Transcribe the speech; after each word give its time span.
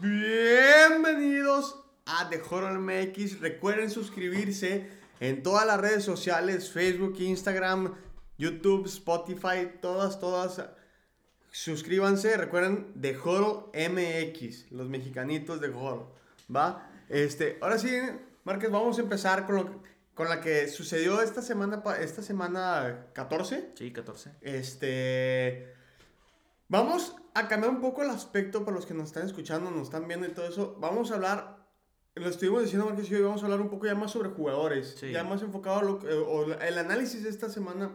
Bienvenidos 0.00 1.76
a 2.06 2.28
The 2.28 2.40
Horror 2.48 2.78
MX. 2.78 3.40
Recuerden 3.40 3.90
suscribirse 3.90 4.88
en 5.20 5.42
todas 5.42 5.66
las 5.66 5.80
redes 5.80 6.04
sociales: 6.04 6.70
Facebook, 6.70 7.16
Instagram, 7.20 7.94
YouTube, 8.36 8.86
Spotify, 8.86 9.70
todas, 9.80 10.18
todas. 10.18 10.62
Suscríbanse. 11.50 12.36
Recuerden 12.36 12.92
The 13.00 13.16
Horror 13.16 13.70
MX, 13.74 14.72
los 14.72 14.88
mexicanitos 14.88 15.60
de 15.60 15.68
Horror. 15.68 16.12
¿Va? 16.54 16.90
Este, 17.08 17.58
ahora 17.60 17.78
sí, 17.78 17.90
Márquez, 18.44 18.70
vamos 18.70 18.98
a 18.98 19.02
empezar 19.02 19.46
con, 19.46 19.56
lo, 19.56 19.82
con 20.14 20.28
la 20.28 20.40
que 20.40 20.68
sucedió 20.68 21.22
esta 21.22 21.42
semana, 21.42 21.82
esta 22.00 22.22
semana 22.22 23.06
14. 23.12 23.72
Sí, 23.76 23.92
14. 23.92 24.32
Este. 24.40 25.77
Vamos 26.68 27.16
a 27.34 27.48
cambiar 27.48 27.72
un 27.72 27.80
poco 27.80 28.02
el 28.02 28.10
aspecto 28.10 28.64
para 28.64 28.76
los 28.76 28.86
que 28.86 28.94
nos 28.94 29.06
están 29.08 29.26
escuchando, 29.26 29.70
nos 29.70 29.84
están 29.84 30.06
viendo 30.06 30.26
y 30.26 30.30
todo 30.30 30.46
eso. 30.48 30.76
Vamos 30.78 31.10
a 31.10 31.14
hablar. 31.14 31.66
Lo 32.14 32.28
estuvimos 32.28 32.62
diciendo, 32.62 32.86
Marqués 32.86 33.06
y 33.06 33.12
yo, 33.12 33.24
vamos 33.26 33.42
a 33.42 33.46
hablar 33.46 33.60
un 33.60 33.70
poco 33.70 33.86
ya 33.86 33.94
más 33.94 34.10
sobre 34.10 34.28
jugadores. 34.30 34.96
Sí. 34.98 35.12
Ya 35.12 35.24
más 35.24 35.40
enfocado 35.42 35.78
a 35.78 35.82
lo 35.82 35.94
o 36.28 36.44
el 36.52 36.78
análisis 36.78 37.22
de 37.22 37.30
esta 37.30 37.48
semana. 37.48 37.92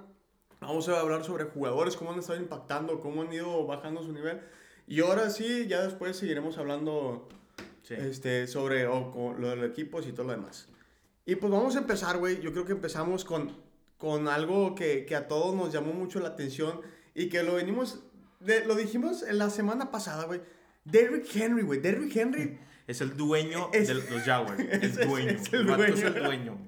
Vamos 0.62 0.88
a 0.88 1.00
hablar 1.00 1.24
sobre 1.26 1.44
jugadores, 1.44 1.98
cómo 1.98 2.14
han 2.14 2.20
estado 2.20 2.40
impactando, 2.40 3.02
cómo 3.02 3.22
han 3.22 3.34
ido 3.34 3.66
bajando 3.68 4.02
su 4.02 4.14
nivel. 4.14 4.42
Y 4.88 5.02
ahora 5.02 5.30
sí, 5.30 5.68
ya 5.68 5.82
después 5.84 6.18
seguiremos 6.18 6.58
hablando 6.58 7.28
Sí. 7.84 7.96
este, 7.96 8.48
sobre 8.48 8.88
o, 8.88 9.12
con 9.12 9.42
lo 9.42 9.50
de 9.50 9.58
los 9.58 9.70
equipos 9.70 10.08
y 10.08 10.14
todo 10.14 10.28
lo 10.28 10.32
demás. 10.32 10.70
Y 11.26 11.36
pues 11.36 11.52
vamos 11.52 11.76
a 11.76 11.80
empezar, 11.80 12.18
güey. 12.18 12.40
Yo 12.40 12.54
creo 12.54 12.66
que 12.66 12.72
empezamos 12.72 13.26
con, 13.26 13.52
con 13.98 14.30
algo 14.30 14.74
que, 14.74 15.06
que 15.06 15.18
a 15.18 15.28
todos 15.28 15.54
nos 15.54 15.74
llamó 15.74 15.92
mucho 15.92 16.22
la 16.22 16.30
atención 16.30 16.80
y 17.14 17.28
que 17.28 17.44
lo 17.44 17.56
venimos, 17.56 18.04
de- 18.46 18.66
lo 18.66 18.76
dijimos 18.76 19.24
en 19.24 19.38
la 19.38 19.50
semana 19.50 19.92
pasada, 19.92 20.26
güey. 20.26 20.42
Derrick 20.86 21.34
Henry, 21.36 21.64
güey. 21.64 21.80
Derrick 21.80 22.16
Henry. 22.16 22.60
Es 22.86 23.00
el 23.00 23.16
dueño 23.16 23.70
Es- 23.74 23.88
de 23.88 23.94
los 23.94 24.06
Jaguars. 24.26 24.60
El 24.72 24.84
es- 24.84 24.98
es- 24.98 25.08
dueño. 25.08 25.30
es 25.32 25.54
el 25.54 25.60
el 25.62 25.66
vato 25.68 25.84
es 25.86 26.02
dueño. 26.02 26.18
el 26.18 26.24
dueño. 26.24 26.66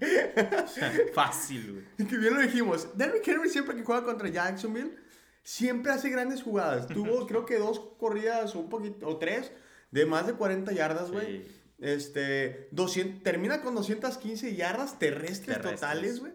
Fácil, 1.13 1.71
güey. 1.73 1.85
Y 1.97 2.05
que 2.05 2.17
bien 2.17 2.33
lo 2.33 2.41
dijimos. 2.41 2.87
Derrick 2.97 3.27
Henry 3.27 3.49
siempre 3.49 3.75
que 3.75 3.83
juega 3.83 4.03
contra 4.03 4.29
Jacksonville, 4.29 4.95
siempre 5.43 5.91
hace 5.91 6.09
grandes 6.09 6.41
jugadas. 6.43 6.87
Tuvo 6.87 7.27
creo 7.27 7.45
que 7.45 7.57
dos 7.57 7.79
corridas 7.99 8.55
o 8.55 8.59
un 8.59 8.69
poquito, 8.69 9.07
o 9.07 9.17
tres, 9.17 9.51
de 9.91 10.05
más 10.05 10.27
de 10.27 10.33
40 10.33 10.71
yardas, 10.71 11.11
güey. 11.11 11.43
Sí. 11.47 11.61
Este, 11.79 12.69
200, 12.71 13.21
termina 13.21 13.61
con 13.61 13.75
215 13.75 14.55
yardas 14.55 14.97
terrestres, 14.97 15.57
Terrestres. 15.57 15.79
totales, 15.81 16.19
güey. 16.21 16.31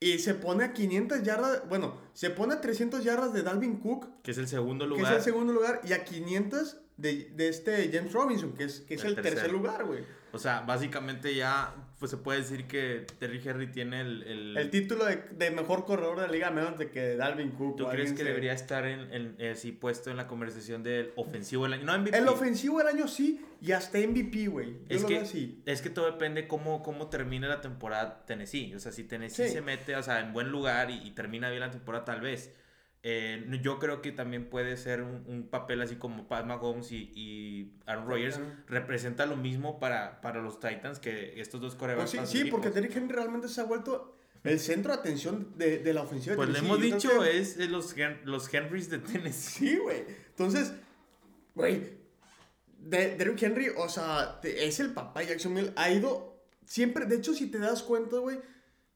Y 0.00 0.18
se 0.18 0.34
pone 0.34 0.64
a 0.64 0.72
500 0.72 1.22
yardas, 1.22 1.68
bueno, 1.68 1.96
se 2.12 2.30
pone 2.30 2.54
a 2.54 2.60
300 2.60 3.02
yardas 3.04 3.32
de 3.32 3.42
Dalvin 3.42 3.76
Cook, 3.80 4.22
Que 4.22 4.32
es 4.32 4.38
el 4.38 4.48
segundo 4.48 4.84
que 4.84 4.90
lugar. 4.90 5.12
es 5.12 5.18
el 5.18 5.24
segundo 5.24 5.52
lugar, 5.52 5.80
y 5.84 5.92
a 5.92 6.04
500 6.04 6.76
de, 6.96 7.30
de 7.34 7.48
este 7.48 7.90
James 7.92 8.12
Robinson, 8.12 8.52
que 8.52 8.64
es, 8.64 8.80
que 8.80 8.94
es 8.94 9.02
el, 9.04 9.10
El 9.10 9.14
tercer 9.16 9.34
tercero. 9.34 9.52
lugar, 9.56 9.84
güey. 9.84 10.04
O 10.34 10.38
sea, 10.38 10.60
básicamente 10.62 11.34
ya 11.34 11.72
pues 11.98 12.10
se 12.10 12.16
puede 12.18 12.40
decir 12.40 12.66
que 12.66 13.06
Terry 13.18 13.40
Henry 13.42 13.68
tiene 13.68 14.00
el... 14.00 14.22
el- 14.24 14.56
El 14.58 14.68
título 14.70 15.04
de, 15.06 15.16
de 15.30 15.50
mejor 15.52 15.86
corredor 15.86 16.20
de 16.20 16.26
la 16.26 16.32
liga, 16.32 16.50
menos 16.50 16.76
de 16.76 16.90
que 16.90 17.16
Dalvin 17.16 17.50
Cook. 17.52 17.76
¿Tú 17.76 17.88
crees 17.88 18.10
que 18.12 18.18
se- 18.18 18.24
debería 18.24 18.52
estar 18.52 18.84
en, 18.84 19.00
en, 19.14 19.36
eh, 19.38 19.54
sí, 19.54 19.72
puesto 19.72 20.10
en 20.10 20.16
la 20.16 20.26
conversación 20.26 20.82
del 20.82 21.12
ofensivo 21.16 21.62
del 21.64 21.74
año? 21.74 21.84
No 21.84 21.96
MVP. 21.98 22.18
El 22.18 22.28
ofensivo 22.28 22.78
del 22.78 22.88
año 22.88 23.08
sí, 23.08 23.40
y 23.62 23.72
hasta 23.72 23.98
MVP, 23.98 24.48
güey. 24.48 24.76
Es 24.88 25.02
lo 25.02 25.08
que, 25.08 25.14
veo 25.14 25.22
así. 25.22 25.62
es 25.64 25.80
que 25.80 25.88
todo 25.88 26.06
depende 26.06 26.46
cómo, 26.48 26.82
cómo 26.82 27.08
termine 27.08 27.46
la 27.48 27.60
temporada 27.60 28.24
Tennessee. 28.26 28.74
O 28.74 28.80
sea, 28.80 28.92
si 28.92 29.04
Tennessee 29.04 29.46
Sí. 29.46 29.52
se 29.54 29.60
mete 29.62 29.94
o 29.96 30.02
sea, 30.02 30.20
en 30.20 30.32
buen 30.32 30.50
lugar 30.50 30.90
y, 30.90 30.94
y 31.06 31.12
termina 31.12 31.48
bien 31.48 31.60
la 31.60 31.70
temporada, 31.70 32.04
tal 32.04 32.20
vez. 32.20 32.52
Eh, 33.06 33.46
yo 33.62 33.78
creo 33.78 34.00
que 34.00 34.12
también 34.12 34.48
puede 34.48 34.78
ser 34.78 35.02
un, 35.02 35.24
un 35.26 35.46
papel 35.48 35.82
así 35.82 35.96
como 35.96 36.26
Pat 36.26 36.46
Mahomes 36.46 36.90
y, 36.90 37.12
y 37.14 37.74
Aaron 37.84 38.08
Rodgers. 38.08 38.40
Representa 38.66 39.26
lo 39.26 39.36
mismo 39.36 39.78
para, 39.78 40.22
para 40.22 40.40
los 40.40 40.58
Titans 40.58 40.98
que 41.00 41.38
estos 41.38 41.60
dos 41.60 41.74
corebacks. 41.74 42.14
Pues 42.14 42.30
sí, 42.30 42.44
sí, 42.44 42.50
porque 42.50 42.70
Derrick 42.70 42.96
Henry 42.96 43.14
realmente 43.14 43.48
se 43.48 43.60
ha 43.60 43.64
vuelto 43.64 44.16
el 44.42 44.58
centro 44.58 44.92
de 44.94 44.98
atención 45.00 45.52
de, 45.58 45.78
de 45.80 45.92
la 45.92 46.00
ofensiva. 46.02 46.32
de 46.32 46.36
Pues 46.38 46.48
le 46.48 46.54
Tennessee. 46.60 46.66
hemos 46.66 47.02
Yo 47.02 47.08
creo 47.10 47.22
dicho, 47.22 47.30
que- 47.30 47.38
es, 47.40 47.70
los, 47.70 47.94
los 48.24 48.54
Henrys 48.54 48.88
de 48.88 48.98
Tennessee. 49.00 49.68
Sí, 49.68 49.76
güey. 49.76 50.04
Entonces, 50.30 50.72
güey, 51.54 51.98
de- 52.78 53.16
Derrick 53.16 53.42
Henry, 53.42 53.68
o 53.76 53.88
sea, 53.88 54.40
es 54.42 54.80
el 54.80 54.92
papá 54.94 55.20
de 55.20 55.26
Jacksonville. 55.26 55.72
Ha 55.76 55.90
ido 55.90 56.42
siempre, 56.64 57.04
de 57.04 57.16
hecho, 57.16 57.34
si 57.34 57.50
te 57.50 57.58
das 57.58 57.82
cuenta, 57.82 58.16
güey, 58.16 58.40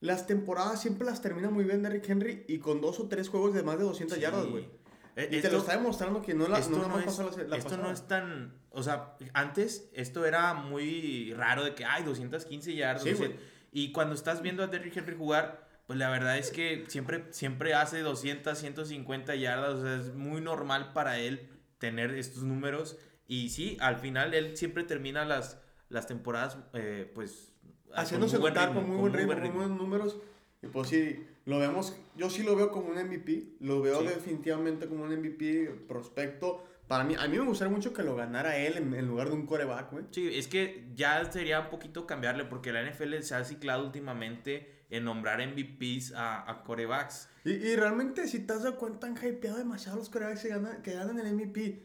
las 0.00 0.26
temporadas 0.26 0.80
siempre 0.80 1.04
las 1.06 1.20
termina 1.22 1.50
muy 1.50 1.64
bien 1.64 1.82
Derrick 1.82 2.08
Henry 2.08 2.44
y 2.48 2.58
con 2.58 2.80
dos 2.80 3.00
o 3.00 3.08
tres 3.08 3.28
juegos 3.28 3.54
de 3.54 3.62
más 3.62 3.78
de 3.78 3.84
200 3.84 4.16
Sí. 4.16 4.22
yardas, 4.22 4.46
güey. 4.46 4.68
Eh, 5.16 5.28
Y 5.32 5.40
te 5.40 5.50
lo 5.50 5.58
está 5.58 5.72
demostrando 5.76 6.22
que 6.22 6.34
no 6.34 6.46
la 6.46 6.58
esto 6.60 6.78
no, 6.78 6.86
no 6.88 6.98
es, 7.00 7.18
la, 7.18 7.42
la 7.48 7.56
esto 7.56 7.76
no 7.76 7.90
es 7.90 8.06
tan, 8.06 8.54
o 8.70 8.82
sea, 8.84 9.16
antes 9.32 9.90
esto 9.92 10.24
era 10.24 10.54
muy 10.54 11.32
raro 11.34 11.64
de 11.64 11.74
que, 11.74 11.84
ay, 11.84 12.04
215 12.04 12.74
yardas. 12.74 13.02
Sí, 13.02 13.10
200. 13.10 13.40
y 13.72 13.90
cuando 13.92 14.14
estás 14.14 14.42
viendo 14.42 14.62
a 14.62 14.68
Derrick 14.68 14.96
Henry 14.96 15.16
jugar, 15.16 15.66
pues 15.88 15.98
la 15.98 16.08
verdad 16.10 16.38
es 16.38 16.50
que 16.52 16.84
siempre, 16.86 17.24
siempre 17.30 17.74
hace 17.74 18.00
200, 18.00 18.56
150 18.56 19.34
yardas, 19.34 19.74
o 19.74 19.82
sea, 19.82 19.96
es 19.96 20.14
muy 20.14 20.40
normal 20.40 20.92
para 20.92 21.18
él 21.18 21.48
tener 21.78 22.12
estos 22.14 22.44
números. 22.44 22.96
Y 23.26 23.48
sí, 23.50 23.76
al 23.80 23.96
final 23.96 24.34
él 24.34 24.56
siempre 24.56 24.84
termina 24.84 25.24
las, 25.24 25.58
las 25.88 26.06
temporadas, 26.06 26.58
eh, 26.74 27.10
pues, 27.14 27.52
haciéndose 27.94 28.36
muy 28.36 28.42
buen 28.42 28.54
notar 28.54 28.74
con 28.74 28.88
muy 28.88 28.96
buen 28.96 29.12
ritmo, 29.12 29.32
con 29.34 29.40
muy 29.42 29.50
buenos 29.50 29.78
números. 29.78 30.18
Y 30.62 30.66
pues 30.66 30.88
sí, 30.88 31.24
lo 31.44 31.58
vemos, 31.58 31.96
yo 32.16 32.28
sí 32.30 32.42
lo 32.42 32.56
veo 32.56 32.70
como 32.70 32.88
un 32.88 32.98
MVP, 32.98 33.56
lo 33.60 33.80
veo 33.80 34.00
Sí. 34.00 34.06
definitivamente 34.08 34.86
como 34.88 35.04
un 35.04 35.12
MVP 35.16 35.84
prospecto. 35.86 36.64
Para 36.88 37.04
mí, 37.04 37.14
a 37.18 37.28
mí 37.28 37.38
me 37.38 37.44
gustaría 37.44 37.72
mucho 37.72 37.92
que 37.92 38.02
lo 38.02 38.16
ganara 38.16 38.56
él 38.56 38.76
en, 38.78 38.94
en 38.94 39.06
lugar 39.06 39.28
de 39.28 39.34
un 39.34 39.44
coreback, 39.46 39.92
güey. 39.92 40.04
Sí, 40.10 40.28
es 40.32 40.48
que 40.48 40.88
ya 40.94 41.30
sería 41.30 41.60
un 41.60 41.68
poquito 41.70 42.06
cambiarle 42.06 42.44
porque 42.46 42.72
la 42.72 42.82
NFL 42.82 43.20
se 43.20 43.34
ha 43.34 43.44
ciclado 43.44 43.84
últimamente 43.84 44.84
en 44.90 45.04
nombrar 45.04 45.38
MVPs 45.46 46.12
a, 46.14 46.50
a 46.50 46.62
corebacks. 46.64 47.28
Y, 47.44 47.50
y 47.52 47.76
realmente, 47.76 48.26
si 48.26 48.40
te 48.46 48.54
has 48.54 48.62
dado 48.62 48.76
cuenta, 48.78 49.06
han 49.06 49.16
hypeado 49.22 49.58
demasiado 49.58 49.98
los 49.98 50.08
corebacks 50.08 50.42
que 50.42 50.48
ganan, 50.48 50.82
que 50.82 50.94
ganan 50.94 51.18
el 51.18 51.34
MVP. 51.34 51.84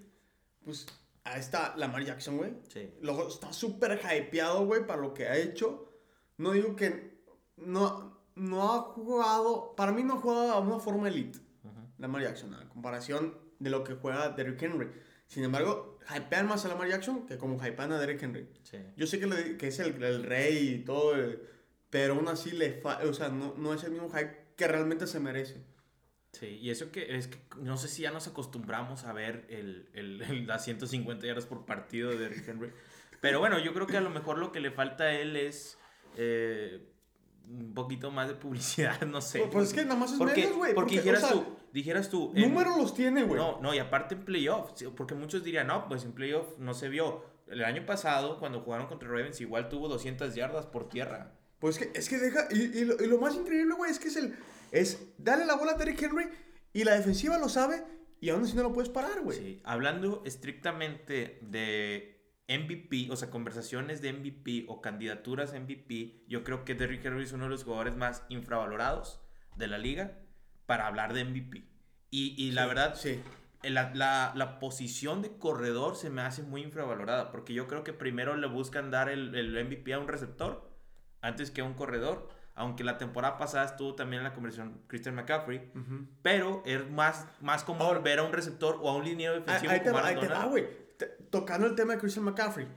Pues 0.63 0.87
ahí 1.25 1.39
está 1.41 1.75
Lamar 1.75 2.03
Jackson, 2.05 2.37
güey. 2.37 2.53
Sí. 2.69 2.89
Luego 3.01 3.27
está 3.27 3.51
súper 3.51 3.99
hypeado, 4.09 4.65
güey, 4.65 4.87
para 4.87 5.01
lo 5.01 5.13
que 5.13 5.27
ha 5.27 5.35
hecho. 5.37 5.92
No 6.43 6.51
digo 6.51 6.75
que 6.75 7.17
no, 7.57 8.19
no 8.35 8.73
ha 8.73 8.79
jugado, 8.81 9.75
para 9.75 9.91
mí 9.91 10.03
no 10.03 10.15
ha 10.15 10.17
jugado 10.17 10.51
a 10.53 10.59
una 10.59 10.79
forma 10.79 11.07
elite. 11.07 11.39
Lamar 11.97 12.21
Jackson, 12.23 12.53
a 12.55 12.67
comparación 12.69 13.37
de 13.59 13.69
lo 13.69 13.83
que 13.83 13.93
juega 13.95 14.29
Derrick 14.29 14.61
Henry. 14.61 14.89
Sin 15.27 15.43
embargo, 15.43 15.99
hypean 16.15 16.47
más 16.47 16.65
a 16.65 16.67
Lamar 16.67 16.89
Jackson 16.89 17.25
que 17.25 17.37
como 17.37 17.55
hypean 17.65 17.91
a 17.93 17.97
Derrick 17.99 18.21
Henry. 18.21 18.49
Sí. 18.63 18.77
Yo 18.97 19.07
sé 19.07 19.19
que, 19.19 19.27
le- 19.27 19.57
que 19.57 19.67
es 19.67 19.79
el, 19.79 20.01
el 20.03 20.23
rey 20.23 20.69
y 20.69 20.83
todo, 20.83 21.17
eh, 21.17 21.39
pero 21.89 22.15
aún 22.15 22.27
así 22.27 22.51
le 22.51 22.73
fa- 22.73 22.99
o 23.07 23.13
sea, 23.13 23.29
no, 23.29 23.53
no 23.57 23.73
es 23.73 23.83
el 23.85 23.91
mismo 23.91 24.09
hype 24.09 24.47
que 24.57 24.67
realmente 24.67 25.07
se 25.07 25.19
merece. 25.21 25.63
Sí, 26.33 26.47
y 26.47 26.71
eso 26.71 26.91
que 26.91 27.15
es 27.15 27.27
que 27.27 27.37
no 27.61 27.77
sé 27.77 27.87
si 27.87 28.01
ya 28.01 28.11
nos 28.11 28.27
acostumbramos 28.27 29.05
a 29.05 29.13
ver 29.13 29.45
el, 29.49 29.87
el, 29.93 30.21
el- 30.23 30.47
las 30.47 30.65
150 30.65 31.25
yardas 31.25 31.45
por 31.45 31.65
partido 31.65 32.09
de 32.09 32.17
Derrick 32.17 32.47
Henry. 32.47 32.71
Pero 33.21 33.39
bueno, 33.39 33.59
yo 33.59 33.73
creo 33.73 33.87
que 33.87 33.95
a 33.97 34.01
lo 34.01 34.09
mejor 34.09 34.39
lo 34.39 34.51
que 34.51 34.59
le 34.59 34.71
falta 34.71 35.05
a 35.05 35.13
él 35.13 35.37
es 35.37 35.77
eh, 36.17 36.89
un 37.49 37.73
poquito 37.73 38.11
más 38.11 38.27
de 38.27 38.35
publicidad, 38.35 39.01
no 39.07 39.21
sé. 39.21 39.39
Pues, 39.39 39.51
pues 39.51 39.67
es 39.69 39.73
que 39.73 39.83
nada 39.83 39.95
más 39.95 40.13
es 40.13 40.17
porque, 40.17 40.41
medios, 40.41 40.57
güey. 40.57 40.73
porque 40.73 40.97
dijeras 40.97 41.21
sea, 41.21 41.31
tú, 41.31 41.45
dijeras 41.71 42.09
tú. 42.09 42.31
Números 42.35 42.77
los 42.77 42.93
tiene, 42.93 43.23
güey. 43.23 43.39
No, 43.39 43.59
no, 43.61 43.73
y 43.73 43.79
aparte 43.79 44.15
en 44.15 44.25
playoff, 44.25 44.71
sí, 44.75 44.85
porque 44.95 45.15
muchos 45.15 45.43
dirían, 45.43 45.67
no, 45.67 45.87
pues 45.87 46.03
en 46.03 46.13
playoff 46.13 46.57
no 46.57 46.73
se 46.73 46.89
vio. 46.89 47.31
El 47.47 47.63
año 47.65 47.85
pasado, 47.85 48.39
cuando 48.39 48.61
jugaron 48.61 48.87
contra 48.87 49.09
Ravens, 49.09 49.41
igual 49.41 49.69
tuvo 49.69 49.87
200 49.89 50.33
yardas 50.33 50.65
por 50.65 50.87
tierra. 50.87 51.33
Pues 51.59 51.77
que, 51.77 51.91
es 51.93 52.09
que 52.09 52.17
deja. 52.17 52.47
Y, 52.51 52.77
y 52.77 52.85
lo, 52.85 53.01
y 53.03 53.07
lo 53.07 53.19
más 53.19 53.35
increíble, 53.35 53.75
güey, 53.75 53.91
es 53.91 53.99
que 53.99 54.07
es 54.07 54.15
el. 54.15 54.35
Es 54.71 55.13
darle 55.17 55.45
la 55.45 55.55
bola 55.55 55.73
a 55.73 55.75
Derrick 55.75 56.01
Henry 56.01 56.29
y 56.71 56.83
la 56.83 56.95
defensiva 56.95 57.37
lo 57.37 57.47
sabe 57.47 57.83
y 58.23 58.29
aún 58.29 58.43
así 58.43 58.55
no 58.55 58.63
lo 58.63 58.71
puedes 58.71 58.89
parar, 58.89 59.19
güey. 59.21 59.37
Sí, 59.37 59.61
hablando 59.65 60.23
estrictamente 60.25 61.39
de 61.41 62.12
MVP, 62.47 63.09
o 63.11 63.15
sea, 63.15 63.29
conversaciones 63.29 64.01
de 64.01 64.11
MVP 64.13 64.65
o 64.67 64.81
candidaturas 64.81 65.53
MVP, 65.53 66.23
yo 66.27 66.43
creo 66.43 66.65
que 66.65 66.75
Derrick 66.75 67.05
Henry 67.05 67.23
es 67.23 67.31
uno 67.33 67.45
de 67.45 67.49
los 67.51 67.63
jugadores 67.63 67.95
más 67.95 68.23
infravalorados 68.29 69.21
de 69.55 69.67
la 69.67 69.77
liga 69.77 70.17
para 70.65 70.87
hablar 70.87 71.13
de 71.13 71.23
MVP. 71.23 71.63
Y, 72.09 72.35
y 72.37 72.51
la 72.51 72.63
Sí, 72.63 72.67
verdad, 72.67 72.95
Sí. 72.95 73.21
la, 73.63 73.93
la- 73.95 74.33
la 74.35 74.59
posición 74.59 75.21
de 75.21 75.37
corredor 75.37 75.95
se 75.95 76.09
me 76.09 76.21
hace 76.21 76.43
muy 76.43 76.61
infravalorada, 76.61 77.31
porque 77.31 77.53
yo 77.53 77.67
creo 77.67 77.83
que 77.83 77.93
primero 77.93 78.35
le 78.35 78.47
buscan 78.47 78.91
dar 78.91 79.09
el, 79.09 79.33
el 79.35 79.55
MVP 79.65 79.93
a 79.93 79.99
un 79.99 80.07
receptor 80.07 80.69
antes 81.21 81.49
que 81.49 81.61
a 81.61 81.63
un 81.63 81.73
corredor, 81.75 82.29
aunque 82.55 82.83
la 82.83 82.97
temporada 82.97 83.37
pasada 83.37 83.65
estuvo 83.65 83.95
también 83.95 84.19
en 84.19 84.25
la 84.25 84.33
conversación 84.33 84.81
Christian 84.87 85.15
McCaffrey, 85.15 85.71
pero 86.21 86.61
es 86.65 86.87
más, 86.91 87.25
más 87.41 87.63
común 87.63 87.81
Ahora- 87.83 87.99
ver 88.01 88.19
a 88.19 88.23
un 88.23 88.33
receptor 88.33 88.77
o 88.81 88.89
a 88.89 88.95
un 88.95 89.05
liniero 89.05 89.33
defensivo 89.35 89.71
ahí 89.71 89.79
te 89.79 89.91
como 89.91 90.03
ahí 90.03 90.15
te 90.15 90.27
va, 90.27 90.33
Donald. 90.35 90.49
güey. 90.51 90.82
Tocando 91.29 91.67
el 91.67 91.75
tema 91.75 91.93
de 91.93 91.99
Christian 91.99 92.25
McCaffrey. 92.25 92.67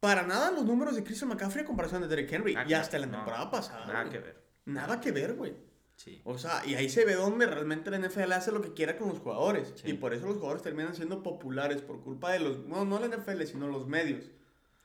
Para 0.00 0.22
nada 0.26 0.50
los 0.50 0.64
números 0.64 0.96
de 0.96 1.04
Christian 1.04 1.28
McCaffrey 1.28 1.64
a 1.64 1.66
comparación 1.66 2.02
de 2.02 2.08
Derrick 2.08 2.32
Henry. 2.32 2.54
Nada 2.54 2.68
y 2.68 2.74
hasta 2.74 2.98
la 2.98 3.06
no, 3.06 3.18
temporada 3.18 3.50
pasada. 3.50 3.86
Nada 3.86 4.08
que 4.08 4.18
ver. 4.18 4.42
Nada 4.64 5.00
que 5.00 5.12
ver, 5.12 5.34
güey. 5.34 5.54
Sí. 5.96 6.22
O 6.24 6.38
sea, 6.38 6.62
y 6.64 6.74
ahí 6.74 6.88
se 6.88 7.04
ve 7.04 7.14
donde 7.14 7.46
realmente 7.46 7.90
la 7.90 7.98
NFL 7.98 8.32
hace 8.32 8.50
lo 8.50 8.62
que 8.62 8.72
quiera 8.72 8.96
con 8.96 9.08
los 9.08 9.18
jugadores. 9.18 9.74
Sí. 9.76 9.90
Y 9.90 9.92
por 9.92 10.14
eso 10.14 10.26
los 10.26 10.36
jugadores 10.36 10.62
terminan 10.62 10.94
siendo 10.94 11.22
populares, 11.22 11.82
por 11.82 12.00
culpa 12.00 12.32
de 12.32 12.40
los, 12.40 12.60
no, 12.66 12.86
no 12.86 12.98
la 12.98 13.08
NFL, 13.08 13.42
sino 13.42 13.68
los 13.68 13.86
medios. 13.86 14.30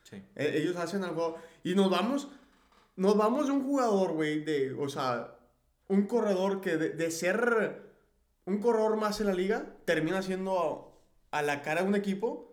Sí. 0.03 0.17
Eh, 0.35 0.55
ellos 0.55 0.75
hacen 0.75 1.05
algo. 1.05 1.37
Y 1.63 1.75
nos 1.75 1.89
vamos. 1.89 2.27
Nos 2.97 3.15
vamos 3.15 3.47
de 3.47 3.53
un 3.53 3.63
jugador, 3.63 4.11
güey, 4.11 4.43
de. 4.43 4.73
O 4.73 4.89
sea, 4.89 5.37
un 5.87 6.07
corredor 6.07 6.59
que 6.59 6.75
de, 6.75 6.89
de 6.89 7.11
ser 7.11 7.85
un 8.45 8.59
corredor 8.59 8.97
más 8.97 9.21
en 9.21 9.27
la 9.27 9.33
liga, 9.33 9.65
termina 9.85 10.21
siendo 10.21 10.94
a, 11.37 11.41
la 11.41 11.61
cara 11.61 11.81
de 11.81 11.87
un 11.87 11.95
equipo. 11.95 12.51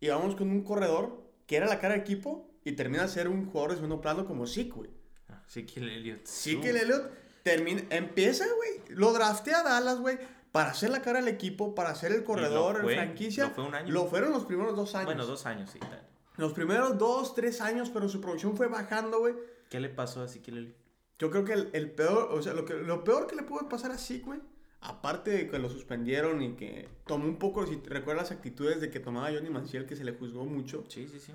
Y 0.00 0.08
vamos 0.08 0.34
con 0.34 0.50
un 0.50 0.62
corredor 0.62 1.22
que 1.46 1.56
era 1.56 1.66
la 1.66 1.78
cara 1.78 1.94
del 1.94 2.02
equipo 2.02 2.50
y 2.64 2.72
termina 2.72 3.04
a 3.04 3.08
ser 3.08 3.28
un 3.28 3.46
jugador 3.46 3.70
de 3.70 3.76
segundo 3.76 4.00
plano 4.00 4.26
como 4.26 4.46
Zeke, 4.46 4.70
güey. 4.70 4.90
Ah, 5.28 5.42
Sí, 5.46 5.64
que 5.64 5.80
el 5.80 5.88
Elliot. 5.88 6.26
Sí 6.26 6.60
que 6.60 6.70
el 6.70 6.76
Elliot 6.76 7.10
termina, 7.42 7.82
empieza, 7.90 8.44
güey. 8.56 8.96
Lo 8.96 9.12
draftea 9.12 9.60
a 9.60 9.62
Dallas, 9.62 10.00
güey. 10.00 10.18
Para 10.50 10.70
hacer 10.70 10.90
la 10.90 11.00
cara 11.00 11.20
del 11.20 11.28
equipo, 11.28 11.74
para 11.74 11.94
ser 11.94 12.12
el 12.12 12.24
corredor, 12.24 12.82
fue, 12.82 12.92
el 12.92 12.98
franquicia. 12.98 13.44
lo 13.44 13.50
fue 13.50 13.64
un 13.64 13.74
año. 13.74 13.92
Lo 13.92 14.06
fueron 14.06 14.32
los 14.32 14.44
primeros 14.44 14.76
dos 14.76 14.94
años. 14.94 15.06
Bueno, 15.06 15.24
dos 15.24 15.46
años, 15.46 15.70
sí. 15.70 15.78
tal. 15.78 16.06
Los 16.36 16.52
primeros 16.52 16.98
dos, 16.98 17.34
tres 17.34 17.60
años, 17.60 17.90
pero 17.90 18.08
su 18.08 18.20
producción 18.20 18.56
fue 18.56 18.66
bajando, 18.66 19.20
güey. 19.20 19.34
¿Qué 19.70 19.80
le 19.80 19.88
pasó 19.88 20.22
a 20.22 20.26
Ezequiel 20.26 20.58
Elliott? 20.58 20.76
Yo 21.18 21.30
creo 21.30 21.44
que 21.44 21.52
el, 21.52 21.70
el 21.72 21.90
peor, 21.90 22.28
o 22.32 22.42
sea, 22.42 22.52
lo, 22.52 22.64
que, 22.64 22.74
lo 22.74 23.04
peor 23.04 23.26
que 23.26 23.36
le 23.36 23.42
pudo 23.42 23.68
pasar 23.68 23.92
a 23.92 23.98
Zeke, 23.98 24.24
güey, 24.24 24.40
aparte 24.82 25.30
de 25.30 25.48
que 25.48 25.58
lo 25.58 25.68
suspendieron 25.70 26.42
y 26.42 26.54
que 26.56 26.88
tomó 27.06 27.24
un 27.26 27.38
poco, 27.38 27.66
si 27.66 27.76
recuerdas 27.86 28.30
las 28.30 28.38
actitudes 28.38 28.80
de 28.80 28.90
que 28.90 29.00
tomaba 29.00 29.30
Johnny 29.32 29.48
Manciel, 29.50 29.86
que 29.86 29.96
se 29.96 30.04
le 30.04 30.12
juzgó 30.12 30.44
mucho, 30.44 30.84
Sí, 30.88 31.08
sí, 31.08 31.18
sí. 31.20 31.32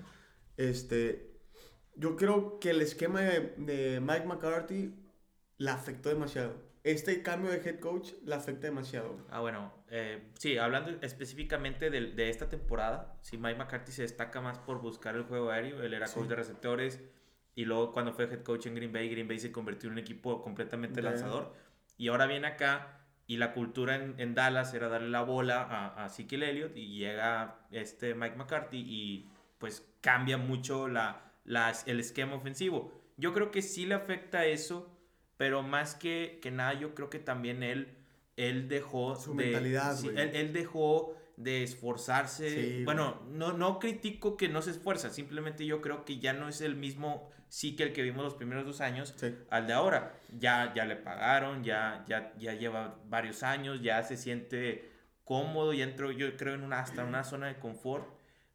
este, 0.56 1.32
yo 1.96 2.16
creo 2.16 2.58
que 2.60 2.70
el 2.70 2.80
esquema 2.82 3.20
de, 3.22 3.54
de 3.56 4.00
Mike 4.00 4.26
McCarthy 4.26 4.94
le 5.58 5.70
afectó 5.70 6.08
demasiado. 6.08 6.66
Este 6.84 7.22
cambio 7.22 7.50
de 7.50 7.56
head 7.58 7.80
coach 7.80 8.12
le 8.24 8.34
afecta 8.34 8.68
demasiado. 8.68 9.26
Ah, 9.30 9.40
bueno, 9.40 9.72
eh, 9.90 10.30
sí, 10.38 10.56
hablando 10.58 10.90
específicamente 11.02 11.90
de, 11.90 12.12
de 12.12 12.30
esta 12.30 12.48
temporada, 12.48 13.18
sí, 13.20 13.36
Mike 13.36 13.58
McCarthy 13.58 13.92
se 13.92 14.02
destaca 14.02 14.40
más 14.40 14.58
por 14.58 14.80
buscar 14.80 15.16
el 15.16 15.24
juego 15.24 15.50
aéreo, 15.50 15.82
él 15.82 15.92
era 15.94 16.06
Sí. 16.06 16.14
coach 16.14 16.28
de 16.28 16.36
receptores 16.36 17.00
y 17.54 17.64
luego 17.64 17.92
cuando 17.92 18.12
fue 18.12 18.24
head 18.26 18.42
coach 18.42 18.66
en 18.66 18.74
Green 18.76 18.92
Bay, 18.92 19.08
Green 19.10 19.26
Bay 19.26 19.38
se 19.40 19.50
convirtió 19.50 19.88
en 19.88 19.94
un 19.94 19.98
equipo 19.98 20.40
completamente 20.42 21.02
Ya. 21.02 21.10
lanzador 21.10 21.52
y 21.96 22.08
ahora 22.08 22.26
viene 22.26 22.46
acá 22.46 22.97
y 23.28 23.36
la 23.36 23.52
cultura 23.52 23.94
en, 23.94 24.14
en 24.18 24.34
Dallas 24.34 24.74
era 24.74 24.88
darle 24.88 25.10
la 25.10 25.22
bola 25.22 25.62
a, 25.62 26.02
a 26.02 26.06
Ezekiel 26.06 26.42
Elliott 26.42 26.76
y 26.76 26.98
llega 26.98 27.60
este 27.70 28.14
Mike 28.14 28.36
McCarthy 28.36 28.78
y 28.78 29.28
pues 29.58 29.86
cambia 30.00 30.38
mucho 30.38 30.88
la, 30.88 31.30
el 31.86 32.00
esquema 32.00 32.34
ofensivo. 32.34 32.90
Yo 33.18 33.34
creo 33.34 33.50
que 33.50 33.60
sí 33.62 33.84
le 33.84 33.94
afecta 33.94 34.46
eso, 34.46 34.90
pero 35.36 35.62
más 35.62 35.94
que, 35.94 36.38
que 36.42 36.50
nada 36.50 36.72
yo 36.74 36.94
creo 36.94 37.10
que 37.10 37.18
también 37.18 37.62
él, 37.62 37.96
él 38.36 38.68
dejó 38.68 39.14
Su 39.16 39.34
de- 39.34 39.44
mentalidad, 39.44 39.94
sí, 39.96 40.08
él 40.16 40.52
dejó 40.54 41.14
de 41.38 41.62
esforzarse. 41.62 42.50
Sí, 42.78 42.84
bueno, 42.84 43.22
no, 43.30 43.52
no 43.52 43.78
critico 43.78 44.36
que 44.36 44.48
no 44.48 44.60
se 44.60 44.72
esfuerza, 44.72 45.10
simplemente 45.10 45.64
yo 45.64 45.80
creo 45.80 46.04
que 46.04 46.18
ya 46.18 46.32
no 46.32 46.48
es 46.48 46.60
el 46.60 46.74
mismo 46.76 47.30
sí 47.48 47.76
que 47.76 47.84
el 47.84 47.92
que 47.94 48.02
vimos 48.02 48.24
los 48.24 48.34
primeros 48.34 48.66
dos 48.66 48.80
años 48.82 49.14
Sí. 49.16 49.34
al 49.48 49.66
de 49.66 49.72
ahora. 49.72 50.14
Ya, 50.36 50.72
ya 50.74 50.84
le 50.84 50.96
pagaron, 50.96 51.64
ya, 51.64 52.04
ya, 52.06 52.34
ya 52.38 52.54
lleva 52.54 52.98
varios 53.06 53.42
años, 53.42 53.80
ya 53.80 54.02
se 54.02 54.16
siente 54.16 54.90
cómodo, 55.24 55.72
ya 55.72 55.84
entró 55.84 56.10
yo 56.10 56.36
creo 56.36 56.54
en 56.54 56.62
una, 56.62 56.80
hasta 56.80 57.04
una 57.04 57.24
zona 57.24 57.46
de 57.46 57.58
confort 57.58 58.06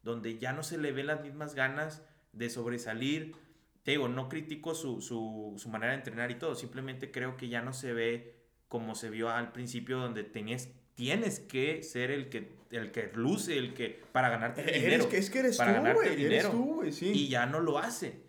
donde 0.02 0.38
ya 0.38 0.52
no 0.52 0.62
se 0.62 0.76
le 0.78 0.92
ven 0.92 1.06
las 1.06 1.22
mismas 1.22 1.54
ganas 1.54 2.04
de 2.32 2.50
sobresalir. 2.50 3.34
Te 3.82 3.92
digo, 3.92 4.08
no 4.08 4.28
critico 4.28 4.74
su, 4.74 5.00
su, 5.00 5.54
su 5.56 5.68
manera 5.70 5.92
de 5.92 5.98
entrenar 5.98 6.30
y 6.30 6.34
todo, 6.36 6.54
simplemente 6.54 7.10
creo 7.10 7.36
que 7.36 7.48
ya 7.48 7.62
no 7.62 7.72
se 7.72 7.92
ve 7.94 8.36
como 8.68 8.94
se 8.94 9.08
vio 9.10 9.30
al 9.30 9.52
principio 9.52 9.98
donde 9.98 10.24
tenías, 10.24 10.68
tienes 10.94 11.40
que 11.40 11.82
ser 11.82 12.10
el 12.10 12.28
que, 12.28 12.52
el 12.70 12.90
que 12.92 13.10
luce, 13.14 13.56
el 13.58 13.74
que 13.74 14.00
para 14.12 14.28
ganarte 14.28 14.62
el 14.62 14.80
dinero. 14.80 15.08
Es 15.12 15.30
que 15.30 15.38
eres 15.40 15.56
para 15.56 15.76
tú, 15.82 15.92
güey. 15.94 16.06
Eres 16.08 16.18
dinero. 16.18 16.50
tú, 16.50 16.74
güey, 16.76 16.92
sí. 16.92 17.10
Y 17.14 17.28
ya 17.28 17.46
no 17.46 17.60
lo 17.60 17.78
hace. 17.78 18.22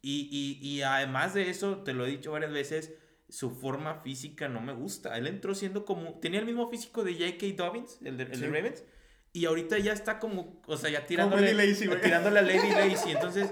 Y, 0.00 0.28
y, 0.62 0.66
y 0.66 0.82
además 0.82 1.34
de 1.34 1.48
eso, 1.50 1.78
te 1.78 1.92
lo 1.92 2.04
he 2.06 2.10
dicho 2.10 2.32
varias 2.32 2.52
veces, 2.52 2.92
su 3.28 3.50
forma 3.50 3.94
física 3.96 4.48
no 4.48 4.60
me 4.60 4.72
gusta. 4.72 5.16
Él 5.16 5.26
entró 5.26 5.54
siendo 5.54 5.84
como, 5.84 6.18
tenía 6.20 6.40
el 6.40 6.46
mismo 6.46 6.68
físico 6.68 7.04
de 7.04 7.14
J.K. 7.14 7.46
Dobbins, 7.56 7.98
el 8.04 8.16
de, 8.16 8.24
el 8.24 8.30
de 8.30 8.36
Sí. 8.36 8.46
Ravens, 8.46 8.84
y 9.32 9.46
ahorita 9.46 9.78
ya 9.78 9.92
está 9.92 10.18
como, 10.18 10.60
o 10.66 10.76
sea, 10.76 10.90
ya 10.90 11.06
tirándole, 11.06 11.54
güey. 11.54 12.00
tirándole 12.02 12.40
a 12.40 12.42
Lady 12.42 12.70
Lacy. 12.90 13.12
Entonces, 13.12 13.50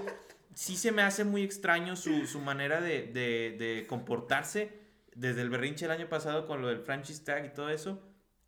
sí 0.53 0.75
se 0.77 0.91
me 0.91 1.01
hace 1.01 1.23
muy 1.23 1.43
extraño 1.43 1.95
su, 1.95 2.27
su 2.27 2.39
manera 2.39 2.81
de, 2.81 3.03
de, 3.07 3.55
de 3.57 3.85
comportarse 3.87 4.73
desde 5.15 5.41
el 5.41 5.49
berrinche 5.49 5.85
el 5.85 5.91
año 5.91 6.07
pasado 6.09 6.45
con 6.45 6.61
lo 6.61 6.67
del 6.67 6.79
franchise 6.81 7.23
tag 7.23 7.45
y 7.45 7.53
todo 7.53 7.69
eso, 7.69 8.01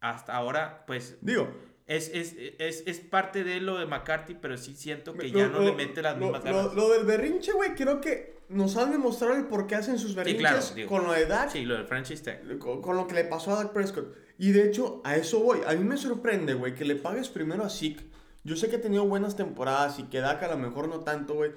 hasta 0.04 0.36
ahora, 0.36 0.84
pues, 0.86 1.18
Digo, 1.22 1.50
es, 1.88 2.10
es, 2.14 2.36
es, 2.60 2.84
es 2.86 3.00
parte 3.00 3.44
de 3.44 3.60
lo 3.60 3.78
de 3.78 3.86
McCarthy, 3.86 4.36
pero 4.36 4.58
sí 4.58 4.76
siento 4.76 5.14
que 5.14 5.28
lo- 5.30 5.40
ya 5.40 5.48
no 5.48 5.60
lo- 5.60 5.66
le 5.66 5.72
mete 5.74 6.02
las 6.02 6.18
lo- 6.18 6.26
mismas 6.26 6.44
ganas. 6.44 6.74
lo 6.74 6.90
del 6.90 7.06
berrinche, 7.06 7.52
güey, 7.54 7.74
creo 7.76 8.00
que 8.02 8.34
nos 8.50 8.78
han 8.78 8.92
demostrado 8.92 9.36
el 9.36 9.46
por 9.46 9.66
qué 9.68 9.76
hacen 9.76 9.98
sus 9.98 10.14
berrinches 10.16 10.40
claro, 10.42 10.66
digo. 10.76 10.90
con 10.90 11.04
lo 11.06 11.14
de 11.14 11.26
Dak, 11.26 11.50
Sí, 11.52 11.66
lo 11.66 11.76
del 11.76 11.86
franchise 11.86 12.22
tag. 12.24 12.58
con, 12.60 12.82
con 12.82 12.96
lo 12.98 13.08
que 13.08 13.16
le 13.16 13.24
pasó 13.26 13.52
a 13.52 13.56
Dak 13.64 13.74
Prescott. 13.74 14.14
Y 14.38 14.52
de 14.52 14.68
hecho, 14.68 15.02
a 15.06 15.16
eso 15.16 15.40
voy. 15.40 15.60
A 15.66 15.74
mí 15.74 15.84
me 15.84 15.98
sorprende, 15.98 16.54
güey, 16.54 16.74
que 16.76 16.86
le 16.86 16.96
pagues 16.96 17.30
primero 17.30 17.64
a 17.64 17.70
Zeke. 17.70 18.04
Yo 18.44 18.56
sé 18.58 18.70
que 18.70 18.76
ha 18.76 18.82
tenido 18.82 19.06
buenas 19.06 19.36
temporadas 19.38 20.00
y 20.00 20.04
que 20.04 20.20
Dak 20.20 20.44
a 20.44 20.48
lo 20.50 20.58
mejor 20.58 20.88
no 20.90 21.00
tanto, 21.02 21.34
güey. 21.36 21.52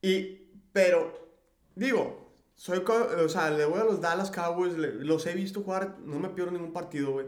Y, 0.00 0.48
pero, 0.72 1.30
digo, 1.74 2.32
soy, 2.54 2.78
o 2.78 3.28
sea, 3.28 3.50
le 3.50 3.64
voy 3.64 3.80
a 3.80 3.84
los 3.84 4.00
Dallas 4.00 4.30
Cowboys, 4.30 4.76
le- 4.76 4.94
los 5.04 5.26
he 5.26 5.34
visto 5.34 5.62
jugar, 5.62 5.98
no 6.04 6.18
me 6.18 6.28
pierdo 6.30 6.52
ningún 6.52 6.72
partido, 6.72 7.12
güey. 7.12 7.26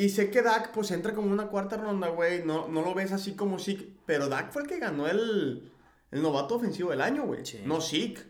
Y 0.00 0.08
sé 0.08 0.30
que 0.30 0.40
Dak, 0.40 0.72
pues 0.72 0.90
entra 0.92 1.12
como 1.12 1.30
una 1.30 1.48
cuarta 1.48 1.76
ronda, 1.76 2.08
güey. 2.08 2.42
No, 2.42 2.68
no 2.68 2.80
lo 2.80 2.94
ves 2.94 3.12
así 3.12 3.34
como 3.34 3.58
Zeke. 3.58 3.86
Pero 4.06 4.30
Dak 4.30 4.50
fue 4.50 4.62
el 4.62 4.68
que 4.68 4.78
ganó 4.78 5.06
el, 5.06 5.70
el 6.10 6.22
novato 6.22 6.54
ofensivo 6.54 6.88
del 6.88 7.02
año, 7.02 7.26
güey. 7.26 7.44
Sí. 7.44 7.60
No 7.66 7.82
Zeke. 7.82 8.22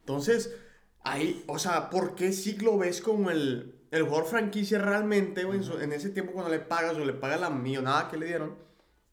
Entonces, 0.00 0.54
ahí, 1.04 1.42
o 1.46 1.58
sea, 1.58 1.88
¿por 1.88 2.16
qué 2.16 2.34
Zeke 2.34 2.66
lo 2.66 2.76
ves 2.76 3.00
como 3.00 3.30
el, 3.30 3.78
el 3.92 4.02
jugador 4.02 4.26
franquicia 4.26 4.78
realmente, 4.78 5.44
güey? 5.44 5.60
en 5.80 5.94
ese 5.94 6.10
tiempo 6.10 6.32
cuando 6.32 6.50
le 6.50 6.58
pagas 6.58 6.98
o 6.98 7.04
le 7.06 7.14
pagas 7.14 7.40
la 7.40 7.48
millonada 7.48 8.10
que 8.10 8.18
le 8.18 8.26
dieron. 8.26 8.54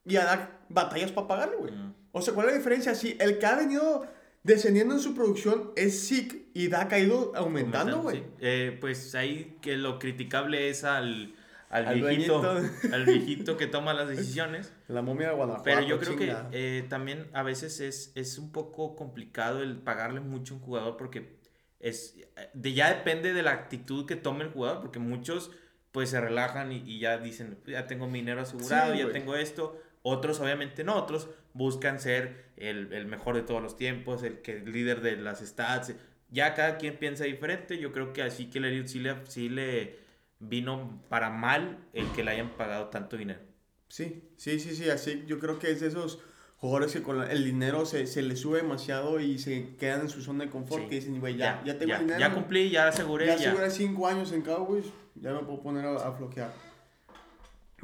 Y 0.03 0.17
a 0.17 0.25
Dak 0.25 0.59
batallas 0.67 1.13
para 1.13 1.29
pagarle, 1.29 1.55
güey. 1.55 1.73
O 2.11 2.21
sea, 2.21 2.33
¿cuál 2.33 2.47
es 2.47 2.51
la 2.51 2.57
diferencia? 2.57 2.95
Sí, 2.95 3.15
el 3.17 3.39
que 3.39 3.45
ha 3.45 3.55
venido 3.55 4.05
descendiendo 4.43 4.93
en 4.93 4.99
su 4.99 5.15
producción 5.15 5.71
es 5.77 6.09
Zeke 6.09 6.49
y 6.53 6.67
Dak 6.67 6.91
ha 6.91 6.99
ido 6.99 7.31
aumentando, 7.33 8.01
güey. 8.01 8.17
Sí. 8.17 8.25
Eh, 8.41 8.77
pues 8.81 9.15
ahí 9.15 9.57
que 9.61 9.77
lo 9.77 9.99
criticable 9.99 10.69
es 10.69 10.83
al, 10.83 11.33
al, 11.73 11.87
Al 11.87 12.01
viejito, 12.01 12.39
dueñito. 12.39 12.87
al 12.93 13.05
viejito 13.05 13.57
que 13.57 13.65
toma 13.65 13.95
las 13.95 14.07
decisiones. 14.07 14.71
La 14.87 15.01
momia 15.01 15.29
de 15.29 15.33
Guanajuato. 15.33 15.63
Pero 15.63 15.81
yo 15.81 15.99
creo 15.99 16.15
chinga. 16.15 16.49
que 16.51 16.77
eh, 16.77 16.83
también 16.83 17.27
a 17.33 17.41
veces 17.41 17.79
es, 17.79 18.11
es 18.13 18.37
un 18.37 18.51
poco 18.51 18.95
complicado 18.95 19.63
el 19.63 19.77
pagarle 19.77 20.19
mucho 20.19 20.53
a 20.53 20.57
un 20.57 20.63
jugador 20.63 20.97
porque 20.97 21.39
es, 21.79 22.15
de, 22.53 22.73
ya 22.73 22.93
depende 22.93 23.33
de 23.33 23.41
la 23.41 23.53
actitud 23.53 24.05
que 24.05 24.15
tome 24.15 24.43
el 24.43 24.51
jugador, 24.51 24.81
porque 24.81 24.99
muchos 24.99 25.49
pues 25.91 26.11
se 26.11 26.21
relajan 26.21 26.71
y, 26.71 26.83
y 26.85 26.99
ya 26.99 27.17
dicen, 27.17 27.57
ya 27.65 27.87
tengo 27.87 28.07
mi 28.07 28.19
dinero 28.19 28.41
asegurado, 28.41 28.93
Sí, 28.93 28.99
ya 28.99 29.09
tengo 29.09 29.35
esto. 29.35 29.81
Otros 30.03 30.39
obviamente 30.41 30.83
no, 30.83 30.95
otros 30.95 31.27
buscan 31.53 31.99
ser 31.99 32.51
el, 32.55 32.93
el 32.93 33.07
mejor 33.07 33.35
de 33.35 33.41
todos 33.41 33.63
los 33.63 33.77
tiempos, 33.77 34.21
el, 34.21 34.41
que, 34.41 34.57
el 34.57 34.71
líder 34.71 35.01
de 35.01 35.17
las 35.17 35.39
stats. 35.39 35.95
Ya 36.29 36.53
cada 36.53 36.77
quien 36.77 36.97
piensa 36.97 37.23
diferente, 37.23 37.79
yo 37.79 37.91
creo 37.91 38.13
que 38.13 38.21
así 38.21 38.45
que 38.51 38.59
sí, 38.85 38.99
le, 38.99 39.25
sí 39.25 39.49
le 39.49 40.02
vino 40.47 41.01
para 41.09 41.29
mal 41.29 41.87
el 41.93 42.07
que 42.11 42.23
le 42.23 42.31
hayan 42.31 42.49
pagado 42.57 42.87
tanto 42.87 43.17
dinero. 43.17 43.39
Sí, 43.87 44.23
sí, 44.37 44.59
sí, 44.59 44.75
sí, 44.75 44.89
así 44.89 45.23
yo 45.27 45.39
creo 45.39 45.59
que 45.59 45.71
es 45.71 45.81
de 45.81 45.87
esos 45.87 46.19
jugadores 46.57 46.93
que 46.93 47.03
con 47.03 47.21
el 47.21 47.43
dinero 47.43 47.85
se, 47.85 48.07
se 48.07 48.21
les 48.21 48.39
sube 48.39 48.61
demasiado 48.61 49.19
y 49.19 49.37
se 49.37 49.75
quedan 49.75 50.01
en 50.01 50.09
su 50.09 50.21
zona 50.21 50.45
de 50.45 50.49
confort 50.49 50.83
Sí. 50.83 50.89
que 50.89 50.95
dicen, 50.95 51.19
güey, 51.19 51.35
ya, 51.35 51.61
ya, 51.65 51.77
tengo 51.77 51.89
ya, 51.89 51.99
dinero. 51.99 52.19
ya 52.19 52.33
cumplí, 52.33 52.69
ya 52.69 52.87
aseguré, 52.87 53.25
Ya 53.27 53.35
ya. 53.35 53.49
aseguré 53.49 53.69
cinco 53.69 54.07
años 54.07 54.31
en 54.31 54.41
Cowboys, 54.41 54.85
ya 55.15 55.33
me 55.33 55.39
puedo 55.39 55.61
poner 55.61 55.85
a, 55.85 55.95
a 56.07 56.11
floquear. 56.13 56.51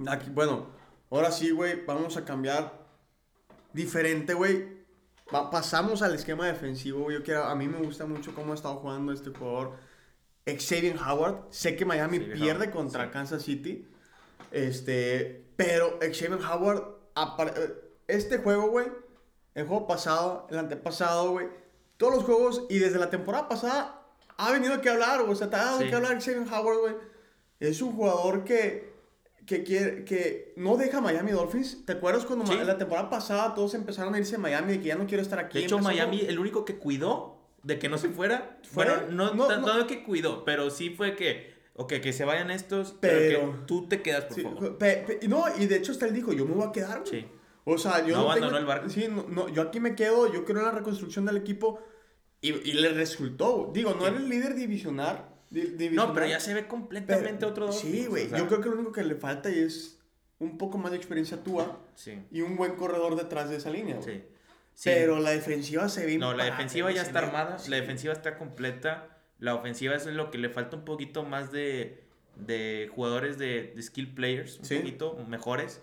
Aquí, 0.07 0.29
bueno, 0.29 0.67
ahora 1.09 1.31
sí, 1.31 1.51
güey, 1.51 1.83
vamos 1.85 2.15
a 2.17 2.23
cambiar 2.23 2.73
diferente, 3.73 4.33
güey. 4.33 4.79
Pasamos 5.29 6.01
al 6.01 6.15
esquema 6.15 6.47
defensivo, 6.47 7.01
güey. 7.03 7.17
Yo 7.17 7.23
quiero, 7.23 7.43
a 7.43 7.53
mí 7.55 7.67
me 7.67 7.77
gusta 7.77 8.05
mucho 8.05 8.33
cómo 8.33 8.53
ha 8.53 8.55
estado 8.55 8.77
jugando 8.77 9.11
este 9.11 9.29
jugador. 9.29 9.73
Xavier 10.57 10.95
Howard. 10.97 11.47
Sé 11.49 11.75
que 11.75 11.85
Miami 11.85 12.17
Xavier 12.19 12.37
pierde 12.37 12.65
Howard, 12.65 12.71
contra 12.75 13.05
sí. 13.05 13.09
Kansas 13.11 13.43
City. 13.43 13.87
Este, 14.51 15.45
pero 15.55 15.99
Xavier 16.01 16.39
Howard, 16.49 16.83
eh, 17.55 17.73
este 18.07 18.37
juego, 18.39 18.69
güey, 18.69 18.87
el 19.55 19.67
juego 19.67 19.87
pasado, 19.87 20.47
el 20.49 20.57
antepasado, 20.57 21.31
güey, 21.31 21.47
todos 21.97 22.15
los 22.15 22.23
juegos 22.23 22.65
y 22.69 22.79
desde 22.79 22.97
la 22.99 23.09
temporada 23.09 23.47
pasada 23.49 24.07
ha 24.37 24.51
venido 24.51 24.79
que 24.81 24.89
hablar, 24.89 25.19
güey. 25.21 25.33
O 25.33 25.35
sea, 25.35 25.49
te 25.49 25.57
ha 25.57 25.65
dado 25.65 25.79
Sí. 25.79 25.89
que 25.89 25.95
hablar 25.95 26.21
Xavier 26.21 26.47
Howard, 26.51 26.79
güey. 26.79 26.95
Es 27.59 27.81
un 27.81 27.91
jugador 27.93 28.45
que, 28.45 28.93
que, 29.45 29.63
quiere, 29.63 30.05
que 30.05 30.53
no 30.55 30.77
deja 30.77 31.01
Miami 31.01 31.31
Dolphins. 31.31 31.85
¿Te 31.85 31.93
acuerdas 31.93 32.25
cuando 32.25 32.45
Sí. 32.47 32.55
la 32.63 32.77
temporada 32.77 33.09
pasada 33.09 33.53
todos 33.53 33.73
empezaron 33.73 34.15
a 34.15 34.19
irse 34.19 34.35
a 34.35 34.39
Miami 34.39 34.73
y 34.73 34.77
que 34.79 34.85
ya 34.87 34.95
no 34.95 35.05
quiero 35.05 35.21
estar 35.21 35.39
aquí? 35.39 35.57
De 35.59 35.65
hecho, 35.65 35.79
Miami, 35.79 36.21
el 36.21 36.39
único 36.39 36.63
que 36.63 36.77
cuidó 36.77 37.38
de 37.63 37.79
que 37.79 37.89
no 37.89 37.97
se 37.97 38.09
fuera. 38.09 38.59
¿Fuera? 38.63 39.03
Bueno, 39.05 39.11
no, 39.11 39.33
No, 39.35 39.47
ta- 39.47 39.57
no. 39.57 39.87
que 39.87 40.03
cuidó, 40.03 40.43
pero 40.45 40.69
sí 40.69 40.89
fue 40.91 41.15
que, 41.15 41.53
ok, 41.75 41.93
que 42.01 42.13
se 42.13 42.25
vayan 42.25 42.51
estos, 42.51 42.95
pero, 42.99 43.17
Pero- 43.17 43.51
que 43.51 43.57
tú 43.65 43.87
te 43.87 44.01
quedas, 44.01 44.25
por 44.25 44.35
Sí, 44.35 44.41
favor. 44.43 44.77
pe- 44.77 45.03
pe- 45.07 45.27
no, 45.27 45.43
y 45.57 45.65
de 45.67 45.75
hecho 45.77 45.91
hasta 45.91 46.05
él 46.07 46.13
dijo, 46.13 46.33
yo 46.33 46.45
me 46.45 46.53
voy 46.55 46.67
a 46.67 46.71
quedar, 46.71 46.99
güey. 47.01 47.21
Sí. 47.21 47.27
O 47.65 47.77
sea, 47.77 47.99
yo 48.05 48.15
No 48.15 48.23
no, 48.23 48.31
abandonó 48.31 48.47
tengo... 48.47 48.59
el 48.59 48.65
barco. 48.65 48.89
Sí, 48.89 49.07
no, 49.09 49.25
no, 49.29 49.49
yo 49.49 49.61
aquí 49.61 49.79
me 49.79 49.93
quedo, 49.95 50.31
yo 50.31 50.45
creo 50.45 50.59
en 50.59 50.65
la 50.65 50.71
reconstrucción 50.71 51.25
del 51.25 51.37
equipo 51.37 51.79
y, 52.41 52.49
y 52.51 52.73
le 52.73 52.89
resultó. 52.89 53.69
Digo, 53.73 53.93
no 53.93 54.01
Sí. 54.01 54.07
era 54.07 54.17
el 54.17 54.29
líder 54.29 54.55
divisional. 54.55 55.25
di- 55.51 55.61
No, 55.63 55.77
divisional, 55.77 56.11
pero 56.13 56.25
ya 56.27 56.39
se 56.39 56.53
ve 56.53 56.67
completamente 56.67 57.39
pero- 57.39 57.49
otro 57.49 57.71
Sí, 57.71 57.87
Dolphins, 57.87 58.09
güey. 58.09 58.25
o 58.25 58.29
sea, 58.29 58.37
Yo 58.37 58.47
creo 58.47 58.61
que 58.61 58.69
lo 58.69 58.75
único 58.75 58.91
que 58.91 59.03
le 59.03 59.15
falta 59.15 59.49
es 59.49 59.99
un 60.39 60.57
poco 60.59 60.77
más 60.77 60.91
de 60.91 60.97
experiencia 60.97 61.43
tuya 61.43 61.71
Sí, 61.95 62.19
y 62.31 62.41
un 62.41 62.55
buen 62.55 62.75
corredor 62.75 63.15
detrás 63.15 63.49
de 63.49 63.55
esa 63.57 63.69
línea. 63.71 63.95
güey. 63.97 64.17
sí. 64.17 64.23
Sí. 64.79 64.89
Pero 64.93 65.19
la 65.19 65.31
defensiva 65.31 65.89
se 65.89 66.05
ve 66.05 66.17
No, 66.17 66.33
la 66.33 66.45
defensiva 66.45 66.89
ya 66.89 67.01
está 67.01 67.19
armada, 67.19 67.59
sí. 67.59 67.69
la 67.69 67.75
defensiva 67.75 68.13
está 68.13 68.37
completa, 68.37 69.09
la 69.37 69.53
ofensiva 69.53 69.93
es 69.95 70.05
lo 70.05 70.31
que 70.31 70.37
le 70.37 70.47
falta 70.49 70.77
un 70.77 70.85
poquito 70.85 71.23
más 71.23 71.51
de, 71.51 72.05
de 72.37 72.89
jugadores 72.95 73.37
de, 73.37 73.73
de 73.75 73.81
skill 73.81 74.13
players, 74.13 74.57
un 74.59 74.63
Sí. 74.63 74.77
poquito 74.77 75.15
mejores, 75.27 75.81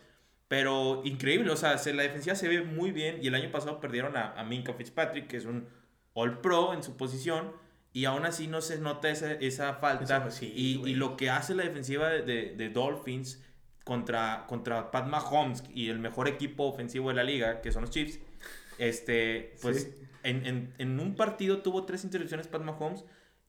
pero 0.49 1.03
increíble, 1.05 1.51
o 1.51 1.57
sea, 1.59 1.77
se- 1.77 1.93
la 1.93 2.05
defensiva 2.05 2.37
se 2.37 2.49
ve 2.49 2.63
muy 2.63 2.91
bien 2.91 3.19
y 3.23 3.27
el 3.27 3.35
año 3.35 3.51
pasado 3.53 3.81
perdieron 3.81 4.17
a, 4.17 4.33
a 4.33 4.45
Minka 4.45 4.73
Fitzpatrick, 4.73 5.27
que 5.27 5.37
es 5.37 5.45
un 5.45 5.69
All 6.15 6.41
Pro 6.41 6.73
en 6.73 6.83
su 6.83 6.97
posición, 6.97 7.53
y 7.93 8.07
aún 8.07 8.25
así 8.25 8.47
no 8.47 8.63
se 8.63 8.79
nota 8.79 9.11
esa, 9.11 9.33
esa 9.33 9.75
falta, 9.75 10.27
Eso, 10.27 10.45
y, 10.47 10.81
y 10.87 10.95
lo 10.95 11.19
que 11.19 11.29
hace 11.29 11.55
la 11.55 11.65
defensiva 11.65 12.09
de, 12.09 12.23
de- 12.23 12.55
de 12.57 12.69
Dolphins 12.71 13.45
contra, 13.85 14.47
contra 14.49 14.91
Pat 14.91 15.07
Mahomes 15.07 15.63
y 15.75 15.91
el 15.91 15.99
mejor 15.99 16.29
equipo 16.29 16.65
ofensivo 16.65 17.11
de 17.11 17.15
la 17.17 17.25
liga, 17.25 17.61
que 17.61 17.73
son 17.73 17.83
los 17.83 17.91
Chiefs, 17.91 18.21
este, 18.79 19.55
pues 19.63 19.83
Sí. 19.83 19.95
en, 20.23 20.47
en- 20.47 20.75
en 20.79 21.01
un 21.01 21.15
partido 21.17 21.59
tuvo 21.63 21.85
tres 21.85 22.05
intercepciones 22.05 22.47
Pat 22.49 22.63
Mahomes 22.63 23.05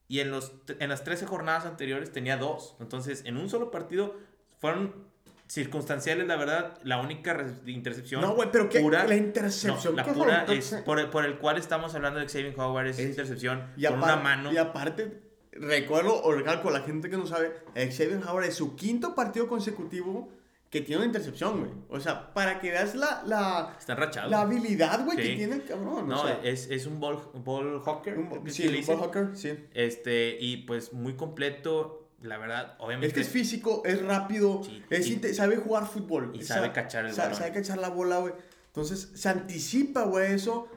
y 0.07 0.19
en, 0.22 0.31
los, 0.31 0.53
en 0.79 0.89
las 0.89 1.03
13 1.03 1.25
jornadas 1.25 1.65
anteriores 1.65 2.12
tenía 2.12 2.38
dos. 2.38 2.75
Entonces, 2.79 3.24
en 3.25 3.38
un 3.38 3.50
solo 3.50 3.72
partido 3.72 4.15
fueron 4.60 5.05
circunstanciales, 5.48 6.27
la 6.27 6.36
verdad, 6.36 6.77
la 6.84 7.00
única 7.00 7.46
intercepción. 7.65 8.22
No, 8.22 8.36
güey, 8.36 8.50
pero 8.51 8.69
que 8.69 8.79
pura- 8.81 9.05
la 9.05 9.15
intercepción 9.15 9.96
no, 9.96 10.03
la 10.03 10.05
pura 10.13 10.46
es 10.50 10.74
por 10.86 11.00
el, 11.00 11.10
por 11.10 11.25
el 11.25 11.38
cual 11.38 11.57
estamos 11.57 11.96
hablando 11.96 12.19
de 12.19 12.27
Xavier 12.27 12.53
Howard, 12.60 12.88
es, 12.88 13.00
Es- 13.00 13.10
intercepción 13.10 13.63
con 13.88 13.98
una 14.03 14.17
mano. 14.17 14.51
Y 14.51 14.57
aparte, 14.57 15.22
recuerdo 15.53 16.22
o 16.22 16.31
recalco 16.34 16.69
a 16.69 16.72
la 16.74 16.81
gente 16.81 17.10
que 17.10 17.17
no 17.17 17.25
sabe, 17.25 17.53
Xavier 17.75 18.22
Howard 18.27 18.46
es 18.46 18.55
su 18.55 18.75
quinto 18.75 19.15
partido 19.15 19.48
consecutivo 19.48 20.29
que 20.69 20.81
tiene 20.81 20.97
una 20.97 21.05
intercepción, 21.05 21.59
güey. 21.59 21.71
O 21.89 22.00
sea, 22.00 22.33
para 22.33 22.59
que 22.59 22.71
veas 22.71 22.93
la, 22.95 23.24
la, 23.25 23.75
Está 23.79 23.93
enrachado. 23.93 24.29
la 24.29 24.41
habilidad, 24.41 25.05
güey, 25.05 25.17
Sí. 25.17 25.24
que 25.24 25.36
tiene 25.36 25.55
el 25.55 25.63
cabrón. 25.65 26.07
no, 26.09 26.21
o 26.21 26.27
sea, 26.27 26.39
es, 26.43 26.69
es 26.69 26.86
un 26.86 27.00
ball, 27.00 27.19
ball 27.33 27.81
hawker. 27.83 28.17
un- 28.17 28.27
creo 28.27 28.43
que 28.43 28.51
sí, 28.51 28.67
un 28.67 28.86
ball 28.86 28.97
hawker, 29.00 29.29
sí. 29.36 29.53
Este, 29.74 30.38
y 30.39 30.57
pues 30.57 30.91
muy 30.93 31.13
completo, 31.15 32.09
la 32.21 32.38
verdad, 32.38 32.75
obviamente. 32.79 33.07
Es 33.07 33.13
que 33.13 33.21
es 33.21 33.29
físico, 33.29 33.83
es 33.86 34.01
rápido, 34.01 34.62
Sí, 34.63 34.83
es 34.89 35.07
y- 35.07 35.13
inte- 35.13 35.33
sabe 35.33 35.55
jugar 35.57 35.86
fútbol. 35.88 36.31
y 36.33 36.43
sabe 36.43 36.71
cachar 36.74 37.05
el 37.05 37.13
sa- 37.13 37.24
balón. 37.24 37.38
Sabe 37.38 37.51
cachar 37.53 37.77
la 37.77 37.89
bola, 37.89 38.17
güey. 38.19 38.33
Entonces, 38.67 39.12
se 39.15 39.29
anticipa, 39.29 40.03
güey, 40.03 40.33
eso. 40.33 40.67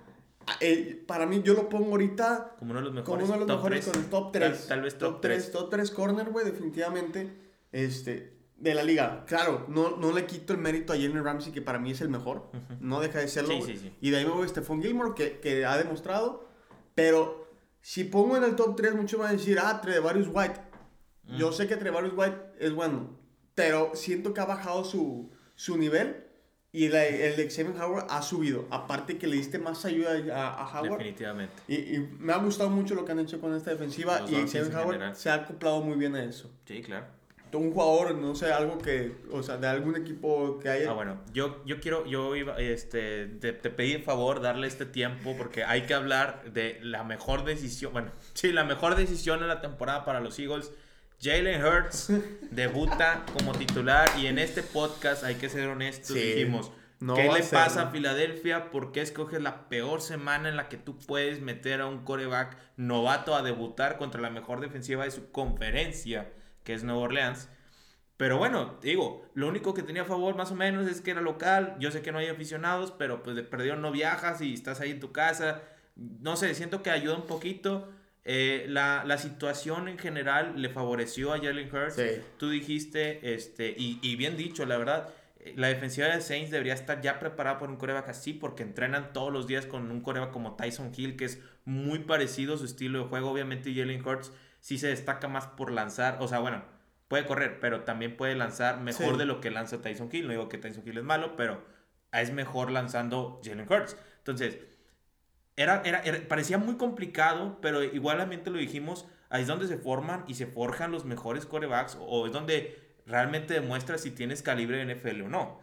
Eh, 0.61 1.02
para 1.06 1.26
mí, 1.26 1.42
yo 1.44 1.54
lo 1.54 1.68
pongo 1.68 1.90
ahorita 1.92 2.54
como 2.59 2.70
uno 2.73 2.80
de 2.80 2.87
los 2.92 3.04
como 3.04 3.16
mejores. 3.18 3.25
uno 3.28 3.32
de 3.35 3.38
los 3.40 3.47
top 3.49 3.56
mejores 3.56 3.80
tres. 3.85 3.92
con 3.94 4.02
el 4.04 4.11
top 4.11 4.32
Tal- 4.32 4.42
3. 4.52 4.66
tal 4.68 4.82
vez 4.82 4.99
top 4.99 5.20
3. 5.20 5.52
Top 5.52 5.70
3 5.70 5.90
corner, 5.90 6.30
güey, 6.30 6.44
definitivamente. 6.47 7.30
Este, 7.73 8.32
de 8.61 8.75
la 8.75 8.83
liga. 8.85 9.25
Claro, 9.26 9.64
no, 9.69 9.97
no 9.97 10.12
le 10.12 10.26
quito 10.26 10.52
el 10.52 10.59
mérito 10.59 10.93
a 10.93 10.97
Jalen 10.97 11.25
Ramsey, 11.25 11.52
que 11.52 11.62
para 11.62 11.79
mí 11.79 11.90
es 11.90 12.00
el 12.00 12.09
mejor. 12.11 12.50
No 12.79 13.00
deja 13.00 13.19
de 13.19 13.26
serlo. 13.29 13.55
Sí, 13.55 13.59
güey. 13.61 13.76
sí, 13.76 13.83
sí. 13.85 13.95
Y 14.00 14.11
de 14.11 14.19
ahí 14.19 14.25
me 14.25 14.31
voy 14.33 14.45
a 14.45 14.49
Stephon 14.49 14.83
Gilmore, 14.83 15.14
que, 15.17 15.40
que 15.40 15.64
ha 15.64 15.76
demostrado. 15.79 16.47
Pero 16.95 17.49
si 17.81 18.05
pongo 18.05 18.37
en 18.37 18.45
el 18.45 18.57
top 18.57 18.76
3, 18.76 18.95
muchos 18.95 19.19
van 19.19 19.31
a 19.31 19.33
decir, 19.33 19.59
ah, 19.61 19.81
Trevarius 19.81 20.29
White. 20.33 20.61
Mm. 21.25 21.37
Yo 21.37 21.52
sé 21.52 21.67
que 21.67 21.76
Trevarius 21.76 22.12
White 22.17 22.37
es 22.59 22.73
bueno, 22.73 23.19
pero 23.55 23.93
siento 23.95 24.35
que 24.35 24.40
ha 24.40 24.45
bajado 24.47 24.85
su, 24.85 25.31
su 25.55 25.76
nivel. 25.79 26.26
Y 26.73 26.88
la- 26.88 27.05
el 27.05 27.35
de 27.37 27.50
Xavier 27.50 27.75
Howard 27.83 28.07
ha 28.11 28.23
subido. 28.23 28.67
Aparte 28.71 29.19
que 29.19 29.26
le 29.26 29.35
diste 29.37 29.59
más 29.59 29.85
ayuda 29.85 30.12
a, 30.37 30.62
a 30.62 30.81
Howard. 30.81 30.99
Definitivamente. 30.99 31.55
Y, 31.67 31.75
y 31.97 31.99
me 32.21 32.33
ha 32.33 32.37
gustado 32.37 32.71
mucho 32.71 32.95
lo 32.95 33.05
que 33.05 33.11
han 33.11 33.19
hecho 33.19 33.40
con 33.40 33.55
esta 33.57 33.71
defensiva 33.71 34.21
Los 34.21 34.31
y 34.31 34.35
Xavier 34.47 34.76
Howard 34.76 34.93
general. 34.93 35.17
se 35.17 35.31
ha 35.31 35.35
acoplado 35.35 35.81
muy 35.81 35.97
bien 35.97 36.14
a 36.14 36.23
eso. 36.23 36.49
Sí, 36.67 36.81
claro. 36.83 37.07
Un 37.52 37.73
jugador, 37.73 38.14
no 38.14 38.35
sé, 38.35 38.52
algo 38.52 38.78
que, 38.78 39.12
o 39.33 39.42
sea, 39.42 39.57
de 39.57 39.66
algún 39.66 39.97
equipo 39.97 40.59
que 40.61 40.69
haya... 40.69 40.90
Ah, 40.90 40.95
bueno, 40.95 41.21
yo, 41.33 41.62
yo 41.64 41.80
quiero, 41.80 42.07
yo 42.07 42.37
iba, 42.37 42.57
este, 42.59 43.26
te, 43.26 43.52
te 43.52 43.71
pedí 43.71 43.92
en 43.95 44.04
favor 44.04 44.40
darle 44.40 44.66
este 44.66 44.87
tiempo 44.87 45.35
porque 45.37 45.64
hay 45.64 45.83
que 45.83 45.95
hablar 45.95 46.52
de 46.52 46.78
la 46.83 47.02
mejor 47.04 47.45
decisión, 47.45 47.92
bueno, 47.92 48.12
sí, 48.35 48.52
la 48.52 48.64
mejor 48.64 48.95
decisión 48.95 49.40
en 49.40 49.49
la 49.49 49.61
temporada 49.61 50.04
para 50.04 50.21
los 50.21 50.38
Eagles. 50.38 50.73
Jalen 51.23 51.62
Hurts 51.62 52.12
debuta 52.50 53.25
como 53.37 53.52
titular 53.52 54.09
y 54.19 54.26
en 54.26 54.38
este 54.38 54.62
podcast 54.62 55.23
hay 55.25 55.35
que 55.35 55.49
ser 55.49 55.69
honestos, 55.69 56.16
Sí, 56.16 56.21
dijimos, 56.21 56.73
no 56.99 57.14
¿qué 57.14 57.25
le 57.25 57.30
a 57.30 57.42
ser, 57.42 57.59
pasa 57.59 57.83
¿no? 57.83 57.88
a 57.88 57.92
Filadelfia? 57.92 58.71
¿Por 58.71 58.92
qué 58.92 59.00
escoges 59.02 59.40
la 59.42 59.69
peor 59.69 60.00
semana 60.00 60.49
en 60.49 60.57
la 60.57 60.69
que 60.69 60.76
tú 60.78 60.97
puedes 60.99 61.40
meter 61.40 61.80
a 61.80 61.87
un 61.87 62.04
coreback 62.04 62.57
novato 62.76 63.35
a 63.35 63.42
debutar 63.42 63.99
contra 63.99 64.21
la 64.21 64.30
mejor 64.30 64.61
defensiva 64.61 65.04
de 65.04 65.11
su 65.11 65.30
conferencia, 65.30 66.30
que 66.71 66.75
es 66.77 66.85
Nueva 66.85 67.00
Orleans? 67.00 67.49
Pero 68.17 68.39
bueno, 68.39 68.79
digo, 68.81 69.29
lo 69.35 69.49
único 69.49 69.75
que 69.75 69.83
tenía 69.83 70.03
a 70.03 70.05
favor 70.05 70.37
más 70.37 70.53
o 70.53 70.55
menos 70.55 70.87
es 70.87 71.00
que 71.00 71.11
era 71.11 71.21
local. 71.21 71.75
Yo 71.81 71.91
sé 71.91 72.00
que 72.00 72.12
no 72.12 72.19
hay 72.19 72.29
aficionados, 72.29 72.93
pero 72.93 73.25
pues 73.25 73.35
de 73.35 73.43
perdido 73.43 73.75
no 73.75 73.91
viajas 73.91 74.41
y 74.41 74.55
estás 74.55 74.81
ahí 74.81 74.93
en 74.93 75.00
tu 75.00 75.11
casa. 75.11 75.62
No 75.97 76.37
sé, 76.37 76.55
siento 76.55 76.83
que 76.83 76.91
ayuda 76.91 77.17
un 77.17 77.27
poquito. 77.27 77.89
Eh, 78.25 78.67
la, 78.69 79.03
la 79.05 79.19
situación 79.19 79.89
en 79.89 79.99
general 79.99 80.53
le 80.62 80.69
favoreció 80.69 81.33
a 81.33 81.39
Jalen 81.39 81.75
Hurts. 81.75 81.95
Sí. 81.95 82.23
Tú 82.37 82.50
dijiste, 82.50 83.35
este, 83.35 83.75
y, 83.77 83.99
y 84.00 84.15
bien 84.15 84.37
dicho, 84.37 84.65
la 84.65 84.79
verdad, 84.79 85.09
eh, 85.41 85.55
la 85.57 85.67
defensiva 85.67 86.07
de 86.07 86.21
Saints 86.21 86.53
debería 86.53 86.75
estar 86.75 87.00
ya 87.00 87.19
preparada 87.19 87.59
por 87.59 87.69
un 87.69 87.77
coreback 87.79 88.11
así 88.11 88.33
porque 88.33 88.62
entrenan 88.62 89.12
todos 89.12 89.33
los 89.33 89.49
días 89.49 89.67
con 89.67 89.91
un 89.91 90.03
coreback 90.03 90.31
como 90.31 90.55
Tyson 90.55 90.93
Hill, 90.97 91.17
que 91.17 91.25
es 91.25 91.41
muy 91.65 92.00
parecido 92.00 92.55
a 92.55 92.59
su 92.59 92.67
estilo 92.67 93.00
de 93.00 93.05
juego. 93.07 93.33
Obviamente 93.33 93.75
Jalen 93.75 94.07
Hurts 94.07 94.31
sí 94.61 94.79
se 94.79 94.88
destaca 94.88 95.26
más 95.29 95.47
por 95.47 95.73
lanzar, 95.73 96.19
o 96.21 96.29
sea, 96.29 96.38
bueno, 96.38 96.62
puede 97.09 97.26
correr, 97.26 97.59
pero 97.61 97.83
también 97.83 98.17
puede 98.17 98.35
lanzar 98.37 98.81
mejor 98.81 99.12
Sí. 99.14 99.19
de 99.19 99.25
lo 99.26 99.40
que 99.40 99.50
lanza 99.50 99.81
Tyson 99.83 100.09
Hill. 100.12 100.26
No 100.26 100.31
digo 100.33 100.49
que 100.49 100.59
Tyson 100.59 100.85
Hill 100.87 100.99
es 100.99 101.05
malo, 101.05 101.35
pero 101.37 101.64
es 102.12 102.33
mejor 102.33 102.71
lanzando 102.71 103.40
Jalen 103.45 103.67
Hurts. 103.71 103.97
Entonces, 104.19 104.59
era, 105.57 105.83
era, 105.85 106.00
era- 106.02 106.26
parecía 106.29 106.59
muy 106.59 106.76
complicado, 106.76 107.59
pero 107.61 107.83
igualmente 107.83 108.50
lo 108.50 108.59
dijimos, 108.59 109.07
ahí 109.29 109.43
es 109.43 109.49
donde 109.49 109.67
se 109.67 109.76
forman 109.76 110.25
y 110.29 110.35
se 110.35 110.47
forjan 110.47 110.93
los 110.93 111.05
mejores 111.05 111.47
corebacks, 111.47 111.97
o 112.00 112.26
es 112.26 112.33
donde 112.33 113.00
realmente 113.07 113.55
demuestra 113.55 113.99
si 113.99 114.11
tienes 114.12 114.43
calibre 114.43 114.76
de 114.79 114.95
NFL 114.95 115.23
o 115.23 115.29
no. 115.29 115.61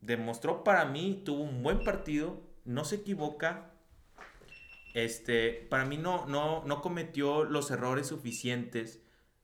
Demostró 0.00 0.62
para 0.64 0.84
mí, 0.84 1.22
tuvo 1.24 1.42
un 1.42 1.62
buen 1.62 1.82
partido, 1.82 2.40
no 2.64 2.84
se 2.84 2.96
equivoca. 2.96 3.72
Este, 4.94 5.66
para 5.68 5.84
mí 5.84 5.96
no, 5.96 6.26
no, 6.26 6.64
no 6.64 6.80
cometió 6.82 7.44
los 7.44 7.70
errores 7.70 8.06
suficientes. 8.08 9.00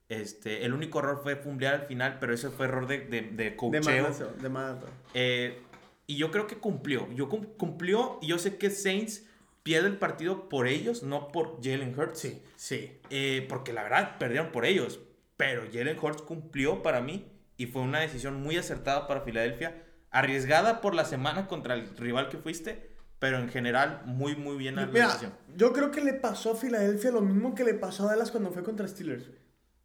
Este, 0.09 0.65
el 0.65 0.75
único 0.75 0.99
error 0.99 1.21
fue 1.23 1.37
fumblear 1.37 1.75
al 1.75 1.87
final, 1.87 2.19
pero 2.21 2.35
ese 2.35 2.51
fue 2.51 2.67
error 2.67 2.87
de, 2.87 3.01
de, 3.01 3.23
de 3.23 3.31
de 3.33 3.57
coacheo. 3.57 4.13
de 4.41 4.49
más. 4.49 4.77
Eh, 5.15 5.59
y 6.07 6.17
yo 6.17 6.31
creo 6.31 6.47
que 6.47 6.57
cumplió. 6.57 7.09
Yo 7.15 7.29
cum- 7.29 7.47
cumplió 7.57 8.19
y 8.21 8.27
yo 8.29 8.39
sé 8.39 8.57
que 8.59 8.71
Saints 8.71 9.27
pierde 9.63 9.89
el 9.89 9.97
partido 9.97 10.49
por 10.49 10.67
ellos, 10.69 11.03
no 11.03 11.29
por 11.29 11.57
Jalen 11.63 11.99
Hurts. 11.99 12.19
Sí, 12.19 12.43
sí. 12.57 12.99
Eh, 13.11 13.47
porque 13.49 13.73
la 13.73 13.83
verdad 13.83 14.19
perdieron 14.19 14.53
por 14.53 14.67
ellos. 14.67 15.01
Pero 15.37 15.63
Jalen 15.73 15.99
Hurts 16.01 16.23
cumplió 16.23 16.83
para 16.83 17.01
mí 17.01 17.27
y 17.57 17.67
fue 17.67 17.83
una 17.83 18.01
decisión 18.01 18.43
muy 18.43 18.57
acertada 18.57 19.07
para 19.09 19.23
Filadelfia. 19.23 19.83
Arriesgada 20.11 20.81
por 20.81 20.95
la 20.95 21.05
semana 21.07 21.49
contra 21.49 21.75
el 21.75 21.97
rival 21.97 22.29
que 22.29 22.37
fuiste, 22.39 22.91
pero 23.25 23.39
en 23.39 23.49
general 23.49 24.03
muy, 24.05 24.37
muy 24.37 24.59
bien 24.59 24.77
la 24.77 24.85
Mira, 24.85 25.19
yo 25.57 25.73
creo 25.73 25.91
que 25.91 26.03
le 26.03 26.13
pasó 26.13 26.51
a 26.53 26.57
Filadelfia 26.57 27.11
lo 27.11 27.23
mismo 27.23 27.55
que 27.55 27.65
le 27.65 27.73
pasó 27.73 28.05
a 28.07 28.11
Dallas 28.11 28.31
cuando 28.31 28.51
fue 28.51 28.63
contra 28.63 28.87
Steelers. 28.87 29.31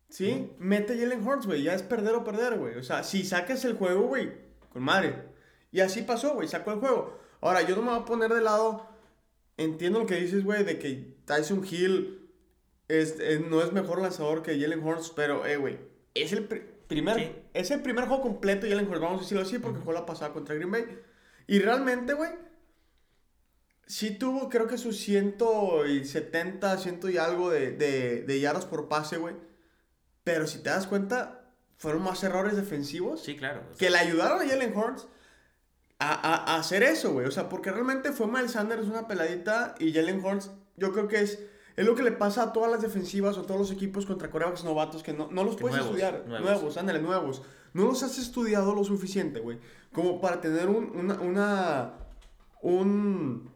¿Sí? 0.09 0.51
Mete 0.59 0.97
Jalen 0.99 1.25
Hurts, 1.25 1.45
güey. 1.45 1.63
Ya 1.63 1.73
es 1.73 1.81
perder 1.81 2.15
o 2.15 2.25
perder, 2.25 2.57
güey. 2.59 2.75
O 2.75 2.83
sea, 2.83 3.01
si 3.03 3.23
sacas 3.23 3.63
el 3.63 3.75
juego, 3.77 4.07
güey, 4.07 4.33
con 4.73 4.83
madre. 4.83 5.15
Y 5.71 5.79
así 5.79 6.01
pasó, 6.01 6.33
güey. 6.33 6.49
Sacó 6.49 6.73
el 6.73 6.79
juego. 6.79 7.17
Ahora, 7.39 7.61
yo 7.61 7.77
no 7.77 7.81
me 7.81 7.91
voy 7.91 7.99
a 8.01 8.05
poner 8.05 8.33
de 8.33 8.41
lado. 8.41 8.89
Entiendo 9.55 9.99
lo 9.99 10.05
que 10.05 10.15
dices, 10.19 10.43
güey, 10.43 10.65
de 10.65 10.77
que 10.79 11.15
Tyson 11.23 11.63
Hill 11.65 12.29
es, 12.89 13.15
eh, 13.21 13.41
no 13.49 13.61
es 13.61 13.71
mejor 13.71 14.01
lanzador 14.01 14.43
que 14.43 14.59
Jalen 14.59 14.83
Hurts, 14.83 15.11
pero, 15.15 15.45
eh, 15.45 15.55
güey, 15.55 15.77
es 16.13 16.33
el 16.33 16.43
pri- 16.45 16.63
primer, 16.89 17.15
Sí. 17.17 17.31
es 17.53 17.71
el 17.71 17.81
primer 17.81 18.05
juego 18.05 18.21
completo 18.21 18.65
de 18.65 18.71
Jalen 18.73 18.89
Hurts, 18.89 18.99
vamos 19.01 19.19
a 19.19 19.21
decirlo 19.21 19.43
así, 19.43 19.59
porque 19.59 19.79
jugó 19.79 19.93
la 19.93 20.05
pasada 20.05 20.33
contra 20.33 20.55
Green 20.55 20.71
Bay. 20.71 20.83
Y 21.47 21.59
realmente, 21.59 22.13
güey, 22.13 22.31
sí 23.89 24.11
tuvo, 24.11 24.47
creo 24.49 24.67
que 24.67 24.77
sus 24.77 24.95
170, 24.97 26.77
ciento 26.77 27.09
y 27.09 27.17
algo 27.17 27.49
de, 27.49 27.71
de, 27.71 28.21
de 28.23 28.39
yardas 28.39 28.65
por 28.65 28.87
pase, 28.87 29.17
güey. 29.17 29.35
Pero 30.23 30.47
si 30.47 30.59
te 30.59 30.69
das 30.69 30.87
cuenta, 30.87 31.51
fueron 31.77 32.03
más 32.03 32.23
errores 32.23 32.55
defensivos 32.55 33.21
Sí, 33.23 33.35
claro. 33.35 33.61
o 33.61 33.73
sea, 33.73 33.77
que 33.77 33.89
le 33.89 33.97
ayudaron 33.97 34.41
a 34.41 34.47
Jalen 34.47 34.75
Hurts 34.77 35.07
a, 35.97 36.13
a- 36.13 36.53
a 36.53 36.59
hacer 36.59 36.83
eso, 36.83 37.11
güey. 37.13 37.25
O 37.25 37.31
sea, 37.31 37.49
porque 37.49 37.71
realmente 37.71 38.11
fue 38.13 38.27
Miles 38.27 38.51
Sanders 38.51 38.87
una 38.87 39.07
peladita 39.07 39.75
y 39.79 39.91
Jalen 39.91 40.23
Hurts, 40.23 40.51
yo 40.77 40.93
creo 40.93 41.07
que 41.07 41.21
es 41.21 41.39
Es 41.75 41.85
lo 41.85 41.95
que 41.95 42.03
le 42.03 42.11
pasa 42.11 42.43
a 42.43 42.53
todas 42.53 42.69
las 42.71 42.81
defensivas 42.81 43.37
o 43.37 43.43
todos 43.43 43.59
los 43.59 43.71
equipos 43.71 44.05
contra 44.05 44.29
corebacks 44.29 44.63
novatos 44.65 45.01
que 45.01 45.13
no, 45.13 45.29
no 45.31 45.43
los 45.45 45.55
puedes 45.55 45.77
Nuevos, 45.77 45.95
estudiar. 45.97 46.25
nuevos. 46.27 46.45
Nuevos, 46.49 46.77
ándale, 46.77 46.99
nuevos. 47.01 47.41
No 47.73 47.85
los 47.85 48.03
has 48.03 48.17
estudiado 48.19 48.75
lo 48.75 48.83
suficiente, 48.83 49.39
güey. 49.39 49.59
Como 49.93 50.19
para 50.19 50.41
tener 50.41 50.67
un, 50.67 50.91
una, 50.95 51.13
una, 51.21 51.93
un, 52.61 53.49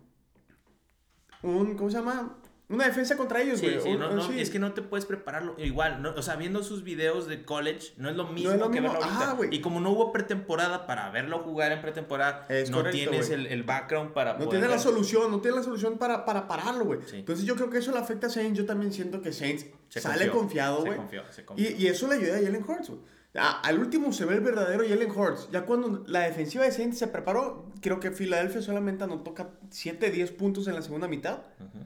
un, 1.43 1.75
¿cómo 1.75 1.89
se 1.91 1.97
llama? 1.97 2.38
Una 2.69 2.85
defensa 2.85 3.17
contra 3.17 3.41
ellos, 3.41 3.59
Sí, 3.59 3.67
güey. 3.67 3.81
sí, 3.81 3.97
no, 3.97 4.09
no, 4.12 4.25
sí. 4.25 4.39
es 4.39 4.50
que 4.50 4.57
no 4.57 4.73
te 4.73 4.81
puedes 4.81 5.05
prepararlo 5.05 5.53
igual, 5.59 6.01
no, 6.01 6.12
o 6.15 6.21
sea, 6.23 6.38
viendo 6.38 6.63
sus 6.63 6.83
videos 6.83 7.27
de 7.27 7.43
college 7.43 7.93
no 7.97 8.09
es 8.09 8.15
lo 8.15 8.25
mismo 8.25 8.51
es 8.51 8.57
lo 8.59 8.71
que 8.71 8.79
mismo, 8.81 8.93
verlo 8.93 9.05
ahorita. 9.05 9.31
ajá, 9.33 9.38
y 9.51 9.59
como 9.62 9.79
no 9.81 9.91
hubo 9.91 10.12
pretemporada 10.13 10.88
para 10.88 11.12
verlo 11.12 11.39
jugar 11.39 11.71
en 11.73 11.81
pretemporada, 11.81 12.45
Es 12.50 12.71
no 12.71 12.77
correcto, 12.77 13.12
tienes 13.12 13.29
el, 13.29 13.45
el 13.47 13.63
background 13.63 14.13
para 14.13 14.33
No 14.33 14.45
poder 14.45 14.62
tiene 14.62 14.67
la 14.69 14.79
solución, 14.79 15.29
no 15.29 15.39
tiene 15.41 15.57
la 15.57 15.63
solución 15.63 15.97
para, 16.00 16.25
para 16.25 16.47
pararlo, 16.47 16.85
güey. 16.85 17.00
Sí. 17.05 17.17
Entonces 17.17 17.45
yo 17.45 17.55
creo 17.55 17.69
que 17.69 17.77
eso 17.79 17.91
le 17.91 18.00
afecta 18.00 18.27
a 18.27 18.29
Saints. 18.29 18.57
Yo 18.57 18.65
también 18.65 18.91
siento 18.93 19.21
que 19.21 19.33
Saints 19.33 19.65
Se 19.89 20.00
sale 20.00 20.29
confió, 20.29 20.39
confiado, 20.39 20.77
se 20.77 20.85
güey. 20.88 20.97
confió, 20.97 21.21
se 21.31 21.45
confió. 21.45 21.69
Y, 21.69 21.73
y 21.83 21.88
eso 21.88 22.07
le 22.07 22.15
ayuda 22.15 22.38
a 22.38 22.41
Jalen 22.41 22.63
Hurts, 22.67 22.89
güey. 22.89 23.01
A- 23.35 23.61
al 23.61 23.79
último 23.79 24.13
se 24.13 24.25
ve 24.25 24.35
el 24.35 24.41
verdadero 24.41 24.83
Jalen 24.87 25.09
Hurts. 25.11 25.49
Ya 25.51 25.65
cuando 25.65 26.03
la 26.07 26.21
defensiva 26.21 26.63
de 26.65 26.71
Saints 26.71 26.99
se 26.99 27.07
preparó, 27.07 27.71
creo 27.81 27.99
que 27.99 28.11
Filadelfia 28.11 28.61
solamente 28.61 29.03
anotó 29.03 29.33
7, 29.69 30.11
10 30.11 30.31
puntos 30.31 30.67
en 30.67 30.75
la 30.75 30.81
segunda 30.81 31.07
mitad. 31.07 31.39
Ujú. 31.59 31.79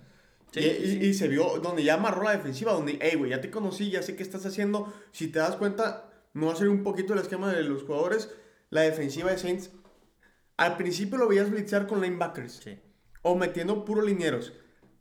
y, 0.54 0.60
Sí, 0.62 0.66
y- 0.66 0.86
sí, 0.88 1.00
sí. 1.00 1.06
y 1.08 1.14
se 1.14 1.28
vio 1.28 1.60
donde 1.62 1.84
ya 1.84 1.96
amarró 1.96 2.24
la 2.24 2.32
defensiva, 2.32 2.72
donde, 2.74 2.98
hey, 3.02 3.16
güey, 3.18 3.32
ya 3.32 3.42
te 3.42 3.52
conocí, 3.52 3.92
ya 3.92 4.02
sé 4.02 4.16
qué 4.16 4.24
estás 4.24 4.46
haciendo. 4.46 4.92
Si 5.12 5.28
te 5.28 5.40
das 5.40 5.56
cuenta, 5.58 6.10
me 6.34 6.46
va 6.48 6.54
a 6.54 6.56
salir 6.56 6.72
un 6.72 6.84
poquito 6.84 7.14
el 7.14 7.20
esquema 7.20 7.52
de 7.54 7.64
los 7.64 7.84
jugadores. 7.84 8.30
La 8.70 8.82
defensiva 8.82 9.30
de 9.30 9.38
Saints, 9.38 9.72
al 10.58 10.76
principio 10.78 11.18
lo 11.18 11.28
veías 11.28 11.50
blitzar 11.52 11.86
con 11.86 12.02
linebackers. 12.02 12.54
Sí. 12.64 12.80
O 13.22 13.36
metiendo 13.36 13.86
puro 13.86 14.02
linieros. 14.02 14.54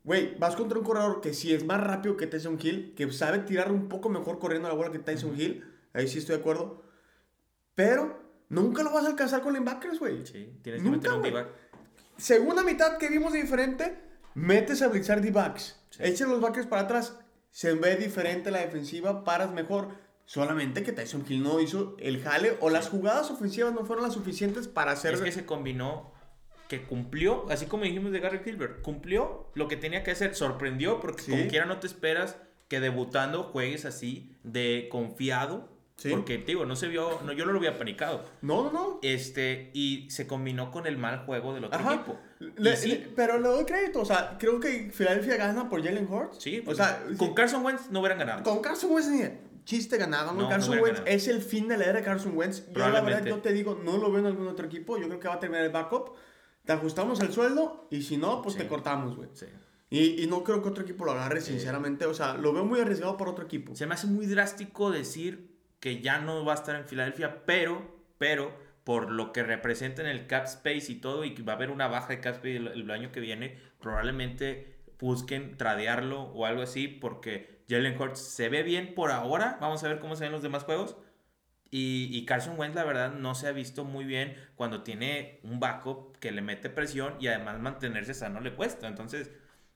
Güey, 0.03 0.37
vas 0.37 0.55
contra 0.55 0.77
un 0.79 0.85
corredor 0.85 1.21
que 1.21 1.33
sí 1.33 1.53
es 1.53 1.65
más 1.65 1.81
rápido 1.81 2.15
que 2.17 2.27
Tyson 2.27 2.57
Hill, 2.61 2.93
que 2.95 3.11
sabe 3.11 3.39
tirar 3.39 3.71
un 3.71 3.87
poco 3.89 4.09
mejor 4.09 4.39
corriendo 4.39 4.67
la 4.69 4.75
bola 4.75 4.91
que 4.91 4.99
Tyson 4.99 5.39
Hill. 5.39 5.63
Ahí 5.97 6.07
sí 6.07 6.19
estoy 6.19 6.35
de 6.35 6.41
acuerdo. 6.41 6.83
Pero 7.75 8.19
nunca 8.49 8.83
lo 8.83 8.91
vas 8.91 9.05
a 9.05 9.09
alcanzar 9.09 9.41
con 9.41 9.53
linebackers, 9.53 9.99
güey. 9.99 10.25
Sí, 10.25 10.59
tienes 10.61 10.81
que 10.83 10.89
Nunca, 10.89 10.97
meter 10.97 11.13
un. 11.13 11.21
D-back. 11.23 11.47
Segunda 12.17 12.63
mitad 12.63 12.97
que 12.97 13.09
vimos 13.09 13.33
de 13.33 13.41
diferente, 13.41 13.97
metes 14.33 14.81
a 14.81 14.87
blitzar 14.87 15.21
D-backs. 15.21 15.79
Sí. 15.91 16.03
Echen 16.03 16.29
los 16.29 16.41
backers 16.41 16.67
para 16.67 16.83
atrás. 16.83 17.17
Se 17.51 17.73
ve 17.73 17.95
diferente 17.95 18.51
la 18.51 18.59
defensiva, 18.59 19.23
paras 19.23 19.51
mejor. 19.51 19.89
Solamente 20.25 20.83
que 20.83 20.91
Tyson 20.91 21.23
Hill 21.27 21.41
no 21.41 21.59
hizo 21.61 21.95
el 21.99 22.21
jale 22.21 22.57
o 22.59 22.69
las 22.69 22.89
jugadas 22.89 23.31
ofensivas 23.31 23.73
no 23.73 23.85
fueron 23.85 24.03
las 24.03 24.13
suficientes 24.13 24.67
para 24.67 24.91
hacer... 24.91 25.13
Es 25.13 25.21
que 25.21 25.31
se 25.31 25.45
combinó 25.45 26.11
que 26.67 26.83
cumplió, 26.83 27.45
así 27.49 27.65
como 27.65 27.83
dijimos 27.85 28.11
de 28.11 28.19
Gary 28.19 28.39
Gilbert, 28.43 28.81
cumplió 28.81 29.49
lo 29.53 29.69
que 29.69 29.77
tenía 29.77 30.03
que 30.03 30.11
hacer, 30.11 30.35
sorprendió 30.35 30.99
porque 30.99 31.23
Sí. 31.23 31.31
como 31.31 31.47
quiera 31.47 31.65
no 31.65 31.79
te 31.79 31.87
esperas 31.87 32.35
que 32.67 32.81
debutando 32.81 33.43
juegues 33.43 33.85
así 33.85 34.35
de 34.43 34.89
confiado, 34.91 35.69
Sí. 35.97 36.09
porque 36.11 36.37
digo, 36.37 36.63
no 36.65 36.75
se 36.75 36.87
vio, 36.87 37.19
no, 37.25 37.31
yo 37.33 37.45
no 37.45 37.51
lo 37.51 37.57
había 37.57 37.75
panicado. 37.77 38.23
No, 38.43 38.63
no, 38.65 38.71
no. 38.71 38.99
Este, 39.01 39.71
y 39.73 40.07
se 40.11 40.27
combinó 40.27 40.69
con 40.71 40.85
el 40.85 40.95
mal 40.97 41.25
juego 41.25 41.55
del 41.55 41.65
otro 41.65 41.79
Ajá. 41.79 41.95
equipo. 41.95 42.19
Le- 42.55 42.77
sí, 42.77 42.89
le- 42.89 42.97
pero 43.15 43.39
le 43.39 43.47
doy 43.47 43.65
crédito, 43.65 44.01
o 44.01 44.05
sea, 44.05 44.37
creo 44.39 44.59
que 44.59 44.91
Filadelfia 44.91 45.37
gana 45.37 45.67
por 45.69 45.83
Jalen 45.83 46.07
Hurts. 46.07 46.37
sí, 46.41 46.59
o 46.59 46.65
pues, 46.65 46.77
sea, 46.77 47.03
con 47.17 47.29
sí, 47.29 47.33
Carson 47.33 47.65
Wentz 47.65 47.89
no 47.89 47.99
hubieran 48.01 48.19
ganado. 48.19 48.43
con 48.43 48.59
Carson 48.61 48.91
Wentz 48.91 49.09
ni 49.09 49.23
chiste 49.65 49.97
ganado, 49.97 50.27
¿no? 50.33 50.37
No, 50.37 50.41
no 50.43 50.49
Carson 50.49 50.69
hubiera 50.69 50.83
Wentz 50.83 50.99
ganado. 50.99 51.15
es 51.17 51.27
el 51.27 51.41
fin 51.41 51.67
de 51.67 51.77
la 51.77 51.85
era 51.85 51.93
de 51.93 52.03
Carson 52.05 52.37
Wentz. 52.37 52.67
Yo 52.71 52.87
la 52.89 53.01
verdad, 53.01 53.25
yo 53.25 53.37
te 53.39 53.51
digo, 53.51 53.81
no 53.83 53.97
lo 53.97 54.11
veo 54.11 54.19
en 54.19 54.27
algún 54.27 54.47
otro 54.47 54.67
equipo, 54.67 54.97
yo 54.99 55.07
creo 55.07 55.19
que 55.19 55.27
va 55.27 55.33
a 55.33 55.39
terminar 55.39 55.65
el 55.65 55.71
backup. 55.71 56.11
Te 56.63 56.73
ajustamos 56.73 57.19
el 57.21 57.33
sueldo 57.33 57.87
y 57.89 58.03
si 58.03 58.17
no, 58.17 58.43
pues 58.43 58.55
te 58.55 58.67
cortamos, 58.67 59.15
güey. 59.15 59.29
Sí. 59.33 59.47
Y, 59.89 60.21
y 60.23 60.27
no 60.27 60.43
creo 60.43 60.61
que 60.61 60.69
otro 60.69 60.83
equipo 60.83 61.05
lo 61.05 61.13
agarre, 61.13 61.41
sinceramente. 61.41 62.05
O 62.05 62.13
sea, 62.13 62.35
lo 62.35 62.53
veo 62.53 62.65
muy 62.65 62.79
arriesgado 62.81 63.17
para 63.17 63.31
otro 63.31 63.45
equipo. 63.45 63.73
Se 63.75 63.87
me 63.87 63.95
hace 63.95 64.05
muy 64.07 64.25
drástico 64.27 64.91
decir 64.91 65.56
que 65.79 66.01
ya 66.01 66.19
no 66.19 66.43
va 66.43 66.53
a 66.53 66.55
estar 66.55 66.75
en 66.75 66.85
Filadelfia, 66.85 67.45
pero, 67.45 68.03
pero, 68.17 68.57
por 68.83 69.11
lo 69.11 69.33
que 69.33 69.43
representa 69.43 70.01
en 70.01 70.07
el 70.07 70.27
cap 70.27 70.45
space 70.45 70.91
y 70.91 70.95
todo, 70.95 71.25
y 71.25 71.33
que 71.33 71.43
va 71.43 71.53
a 71.53 71.55
haber 71.55 71.71
una 71.71 71.87
baja 71.87 72.09
de 72.09 72.19
cap 72.19 72.35
space 72.35 72.55
el, 72.55 72.89
año 72.89 73.11
que 73.11 73.19
viene, 73.19 73.57
probablemente 73.79 74.77
busquen 74.99 75.57
tradearlo 75.57 76.21
o 76.21 76.45
algo 76.45 76.61
así, 76.61 76.87
porque 76.87 77.63
Jalen 77.69 77.99
Hurts 77.99 78.19
se 78.19 78.49
ve 78.49 78.63
bien 78.63 78.95
por 78.95 79.11
ahora. 79.11 79.57
Vamos 79.61 79.83
a 79.83 79.89
ver 79.89 79.99
cómo 79.99 80.15
se 80.15 80.23
ven 80.23 80.31
los 80.31 80.41
demás 80.41 80.63
juegos. 80.63 80.97
Y, 81.69 82.09
y 82.11 82.25
Carson 82.25 82.57
Wentz, 82.57 82.75
la 82.75 82.85
verdad, 82.85 83.11
no 83.11 83.35
se 83.35 83.47
ha 83.47 83.51
visto 83.51 83.83
muy 83.83 84.05
bien 84.05 84.37
cuando 84.55 84.83
tiene 84.83 85.41
un 85.43 85.59
backup 85.59 86.17
que 86.19 86.31
le 86.31 86.41
mete 86.41 86.69
presión 86.69 87.15
y 87.19 87.27
además 87.27 87.59
mantenerse 87.59 88.13
sano 88.13 88.39
le 88.39 88.55
cuesta. 88.55 88.87
Entonces, 88.87 89.31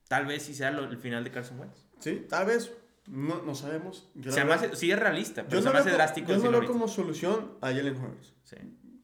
tal 0.08 0.26
vez 0.26 0.44
sí 0.44 0.54
sea 0.54 0.70
el 0.70 0.98
final 0.98 1.26
de 1.26 1.32
Carson 1.32 1.60
Wentz. 1.60 1.86
Sí, 2.00 2.26
tal 2.30 2.46
vez, 2.48 2.72
no, 3.08 3.42
no 3.42 3.56
sabemos. 3.56 4.10
Yo, 4.16 4.32
Se 4.32 4.42
hace- 4.42 4.76
sí 4.76 4.92
es 4.92 5.00
realista, 5.00 5.44
pero 5.44 5.58
yo 5.58 5.62
se 5.62 5.66
no 5.68 5.74
me 5.74 5.80
hace 5.80 5.90
co- 5.90 5.96
drástico 5.96 6.32
Yo 6.34 6.38
no 6.40 6.56
ahorita. 6.56 6.72
como 6.74 6.88
solución 6.88 7.58
a 7.62 7.68
Jalen 7.68 7.96
Hurts. 7.98 8.34
Sí, 8.44 8.56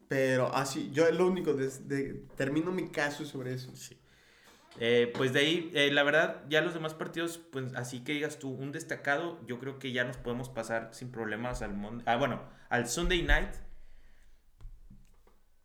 Pero 0.07 0.55
así, 0.55 0.89
yo 0.93 1.05
es 1.07 1.15
lo 1.15 1.27
único, 1.27 1.55
termino 2.35 2.71
mi 2.71 2.89
caso 2.89 3.25
sobre 3.25 3.53
eso. 3.53 3.75
sí. 3.75 3.97
Eh, 4.79 5.11
pues 5.17 5.33
de 5.33 5.39
ahí, 5.39 5.71
eh, 5.73 5.89
la 5.91 6.03
verdad, 6.03 6.43
ya 6.49 6.61
los 6.61 6.75
demás 6.75 6.93
partidos, 6.93 7.39
pues 7.51 7.73
así 7.73 8.03
que 8.03 8.11
digas 8.13 8.37
tú, 8.37 8.51
un 8.51 8.71
destacado, 8.71 9.43
yo 9.47 9.57
creo 9.59 9.79
que 9.79 9.91
ya 9.91 10.03
nos 10.03 10.17
podemos 10.17 10.49
pasar 10.49 10.91
sin 10.93 11.11
problemas 11.11 11.63
al 11.63 11.73
Mon- 11.73 12.03
ah, 12.05 12.15
bueno, 12.17 12.43
al 12.69 12.87
Sunday 12.87 13.23
Night. 13.23 13.49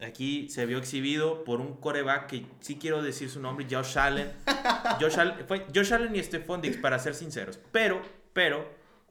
Aquí 0.01 0.49
se 0.49 0.66
vio 0.66 0.79
exhibido 0.79 1.45
por 1.45 1.61
un 1.61 1.77
coreback 1.77 2.27
que 2.27 2.47
sí 2.61 2.77
quiero 2.77 3.03
decir 3.03 3.31
su 3.31 3.38
nombre, 3.40 3.66
Josh 3.71 3.97
Allen. 3.99 4.33
Josh 5.01 5.18
Allen, 5.18 5.47
fue 5.47 5.66
Josh 5.73 5.92
Allen 5.92 6.16
y 6.16 6.23
Stephon 6.23 6.61
Diggs, 6.61 6.79
para 6.79 6.99
ser 6.99 7.14
sinceros. 7.14 7.61
Pero, 7.71 8.01
pero, 8.33 8.68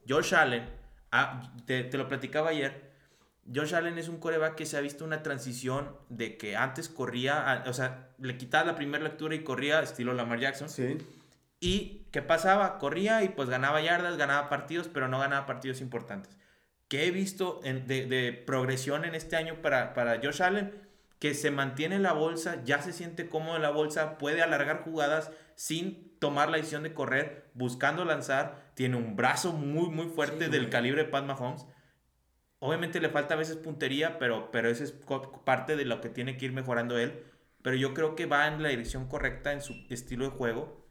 Josh 0.08 0.34
Allen, 0.34 0.68
ah, 1.10 1.52
te, 1.66 1.84
te 1.84 1.98
lo 1.98 2.08
platicaba 2.08 2.50
ayer, 2.50 2.90
Josh 3.52 3.74
Allen 3.74 3.98
es 3.98 4.08
un 4.08 4.18
coreback 4.18 4.54
que 4.54 4.66
se 4.66 4.76
ha 4.76 4.80
visto 4.80 5.04
una 5.04 5.22
transición 5.22 5.96
de 6.08 6.36
que 6.36 6.56
antes 6.56 6.88
corría, 6.88 7.50
a- 7.50 7.68
o 7.68 7.72
sea, 7.72 8.10
le 8.18 8.36
quitaba 8.36 8.64
la 8.66 8.76
primera 8.76 9.02
lectura 9.02 9.34
y 9.34 9.42
corría 9.42 9.80
estilo 9.80 10.12
Lamar 10.14 10.38
Jackson. 10.38 10.68
Sí. 10.68 10.98
¿Y 11.60 12.06
qué 12.12 12.22
pasaba? 12.22 12.78
Corría 12.78 13.22
y 13.24 13.28
pues 13.30 13.48
ganaba 13.48 13.80
yardas, 13.80 14.16
ganaba 14.16 14.48
partidos, 14.48 14.88
pero 14.88 15.08
no 15.08 15.18
ganaba 15.18 15.46
partidos 15.46 15.80
importantes. 15.80 16.36
¿Qué 16.88 17.06
he 17.06 17.10
visto 17.10 17.60
en- 17.64 17.86
de, 17.86 18.06
de 18.06 18.32
progresión 18.32 19.04
en 19.04 19.14
este 19.14 19.36
año 19.36 19.56
para, 19.62 19.94
para 19.94 20.20
Josh 20.22 20.42
Allen? 20.42 20.72
Que 21.18 21.34
se 21.34 21.50
mantiene 21.52 21.94
en 21.96 22.02
la 22.02 22.12
bolsa, 22.12 22.62
ya 22.64 22.82
se 22.82 22.92
siente 22.92 23.28
cómodo 23.28 23.56
en 23.56 23.62
la 23.62 23.70
bolsa, 23.70 24.18
puede 24.18 24.42
alargar 24.42 24.82
jugadas 24.82 25.30
sin 25.54 26.16
tomar 26.18 26.50
la 26.50 26.56
decisión 26.56 26.82
de 26.82 26.94
correr, 26.94 27.41
buscando 27.54 28.04
lanzar, 28.04 28.72
tiene 28.74 28.96
un 28.96 29.16
brazo 29.16 29.52
muy, 29.52 29.88
muy 29.90 30.06
fuerte 30.06 30.46
Sí, 30.46 30.50
del 30.50 30.62
güey. 30.62 30.70
calibre 30.70 31.04
de 31.04 31.08
Pat 31.10 31.24
Mahomes. 31.24 31.66
Obviamente 32.58 33.00
le 33.00 33.08
falta 33.08 33.34
a 33.34 33.36
veces 33.36 33.56
puntería, 33.56 34.18
pero, 34.18 34.50
pero 34.52 34.68
eso 34.68 34.84
es 34.84 34.92
parte 35.44 35.76
de 35.76 35.84
lo 35.84 36.00
que 36.00 36.08
tiene 36.08 36.36
que 36.36 36.44
ir 36.46 36.52
mejorando 36.52 36.96
él. 36.98 37.24
Pero 37.62 37.76
yo 37.76 37.94
creo 37.94 38.14
que 38.14 38.26
va 38.26 38.46
en 38.48 38.62
la 38.62 38.68
dirección 38.70 39.08
correcta 39.08 39.52
en 39.52 39.60
su 39.62 39.74
estilo 39.90 40.24
de 40.24 40.30
juego. 40.30 40.86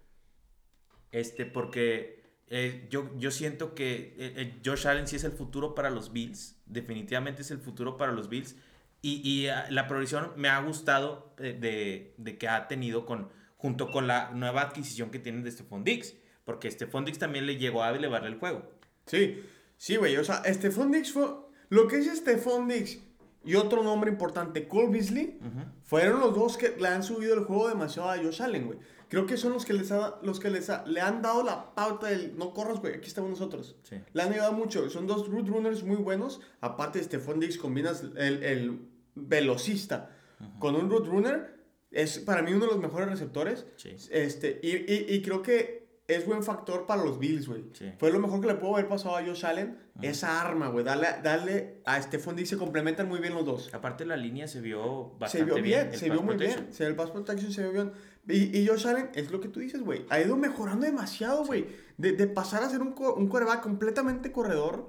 Este, 1.12 1.46
porque 1.46 2.24
eh, 2.48 2.88
yo, 2.90 3.10
yo 3.18 3.32
siento 3.32 3.74
que 3.76 4.16
eh, 4.18 4.34
eh, 4.38 4.62
Josh 4.66 4.88
Allen 4.88 5.08
sí 5.08 5.16
es 5.18 5.24
el 5.24 5.32
futuro 5.34 5.74
para 5.76 5.90
los 5.90 6.12
Bills. 6.14 6.62
Definitivamente 6.66 7.42
es 7.42 7.52
el 7.52 7.60
futuro 7.60 7.98
para 7.98 8.12
los 8.12 8.30
Bills. 8.30 8.56
Y, 9.02 9.22
y, 9.28 9.48
ah, 9.48 9.66
la 9.70 9.88
progresión 9.88 10.32
me 10.38 10.50
ha 10.50 10.60
gustado 10.62 11.34
eh, 11.40 11.58
de, 11.60 12.14
de 12.18 12.38
que 12.38 12.48
ha 12.48 12.68
tenido 12.68 13.06
con, 13.06 13.30
junto 13.58 13.92
con 13.92 14.08
la 14.08 14.32
nueva 14.32 14.62
adquisición 14.62 15.10
que 15.10 15.20
tienen 15.20 15.44
de 15.44 15.52
Stephon 15.52 15.84
Diggs. 15.84 16.16
Porque 16.52 16.70
Stephon 16.72 17.06
Diggs 17.06 17.20
también 17.20 17.46
le 17.46 17.58
llegó 17.58 17.84
a 17.84 17.90
elevarle 17.92 18.30
el 18.30 18.40
juego. 18.40 18.64
Sí, 19.06 19.42
sí, 19.78 19.96
güey. 19.96 20.18
O 20.18 20.24
sea, 20.24 20.42
Stephon 20.46 20.92
Diggs 20.92 21.12
fue. 21.12 21.28
Lo 21.70 21.88
que 21.88 21.98
es 21.98 22.08
Stephon 22.18 22.68
Diggs 22.68 23.00
y 23.44 23.56
otro 23.56 23.82
nombre 23.84 24.12
importante, 24.12 24.68
Cole 24.68 24.90
Beasley, 24.90 25.40
fueron 25.84 26.20
los 26.20 26.36
dos 26.36 26.58
que 26.58 26.76
le 26.80 26.88
han 26.88 27.02
subido 27.04 27.34
el 27.34 27.46
juego 27.46 27.70
demasiado 27.70 28.10
a 28.10 28.18
Josh 28.18 28.42
Allen, 28.42 28.68
güey. 28.68 28.80
Creo 29.08 29.26
que 29.26 29.36
son 29.36 29.52
los 29.54 29.66
que, 29.66 29.74
les 29.74 29.92
ha- 29.92 30.20
los 30.24 30.40
que 30.40 30.50
les 30.50 30.70
ha- 30.70 30.86
le 30.86 31.02
han 31.02 31.22
dado 31.22 31.44
la 31.44 31.74
pauta 31.76 32.08
del 32.08 32.38
no 32.38 32.54
corras, 32.54 32.80
güey, 32.80 32.94
aquí 32.96 33.08
estamos 33.08 33.30
nosotros. 33.32 33.76
Sí. 33.84 33.98
Le 34.14 34.22
han 34.22 34.32
ayudado 34.32 34.54
mucho. 34.54 34.90
Son 34.90 35.06
dos 35.08 35.28
root 35.30 35.48
runners 35.50 35.84
muy 35.84 35.98
buenos. 35.98 36.40
Aparte 36.62 37.00
de 37.00 37.06
Stephon 37.06 37.40
Diggs, 37.40 37.58
combinas 37.58 38.04
el, 38.16 38.44
el 38.44 38.80
velocista 39.16 40.16
con 40.60 40.76
un 40.76 40.90
root 40.90 41.08
runner. 41.08 41.60
Es 41.92 42.20
para 42.20 42.42
mí 42.42 42.54
uno 42.54 42.66
de 42.66 42.72
los 42.72 42.80
mejores 42.80 43.10
receptores. 43.10 43.66
Sí. 43.76 43.90
Este, 44.12 44.60
y, 44.64 44.70
y, 44.92 45.06
y 45.16 45.22
creo 45.22 45.42
que 45.42 45.81
es 46.16 46.26
buen 46.26 46.44
factor 46.44 46.86
para 46.86 47.04
los 47.04 47.20
Bills, 47.20 47.48
güey. 47.48 47.66
Sí. 47.74 47.92
Fue 47.98 48.12
lo 48.12 48.20
mejor 48.20 48.42
que 48.42 48.48
le 48.48 48.56
pudo 48.56 48.76
haber 48.76 48.88
pasado 48.88 49.16
a 49.18 49.24
Josh 49.24 49.46
Allen. 49.46 49.78
Esa 50.02 50.42
arma, 50.42 50.70
güey. 50.70 50.84
Darle, 50.86 51.08
darle 51.24 51.82
a 51.86 52.02
Stephon 52.02 52.36
Diggs. 52.36 52.50
Se 52.50 52.58
complementan 52.58 53.08
muy 53.08 53.20
bien 53.20 53.34
los 53.34 53.46
dos. 53.46 53.74
Aparte 53.74 54.06
la 54.06 54.16
línea 54.18 54.48
se 54.48 54.62
vio 54.62 55.12
Se 55.14 55.20
bastante 55.20 55.46
vio 55.54 55.64
bien, 55.64 55.94
se 55.94 56.10
vio 56.10 56.22
muy 56.22 56.36
protection. 56.36 56.64
bien. 56.66 56.74
Se, 56.74 56.86
el 56.86 56.96
pass 56.96 57.12
protection 57.12 57.52
se 57.52 57.62
vio 57.64 57.72
bien. 57.72 57.92
Y, 58.28 58.58
y 58.60 58.68
Josh 58.68 58.88
Allen, 58.88 59.10
es 59.16 59.32
lo 59.32 59.40
que 59.42 59.48
tú 59.48 59.60
dices, 59.60 59.82
güey. 59.82 60.06
Ha 60.10 60.20
ido 60.20 60.38
mejorando 60.38 60.86
demasiado, 60.86 61.46
güey. 61.46 61.68
De, 61.98 62.14
de 62.14 62.28
pasar 62.28 62.64
a 62.64 62.70
ser 62.70 62.82
un, 62.82 62.96
un 63.18 63.28
quarterback 63.28 63.62
completamente 63.62 64.32
corredor 64.32 64.88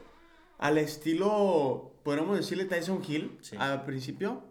al 0.58 0.78
estilo, 0.78 1.92
podríamos 2.04 2.36
decirle 2.36 2.64
Tyson 2.66 3.02
Hill 3.06 3.36
Sí. 3.40 3.56
al 3.58 3.84
principio. 3.84 4.44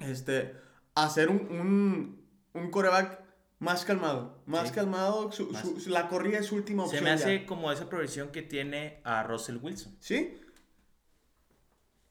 Este, 0.00 0.54
a 0.94 1.08
ser 1.10 1.28
un, 1.28 1.36
un, 1.50 2.24
un 2.54 2.70
quarterback 2.70 3.23
Más 3.58 3.84
calmado. 3.84 4.42
Más 4.46 4.68
Sí. 4.68 4.74
calmado. 4.74 5.32
su- 5.32 5.50
Más. 5.50 5.62
su- 5.82 5.90
la 5.90 6.08
corrida 6.08 6.38
es 6.38 6.46
su 6.46 6.56
última 6.56 6.82
Se 6.84 6.88
opción. 6.98 7.04
me 7.04 7.10
hace 7.10 7.40
ya. 7.40 7.46
como 7.46 7.70
esa 7.72 7.88
progresión 7.88 8.28
que 8.30 8.42
tiene 8.42 9.00
a 9.04 9.22
Russell 9.22 9.56
Wilson. 9.56 9.96
¿Sí? 10.00 10.38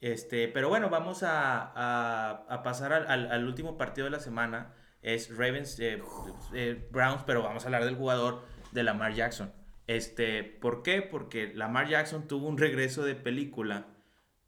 Este, 0.00 0.48
pero 0.48 0.68
bueno, 0.68 0.90
vamos 0.90 1.22
a, 1.22 1.62
a- 1.74 2.44
a 2.48 2.62
pasar 2.62 2.92
al, 2.92 3.06
al- 3.10 3.30
al 3.32 3.46
último 3.46 3.76
partido 3.78 4.04
de 4.06 4.10
la 4.10 4.20
semana. 4.20 4.74
Es 5.02 5.30
Ravens 5.36 5.78
eh, 5.80 6.02
eh, 6.54 6.88
Browns, 6.90 7.22
pero 7.26 7.42
vamos 7.42 7.62
a 7.64 7.66
hablar 7.66 7.84
del 7.84 7.96
jugador 7.96 8.42
de 8.72 8.82
Lamar 8.82 9.14
Jackson. 9.14 9.52
Este, 9.86 10.42
¿por 10.44 10.82
qué? 10.82 11.02
Porque 11.02 11.52
Lamar 11.54 11.88
Jackson 11.88 12.26
tuvo 12.26 12.48
un 12.48 12.58
regreso 12.58 13.04
de 13.04 13.14
película. 13.14 13.86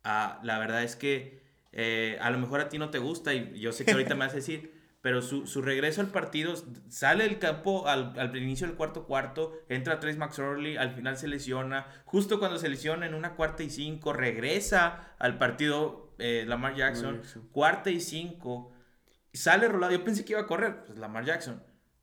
Ah, 0.03 0.41
la 0.43 0.59
verdad 0.59 0.83
es 0.83 0.97
que 0.97 1.43
eh, 1.73 2.19
a 2.23 2.31
lo 2.31 2.39
mejor 2.39 2.61
a 2.61 2.69
ti 2.71 2.79
no 2.79 2.89
te 2.91 2.99
gusta 2.99 3.35
y 3.35 3.59
yo 3.61 3.73
sé 3.73 3.85
que 3.85 3.93
ahorita 3.93 4.15
me 4.15 4.21
vas 4.25 4.33
a 4.33 4.37
decir, 4.37 4.73
pero 5.07 5.23
su, 5.23 5.47
su 5.47 5.63
regreso 5.63 6.01
al 6.01 6.09
partido 6.09 6.55
sale 6.89 7.23
del 7.23 7.39
campo 7.39 7.87
al, 7.87 8.19
al 8.19 8.37
inicio 8.37 8.67
del 8.67 8.75
cuarto 8.75 9.05
cuarto, 9.05 9.53
entra 9.69 10.01
Trace 10.01 10.19
McSorley, 10.19 10.77
al 10.77 10.97
final 10.97 11.17
se 11.17 11.29
lesiona, 11.29 11.87
justo 12.05 12.41
cuando 12.41 12.59
se 12.59 12.69
lesiona 12.69 13.07
en 13.07 13.15
una 13.15 13.37
cuarta 13.37 13.63
y 13.63 13.71
cinco, 13.71 14.13
regresa 14.13 15.15
al 15.21 15.39
partido 15.39 16.13
eh, 16.19 16.43
Lamar 16.49 16.75
Jackson, 16.75 17.23
Jackson. 17.23 17.49
cuarta 17.53 17.91
y 17.91 18.01
cinco, 18.01 18.73
sale 19.33 19.69
rolado, 19.69 19.93
yo 19.93 20.03
pensé 20.03 20.25
que 20.25 20.33
iba 20.33 20.41
a 20.41 20.47
correr, 20.49 20.83
pues 20.85 20.99
Lamar 20.99 21.25
Jackson, 21.25 21.63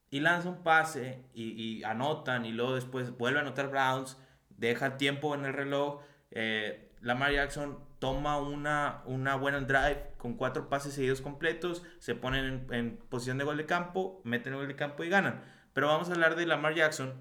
y 0.10 0.22
lanza 0.22 0.48
un 0.48 0.64
pase 0.64 1.26
y, 1.34 1.62
y 1.62 1.84
anotan 1.84 2.46
y 2.46 2.54
luego 2.54 2.76
después 2.76 3.18
vuelve 3.18 3.40
a 3.40 3.42
anotar 3.42 3.70
Browns, 3.70 4.16
deja 4.48 4.96
tiempo 4.96 5.36
en 5.36 5.44
el 5.44 5.52
reloj, 5.52 6.00
eh, 6.32 6.90
Lamar 7.02 7.34
Jackson 7.34 7.80
toma 8.04 8.38
una, 8.38 9.02
una 9.06 9.38
buena 9.38 9.62
drive 9.62 10.12
con 10.18 10.34
cuatro 10.34 10.68
pases 10.68 10.94
seguidos 10.94 11.22
completos, 11.22 11.84
se 12.00 12.16
ponen 12.16 12.68
en, 12.72 12.98
posición 12.98 13.38
de 13.38 13.46
gol 13.46 13.56
de 13.56 13.66
campo, 13.66 14.20
meten 14.26 14.52
el 14.52 14.60
gol 14.60 14.68
de 14.68 14.76
campo 14.76 15.06
y 15.06 15.10
ganan. 15.10 15.42
Pero 15.72 15.88
vamos 15.88 16.10
a 16.10 16.12
hablar 16.12 16.36
de 16.36 16.46
Lamar 16.46 16.76
Jackson. 16.76 17.14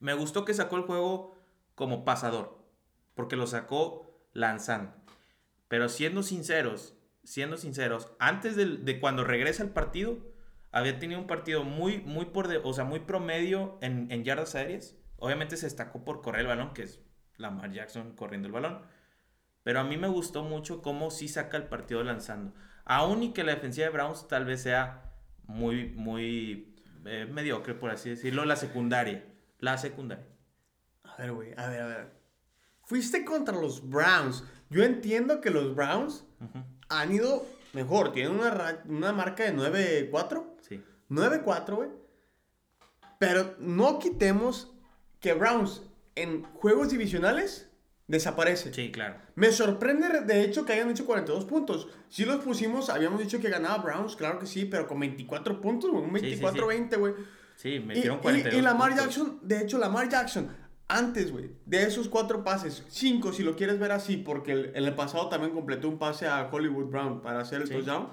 Me 0.00 0.14
gustó 0.14 0.46
que 0.46 0.54
sacó 0.54 0.76
el 0.78 0.84
juego 0.84 1.36
como 1.74 2.06
pasador, 2.06 2.56
porque 3.14 3.36
lo 3.36 3.46
sacó 3.46 4.18
lanzando. 4.32 4.94
Pero 5.68 5.90
siendo 5.90 6.22
sinceros, 6.22 6.94
siendo 7.22 7.58
sinceros, 7.58 8.10
antes 8.18 8.56
de, 8.56 9.00
cuando 9.00 9.24
regresa 9.24 9.62
al 9.62 9.74
partido, 9.74 10.16
había 10.72 10.98
tenido 10.98 11.20
un 11.20 11.26
partido 11.26 11.64
muy, 11.64 11.98
muy 11.98 12.24
por 12.24 12.48
de- 12.48 12.62
o 12.64 12.72
sea, 12.72 12.84
muy 12.84 13.00
promedio 13.00 13.76
en, 13.82 14.10
en 14.10 14.24
yardas 14.24 14.54
aéreas. 14.54 14.96
Obviamente 15.18 15.58
se 15.58 15.66
destacó 15.66 16.02
por 16.02 16.22
correr 16.22 16.40
el 16.40 16.46
balón, 16.46 16.72
que 16.72 16.84
es 16.84 17.02
Lamar 17.36 17.72
Jackson 17.72 18.16
corriendo 18.16 18.46
el 18.46 18.52
balón. 18.52 18.80
Pero 19.68 19.80
a 19.80 19.84
mí 19.84 19.98
me 19.98 20.08
gustó 20.08 20.44
mucho 20.44 20.80
cómo 20.80 21.10
sí 21.10 21.28
saca 21.28 21.58
el 21.58 21.64
partido 21.64 22.02
lanzando. 22.02 22.54
Aún 22.86 23.22
y 23.22 23.34
que 23.34 23.44
la 23.44 23.54
defensiva 23.54 23.88
de 23.88 23.92
Browns 23.92 24.26
tal 24.26 24.46
vez 24.46 24.62
sea 24.62 25.12
muy, 25.46 25.90
muy 25.90 26.74
eh, 27.04 27.28
mediocre, 27.30 27.74
por 27.74 27.90
así 27.90 28.08
decirlo, 28.08 28.46
la 28.46 28.56
secundaria. 28.56 29.26
La 29.58 29.76
secundaria. 29.76 30.24
A 31.04 31.16
ver, 31.18 31.32
güey. 31.32 31.52
A 31.58 31.68
ver, 31.68 31.82
a 31.82 31.86
ver. 31.86 32.12
Fuiste 32.84 33.26
contra 33.26 33.54
los 33.54 33.86
Browns. 33.86 34.42
Yo 34.70 34.84
entiendo 34.84 35.42
que 35.42 35.50
los 35.50 35.74
Browns 35.74 36.24
han 36.88 37.12
ido 37.12 37.44
mejor. 37.74 38.12
Tienen 38.12 38.40
una, 38.40 38.82
una 38.86 39.12
marca 39.12 39.44
de 39.44 39.54
9-4. 40.10 40.46
Sí. 40.62 40.82
9-4, 41.10 41.74
güey. 41.74 41.90
Pero 43.18 43.54
no 43.58 43.98
quitemos 43.98 44.72
que 45.20 45.34
Browns 45.34 45.82
en 46.14 46.42
juegos 46.54 46.88
divisionales 46.88 47.67
desaparece. 48.08 48.72
Sí, 48.74 48.90
claro. 48.90 49.16
Me 49.36 49.52
sorprende, 49.52 50.08
de 50.22 50.42
hecho, 50.42 50.64
que 50.64 50.72
hayan 50.72 50.90
hecho 50.90 51.06
42 51.06 51.44
puntos. 51.44 51.88
Si 52.08 52.24
los 52.24 52.42
pusimos, 52.42 52.88
habíamos 52.90 53.20
dicho 53.20 53.38
que 53.40 53.48
ganaba 53.50 53.78
Browns, 53.82 54.16
claro 54.16 54.38
que 54.40 54.46
sí, 54.46 54.64
pero 54.64 54.88
con 54.88 54.98
24 54.98 55.60
puntos. 55.60 55.90
Un 55.92 56.10
Sí, 56.18 56.30
sí, 56.30 56.36
sí. 56.36 56.42
24-20, 56.42 56.98
güey. 56.98 57.14
Sí, 57.56 57.74
Y, 57.74 57.80
metieron 57.80 58.18
y, 58.18 58.22
42 58.22 58.58
y 58.58 58.62
Lamar 58.62 58.90
puntos. 58.90 59.04
Jackson, 59.06 59.38
de 59.42 59.60
hecho, 59.60 59.78
Lamar 59.78 60.08
Jackson, 60.08 60.48
antes, 60.88 61.30
güey, 61.32 61.50
de 61.66 61.82
esos 61.82 62.08
cuatro 62.08 62.42
pases, 62.44 62.82
cinco, 62.88 63.32
si 63.32 63.42
lo 63.42 63.54
quieres 63.56 63.78
ver 63.78 63.92
así, 63.92 64.16
porque 64.16 64.52
el, 64.52 64.72
el 64.74 64.94
pasado 64.94 65.28
también 65.28 65.52
completó 65.52 65.88
un 65.88 65.98
pase 65.98 66.26
a 66.26 66.48
Hollywood 66.50 66.86
Brown 66.86 67.20
para 67.20 67.40
hacer 67.40 67.60
el 67.62 67.68
Sí. 67.68 67.74
touchdown. 67.74 68.08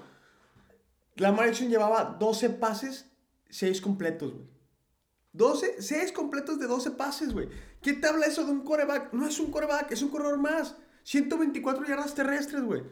Lamar 1.16 1.46
Jackson 1.46 1.68
llevaba 1.70 2.16
12 2.20 2.50
pases, 2.50 3.10
6 3.48 3.80
completos, 3.80 4.34
güey. 4.34 4.44
12, 5.36 5.82
6 5.82 6.12
completos 6.12 6.58
de 6.58 6.66
12 6.66 6.92
pases, 6.92 7.32
güey. 7.32 7.48
¿Qué 7.82 7.92
te 7.92 8.06
habla 8.08 8.26
eso 8.26 8.44
de 8.44 8.52
un 8.52 8.62
coreback? 8.64 9.12
No 9.12 9.26
es 9.26 9.38
un 9.38 9.50
coreback, 9.50 9.92
es 9.92 10.02
un 10.02 10.08
corredor 10.08 10.38
más. 10.38 10.76
124 11.04 11.86
yardas 11.86 12.14
terrestres, 12.14 12.62
güey. 12.62 12.82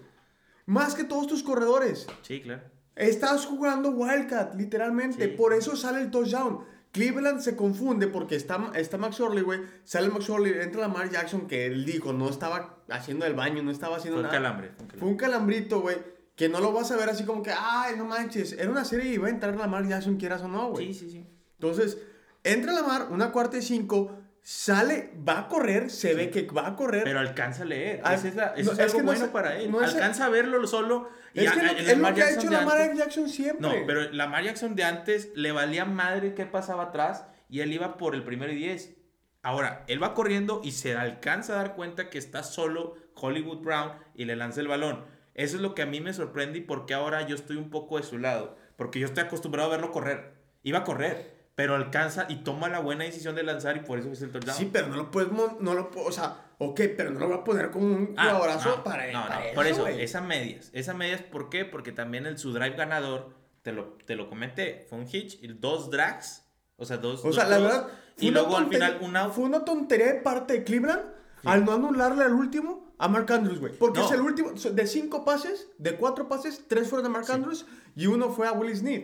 Más 0.66 0.94
que 0.94 1.04
todos 1.04 1.26
tus 1.26 1.42
corredores. 1.42 2.06
Sí, 2.22 2.40
claro. 2.40 2.62
Estás 2.96 3.44
jugando 3.46 3.90
Wildcat, 3.90 4.54
literalmente. 4.54 5.24
Sí. 5.30 5.36
Por 5.36 5.52
eso 5.52 5.74
sale 5.76 6.00
el 6.00 6.10
touchdown. 6.10 6.64
Cleveland 6.92 7.40
se 7.40 7.56
confunde 7.56 8.06
porque 8.06 8.36
está, 8.36 8.70
está 8.76 8.98
Max 8.98 9.18
Orley, 9.20 9.42
güey. 9.42 9.60
Sale 9.82 10.08
Max 10.10 10.30
Orley, 10.30 10.52
entra 10.60 10.82
Lamar 10.82 11.10
Jackson, 11.10 11.48
que 11.48 11.66
él 11.66 11.84
dijo, 11.84 12.12
no 12.12 12.28
estaba 12.28 12.84
haciendo 12.88 13.26
el 13.26 13.34
baño, 13.34 13.64
no 13.64 13.72
estaba 13.72 13.96
haciendo 13.96 14.20
Fue 14.20 14.28
un 14.28 14.32
nada. 14.32 14.36
calambre. 14.38 14.68
fue 14.68 14.78
un 14.82 14.86
calambre. 14.86 14.98
Fue 15.00 15.08
un 15.08 15.16
calambrito, 15.16 15.80
güey. 15.80 15.96
Que 16.36 16.48
no 16.48 16.60
lo 16.60 16.72
vas 16.72 16.92
a 16.92 16.96
ver 16.96 17.08
así 17.10 17.24
como 17.24 17.42
que, 17.42 17.50
ay, 17.56 17.96
no 17.96 18.04
manches. 18.04 18.52
Era 18.52 18.70
una 18.70 18.84
serie 18.84 19.10
y 19.10 19.14
iba 19.14 19.26
a 19.26 19.30
entrar 19.30 19.56
Lamar 19.56 19.88
Jackson, 19.88 20.16
quieras 20.16 20.42
o 20.42 20.48
no, 20.48 20.70
güey. 20.70 20.92
Sí, 20.92 21.00
sí, 21.00 21.10
sí. 21.10 21.26
Entonces, 21.58 21.98
entra 22.44 22.72
Lamar, 22.72 23.08
una 23.10 23.32
cuarta 23.32 23.56
y 23.58 23.62
cinco, 23.62 24.16
sale, 24.42 25.10
va 25.26 25.40
a 25.40 25.48
correr, 25.48 25.90
se 25.90 26.14
ve 26.14 26.30
que 26.30 26.42
va 26.46 26.66
a 26.68 26.76
correr. 26.76 27.02
Pero 27.04 27.18
alcanza 27.18 27.62
a 27.62 27.66
leer. 27.66 28.00
Esa 28.00 28.28
es 28.28 28.34
la- 28.36 28.54
eso 28.56 28.72
no, 28.72 28.72
es 28.72 28.78
es 28.78 28.84
algo 28.84 28.98
no 28.98 29.04
bueno 29.06 29.24
es- 29.24 29.30
para 29.30 29.56
él. 29.58 29.70
no 29.72 29.80
alcanza 29.80 30.26
a 30.26 30.28
verlo 30.28 30.66
solo. 30.66 31.08
y 31.32 31.44
es 31.46 31.50
que 31.52 31.60
a- 31.60 31.62
lo- 31.64 31.70
el 31.72 31.78
es 31.90 31.98
lo 31.98 32.14
que 32.14 32.22
ha 32.22 32.30
hecho 32.30 32.50
Lamar 32.50 32.80
antes- 32.80 32.98
Jackson 32.98 33.28
siempre. 33.28 33.60
No, 33.66 33.74
pero 33.86 34.12
Lamar 34.12 34.44
Jackson 34.44 34.76
de 34.76 34.84
antes 34.84 35.30
le 35.34 35.50
valía 35.50 35.84
madre 35.84 36.34
qué 36.34 36.46
pasaba 36.46 36.84
atrás 36.84 37.24
y 37.48 37.60
él 37.60 37.72
iba 37.72 37.96
por 37.96 38.14
el 38.14 38.22
primero 38.22 38.52
y 38.52 38.56
10. 38.56 38.94
Ahora, 39.42 39.84
él 39.88 40.02
va 40.02 40.14
corriendo 40.14 40.60
y 40.62 40.72
se 40.72 40.94
alcanza 40.96 41.54
a 41.54 41.56
dar 41.56 41.74
cuenta 41.74 42.08
que 42.08 42.18
está 42.18 42.42
solo 42.44 42.94
Hollywood 43.14 43.62
Brown 43.62 43.92
y 44.14 44.26
le 44.26 44.36
lanza 44.36 44.60
el 44.60 44.68
balón. 44.68 45.04
Eso 45.34 45.56
es 45.56 45.62
lo 45.62 45.74
que 45.74 45.82
a 45.82 45.86
mí 45.86 46.00
me 46.00 46.12
sorprende 46.12 46.58
y 46.58 46.62
porque 46.62 46.94
ahora 46.94 47.26
yo 47.26 47.34
estoy 47.34 47.56
un 47.56 47.68
poco 47.70 47.96
de 47.96 48.04
su 48.04 48.18
lado. 48.18 48.56
Porque 48.76 49.00
yo 49.00 49.06
estoy 49.06 49.24
acostumbrado 49.24 49.68
a 49.68 49.72
verlo 49.72 49.90
correr. 49.90 50.34
Iba 50.62 50.78
a 50.80 50.84
correr, 50.84 51.33
pero 51.54 51.74
alcanza 51.76 52.26
y 52.28 52.36
toma 52.36 52.68
la 52.68 52.80
buena 52.80 53.04
decisión 53.04 53.34
de 53.34 53.42
lanzar 53.44 53.76
y 53.76 53.80
por 53.80 53.98
eso 53.98 54.10
es 54.10 54.20
el 54.22 54.30
touchdown. 54.32 54.56
Sí, 54.56 54.70
pero 54.72 54.88
no 54.88 54.96
lo 54.96 55.10
puedes, 55.10 55.30
no 55.32 55.74
lo 55.74 55.90
o 55.94 56.12
sea, 56.12 56.36
ok, 56.58 56.80
pero 56.96 57.10
no 57.10 57.20
lo 57.20 57.28
voy 57.28 57.38
a 57.38 57.44
poner 57.44 57.70
como 57.70 57.86
un 57.86 58.14
Ah, 58.16 58.30
jugadorazo 58.30 58.76
no, 58.78 58.84
para, 58.84 59.12
no, 59.12 59.22
para 59.22 59.36
no, 59.38 59.44
eso, 59.44 59.54
por 59.54 59.66
eso, 59.66 59.80
güey. 59.82 60.02
esa 60.02 60.20
medias. 60.20 60.70
Esa 60.72 60.94
medias, 60.94 61.22
¿por 61.22 61.50
qué? 61.50 61.64
Porque 61.64 61.92
también 61.92 62.26
el 62.26 62.38
su 62.38 62.52
drive 62.52 62.76
ganador, 62.76 63.30
te 63.62 63.72
lo, 63.72 63.96
te 64.04 64.16
lo 64.16 64.28
comenté, 64.28 64.86
fue 64.90 64.98
un 64.98 65.06
hitch 65.06 65.38
y 65.42 65.48
dos 65.48 65.90
drags, 65.90 66.44
o 66.76 66.84
sea, 66.84 66.96
dos. 66.96 67.24
O 67.24 67.32
sea, 67.32 67.44
dos 67.44 67.50
la 67.50 67.58
dos, 67.58 67.68
verdad, 67.72 67.88
Y 68.18 68.30
luego 68.30 68.56
al 68.56 68.68
final 68.68 68.98
un 69.00 69.16
out. 69.16 69.32
Fue 69.32 69.44
una 69.44 69.64
tontería 69.64 70.06
de 70.06 70.20
parte 70.20 70.54
de 70.54 70.64
Cleveland 70.64 71.02
al 71.44 71.64
no 71.64 71.72
anularle 71.74 72.24
al 72.24 72.32
último 72.32 72.94
a 72.98 73.06
Mark 73.08 73.30
Andrews, 73.32 73.60
güey. 73.60 73.72
Porque 73.78 74.00
No. 74.00 74.06
es 74.06 74.12
el 74.12 74.20
último, 74.22 74.50
de 74.52 74.86
cinco 74.86 75.24
pases, 75.24 75.68
de 75.78 75.96
cuatro 75.96 76.26
pases, 76.28 76.64
tres 76.68 76.88
fueron 76.88 77.04
de 77.04 77.10
Mark 77.10 77.30
Andrews 77.30 77.64
y 77.94 78.06
uno 78.06 78.30
fue 78.30 78.48
a 78.48 78.52
Willie 78.52 78.74
Snead. 78.76 79.02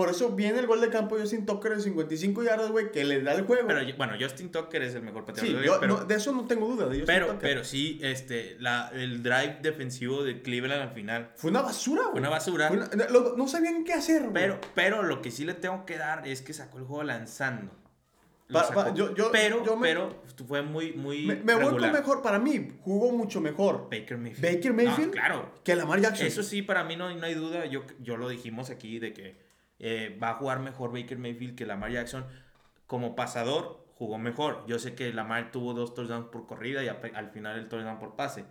Por 0.00 0.08
eso 0.10 0.30
viene 0.30 0.58
el 0.60 0.66
gol 0.66 0.80
de 0.80 0.88
campo 0.88 1.16
de 1.16 1.22
Justin 1.22 1.44
Tucker 1.44 1.76
de 1.76 1.82
55 1.82 2.42
yardas, 2.42 2.70
güey, 2.70 2.90
que 2.90 3.04
le 3.04 3.20
da 3.22 3.34
el 3.34 3.42
juego. 3.44 3.66
Pero 3.68 3.80
bueno, 3.98 4.14
Justin 4.18 4.50
Tucker 4.50 4.82
es 4.82 4.94
el 4.94 5.02
mejor 5.02 5.26
pateador 5.26 5.46
sí, 5.46 5.52
de 5.52 5.54
la 5.56 5.60
liga, 5.60 5.74
yo- 5.74 5.80
pero, 5.80 5.98
no, 5.98 6.04
de 6.06 6.14
eso 6.14 6.32
no 6.32 6.46
tengo 6.46 6.66
duda. 6.68 6.86
De 6.86 7.00
pero, 7.00 7.26
Tucker. 7.26 7.40
pero 7.40 7.64
sí, 7.64 7.98
este, 8.02 8.56
la, 8.60 8.90
el 8.94 9.22
drive 9.22 9.58
defensivo 9.60 10.22
de 10.24 10.40
Cleveland 10.40 10.80
al 10.82 10.90
final 10.94 11.30
Fue 11.36 11.50
una 11.50 11.60
basura, 11.60 12.00
güey. 12.02 12.12
fue 12.12 12.20
una 12.20 12.30
basura. 12.30 12.68
Fue 12.68 12.76
una- 12.78 12.88
lo- 13.10 13.36
no 13.36 13.46
sabían 13.46 13.84
qué 13.84 13.92
hacer, 13.92 14.22
güey. 14.22 14.32
Pero, 14.32 14.58
pero 14.74 15.02
lo 15.02 15.20
que 15.20 15.30
sí 15.30 15.44
le 15.44 15.52
tengo 15.54 15.84
que 15.84 15.98
dar 15.98 16.26
es 16.26 16.40
que 16.40 16.52
sacó 16.54 16.78
el 16.78 16.84
juego 16.84 17.02
lanzando. 17.02 17.72
Pa- 18.52 18.68
pa- 18.68 18.94
yo- 18.94 19.14
yo- 19.14 19.30
pero, 19.30 19.64
yo 19.64 19.76
me- 19.76 19.86
pero 19.86 20.22
fue 20.48 20.60
muy, 20.62 20.92
muy 20.94 21.24
me, 21.24 21.36
me 21.36 21.54
voy 21.54 21.62
con 21.64 21.72
regular. 21.74 21.92
mejor. 21.92 22.20
Para 22.20 22.38
mí, 22.40 22.68
jugó 22.82 23.12
mucho 23.12 23.40
mejor 23.40 23.88
Baker 23.90 24.18
Mayfield. 24.18 24.54
Baker 24.56 24.72
Mayfield. 24.72 25.06
No, 25.06 25.12
claro. 25.12 25.54
que 25.62 25.76
Lamar 25.76 26.00
Jackson. 26.00 26.26
Eso 26.26 26.42
sí, 26.42 26.62
para 26.62 26.82
mí 26.82 26.96
no, 26.96 27.14
no 27.14 27.26
hay 27.26 27.34
duda. 27.34 27.66
Yo, 27.66 27.84
yo 28.00 28.16
lo 28.16 28.28
dijimos 28.28 28.70
aquí 28.70 28.98
de 28.98 29.12
que 29.12 29.49
eh, 29.80 30.16
va 30.22 30.30
a 30.30 30.34
jugar 30.34 30.60
mejor 30.60 30.92
Baker 30.92 31.18
Mayfield 31.18 31.56
que 31.56 31.66
Lamar 31.66 31.90
Jackson. 31.90 32.24
Como 32.86 33.14
pasador, 33.16 33.84
jugó 33.94 34.18
mejor. 34.18 34.64
Yo 34.66 34.78
sé 34.78 34.94
que 34.94 35.12
Lamar 35.12 35.50
tuvo 35.50 35.74
dos 35.74 35.94
touchdowns 35.94 36.26
por 36.26 36.46
corrida 36.46 36.82
y 36.84 36.88
al 36.88 37.30
final 37.30 37.58
el 37.58 37.68
touchdown 37.68 37.98
por 37.98 38.16
pase. 38.16 38.44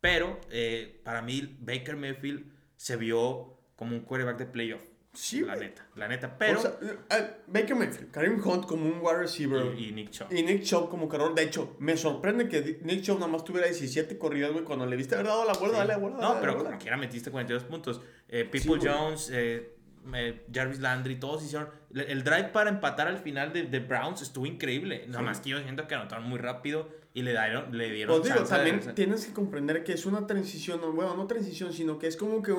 Pero 0.00 0.38
eh, 0.50 1.00
para 1.04 1.22
mí, 1.22 1.56
Baker 1.60 1.96
Mayfield 1.96 2.50
se 2.76 2.96
vio 2.96 3.58
como 3.76 3.94
un 3.96 4.00
quarterback 4.02 4.38
de 4.38 4.46
playoff. 4.46 4.82
Sí, 5.14 5.40
la 5.40 5.56
neta, 5.56 5.84
la 5.96 6.06
neta. 6.06 6.36
Pero. 6.38 6.58
O 6.58 6.62
sea, 6.62 6.78
eh, 7.10 7.36
Baker 7.48 7.74
Mayfield, 7.74 8.10
Kareem 8.12 8.40
Hunt 8.46 8.66
como 8.66 8.84
un 8.86 8.98
wide 9.00 9.18
receiver. 9.18 9.74
y, 9.76 9.88
y 9.88 9.92
Nick 9.92 10.10
Chubb. 10.10 10.32
Y 10.32 10.42
Nick 10.42 10.62
Chubb 10.62 10.90
como 10.90 11.08
corredor. 11.08 11.34
De 11.34 11.42
hecho, 11.42 11.74
me 11.80 11.96
sorprende 11.96 12.46
que 12.48 12.78
Nick 12.82 13.02
Chubb 13.02 13.18
nada 13.18 13.32
más 13.32 13.42
tuviera 13.42 13.66
17 13.66 14.16
corridas, 14.18 14.52
güey. 14.52 14.64
Cuando 14.64 14.86
le 14.86 14.94
viste 14.94 15.14
haber 15.14 15.26
dado 15.26 15.44
la 15.44 15.54
vuelta, 15.54 15.76
Sí. 15.78 15.80
dale 15.80 15.92
la 15.94 15.98
vuelta. 15.98 16.20
No, 16.20 16.28
dale 16.34 16.40
pero 16.40 16.58
como 16.62 16.78
quiera 16.78 16.96
metiste 16.96 17.30
42 17.32 17.64
puntos. 17.64 18.00
Eh, 18.28 18.44
People 18.44 18.80
Sí. 18.80 18.86
Jones, 18.86 19.30
eh, 19.32 19.77
eh, 20.14 20.44
Jarvis 20.52 20.80
Landry, 20.80 21.16
todos 21.16 21.42
hicieron. 21.44 21.68
El, 21.94 22.22
drive 22.24 22.44
para 22.52 22.70
empatar 22.70 23.08
al 23.08 23.18
final 23.18 23.52
de, 23.52 23.64
de 23.64 23.80
Browns 23.80 24.22
estuvo 24.22 24.46
increíble. 24.46 25.04
Nada 25.08 25.22
más 25.22 25.40
que 25.40 25.50
yo 25.50 25.60
siento 25.62 25.86
que 25.86 25.94
anotaron 25.94 26.24
muy 26.28 26.38
rápido 26.38 26.88
y 27.14 27.22
le 27.22 27.32
dieron, 27.32 27.76
le 27.76 27.90
dieron 27.90 28.20
Pues 28.20 28.32
digo, 28.32 28.44
de- 28.44 28.50
también 28.50 28.94
tienes 28.94 29.26
que 29.26 29.32
comprender 29.32 29.84
que 29.84 29.92
es 29.94 30.06
una 30.06 30.26
transición, 30.26 30.80
no, 30.80 30.92
bueno, 30.92 31.16
no 31.16 31.26
transición, 31.26 31.72
sino 31.72 31.98
que 31.98 32.06
es 32.06 32.16
como 32.16 32.42
que 32.42 32.54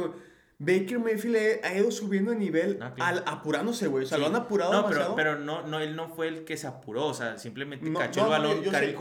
Baker 0.61 0.99
Mayfield 0.99 1.63
ha 1.63 1.73
ido 1.73 1.89
subiendo 1.89 2.31
de 2.31 2.37
nivel 2.37 2.79
Ah, 2.81 2.91
al, 2.99 3.23
apurándose, 3.25 3.87
güey. 3.87 4.03
O 4.03 4.07
sea, 4.07 4.17
Sí. 4.17 4.21
lo 4.21 4.27
han 4.29 4.35
apurado 4.35 4.73
No, 4.73 4.77
demasiado. 4.81 5.15
pero, 5.15 5.35
pero 5.37 5.45
no, 5.45 5.65
no, 5.65 5.79
él 5.79 5.95
no 5.95 6.09
fue 6.09 6.27
el 6.27 6.43
que 6.43 6.57
se 6.57 6.67
apuró, 6.67 7.05
o 7.05 7.13
sea, 7.13 7.37
simplemente 7.37 7.89
No, 7.89 7.97
cachó 7.99 8.21
no, 8.21 8.25
el 8.25 8.31
balón, 8.31 8.63
Karim 8.69 8.95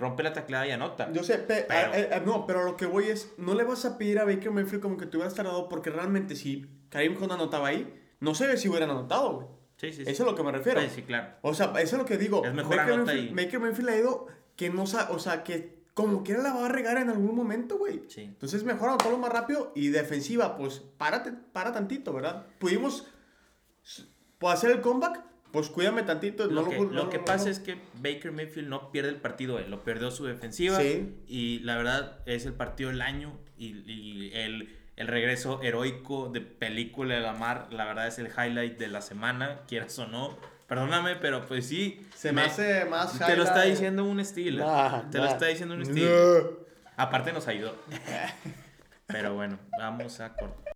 rompe 0.00 0.22
la 0.24 0.32
tacleada 0.32 0.66
y 0.66 0.70
anota. 0.72 1.12
Yo 1.12 1.22
sé, 1.22 1.38
pe- 1.38 1.66
Pero- 1.68 1.92
a- 1.92 2.14
a- 2.14 2.16
a- 2.16 2.20
no, 2.20 2.44
pero 2.46 2.64
lo 2.64 2.76
que 2.76 2.86
voy 2.86 3.04
es, 3.04 3.32
no 3.38 3.54
le 3.54 3.62
vas 3.64 3.84
a 3.84 3.98
pedir 3.98 4.18
a 4.18 4.24
Baker 4.24 4.50
Mayfield 4.50 4.82
como 4.82 4.96
que 4.96 5.06
te 5.06 5.16
hubieras 5.16 5.34
tardado, 5.34 5.68
porque 5.68 5.90
realmente 5.90 6.34
si 6.34 6.66
Karim 6.88 7.16
Hunt 7.20 7.32
anotaba 7.32 7.68
ahí, 7.68 7.92
no 8.20 8.34
sé 8.34 8.56
si 8.56 8.68
hubieran 8.68 8.90
anotado, 8.90 9.32
güey. 9.34 9.46
Sí, 9.76 9.92
sí, 9.92 10.04
sí. 10.04 10.10
Eso 10.10 10.10
es 10.10 10.20
a 10.20 10.24
lo 10.24 10.34
que 10.34 10.42
me 10.42 10.50
refiero. 10.52 10.80
Sí, 10.80 10.88
sí, 10.92 11.02
claro. 11.02 11.34
O 11.42 11.54
sea, 11.54 11.66
eso 11.78 11.96
es 11.96 12.02
lo 12.02 12.04
que 12.04 12.16
digo. 12.18 12.44
Es 12.44 12.52
mejor 12.52 12.76
Baker 12.76 12.94
anota 12.94 13.12
Mayfield, 13.12 13.38
ahí. 13.38 13.44
Baker 13.44 13.60
Mayfield 13.60 13.88
ha 13.90 13.96
ido 13.96 14.26
que 14.56 14.70
no 14.70 14.86
sa- 14.86 15.10
o 15.12 15.18
sea, 15.20 15.44
que 15.44 15.78
como 15.94 16.22
quiera 16.24 16.42
la 16.42 16.52
va 16.54 16.66
a 16.66 16.68
regar 16.68 16.96
en 16.98 17.10
algún 17.10 17.34
momento, 17.36 17.76
güey. 17.78 18.02
Sí. 18.08 18.22
Entonces 18.22 18.64
mejor 18.64 18.88
anotarlo 18.88 19.18
más 19.18 19.32
rápido 19.32 19.72
y 19.76 19.88
defensiva, 19.88 20.56
pues 20.56 20.82
párate, 20.96 21.32
para 21.52 21.72
tantito, 21.72 22.12
¿verdad? 22.12 22.46
Pudimos 22.58 23.06
pues, 24.38 24.54
hacer 24.54 24.70
el 24.70 24.80
comeback, 24.80 25.22
pues 25.52 25.68
cuídame 25.70 26.02
tantito. 26.02 26.46
Lo 26.46 26.62
no 26.62 26.68
que, 26.68 26.78
no- 26.78 26.84
lo 26.84 27.04
no- 27.04 27.10
que 27.10 27.18
no- 27.18 27.24
pasa 27.24 27.50
es 27.50 27.58
que 27.58 27.78
Baker 28.02 28.32
Mayfield 28.32 28.68
no 28.68 28.90
pierde 28.92 29.10
el 29.10 29.20
partido, 29.20 29.58
él 29.58 29.70
lo 29.70 29.82
perdió 29.84 30.10
su 30.10 30.24
defensiva. 30.24 30.78
Sí. 30.80 31.14
Y 31.26 31.60
la 31.60 31.76
verdad 31.76 32.18
es 32.26 32.46
el 32.46 32.52
partido 32.54 32.90
del 32.90 33.02
año 33.02 33.38
y, 33.56 33.76
y 33.90 34.30
el, 34.34 34.76
el 34.98 35.06
regreso 35.06 35.62
heroico 35.62 36.28
de 36.28 36.40
película 36.40 37.14
de 37.14 37.20
Lamar, 37.20 37.68
la 37.70 37.84
verdad 37.84 38.08
es 38.08 38.18
el 38.18 38.26
highlight 38.26 38.78
de 38.78 38.88
la 38.88 39.00
semana, 39.00 39.60
quieras 39.68 39.96
o 40.00 40.08
no. 40.08 40.36
Perdóname, 40.66 41.14
pero 41.14 41.46
pues 41.46 41.68
sí. 41.68 42.04
Se 42.16 42.32
me, 42.32 42.42
hace 42.42 42.84
más 42.84 43.16
Te 43.16 43.36
lo 43.36 43.44
está 43.44 43.62
diciendo 43.62 44.04
un 44.04 44.18
estilo. 44.18 44.66
Nah, 44.66 45.08
te 45.08 45.18
lo 45.18 45.26
está 45.26 45.46
diciendo 45.46 45.76
un 45.76 45.82
estilo. 45.82 46.66
Aparte 46.96 47.32
nos 47.32 47.46
ayudó. 47.46 47.76
Pero 49.06 49.34
bueno, 49.34 49.58
vamos 49.78 50.18
a 50.18 50.34
cortar. 50.34 50.74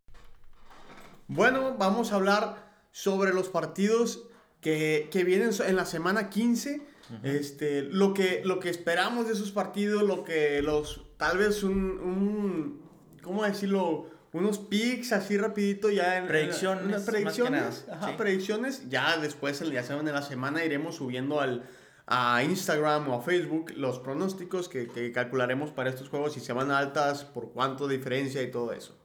Bueno, 1.27 1.75
vamos 1.77 2.13
a 2.13 2.15
hablar 2.15 2.57
sobre 2.93 3.35
los 3.35 3.49
partidos 3.49 4.23
que, 4.61 5.09
que 5.11 5.25
vienen 5.25 5.51
en 5.67 5.77
la 5.77 5.85
semana 5.85 6.31
15. 6.31 6.81
este, 7.25 7.83
lo, 7.83 8.15
que, 8.15 8.41
lo 8.45 8.61
que 8.61 8.71
esperamos 8.71 9.27
de 9.27 9.33
esos 9.33 9.51
partidos, 9.51 10.05
lo 10.05 10.23
que 10.23 10.63
los, 10.63 11.03
tal 11.19 11.39
vez 11.39 11.65
un, 11.65 11.75
un 11.75 12.83
¿cómo 13.23 13.45
decirlo? 13.45 14.07
Unos 14.33 14.59
picks 14.59 15.12
así 15.12 15.37
rapidito 15.37 15.90
ya 15.90 16.16
en... 16.16 16.27
Predicciones, 16.27 16.85
unas 16.85 17.03
predicciones, 17.03 17.85
nada, 17.87 17.99
ajá, 17.99 18.09
sí. 18.09 18.14
predicciones. 18.16 18.88
Ya 18.88 19.18
después, 19.18 19.61
ya 19.61 19.83
saben, 19.83 20.09
en 20.09 20.14
la 20.14 20.23
semana 20.23 20.64
iremos 20.64 20.97
subiendo 20.97 21.40
al, 21.40 21.68
a 22.07 22.42
Instagram 22.42 23.11
o 23.11 23.14
a 23.14 23.23
Facebook 23.23 23.73
los 23.77 23.99
pronósticos 23.99 24.71
que, 24.71 24.88
que 24.88 25.12
calcularemos 25.12 25.71
para 25.71 25.90
estos 25.90 26.09
juegos, 26.09 26.33
si 26.33 26.40
se 26.40 26.55
van 26.55 26.71
altas, 26.71 27.25
por 27.25 27.53
cuánto 27.53 27.88
diferencia 27.88 28.42
y 28.42 28.51
todo 28.51 28.73
eso. 28.73 28.97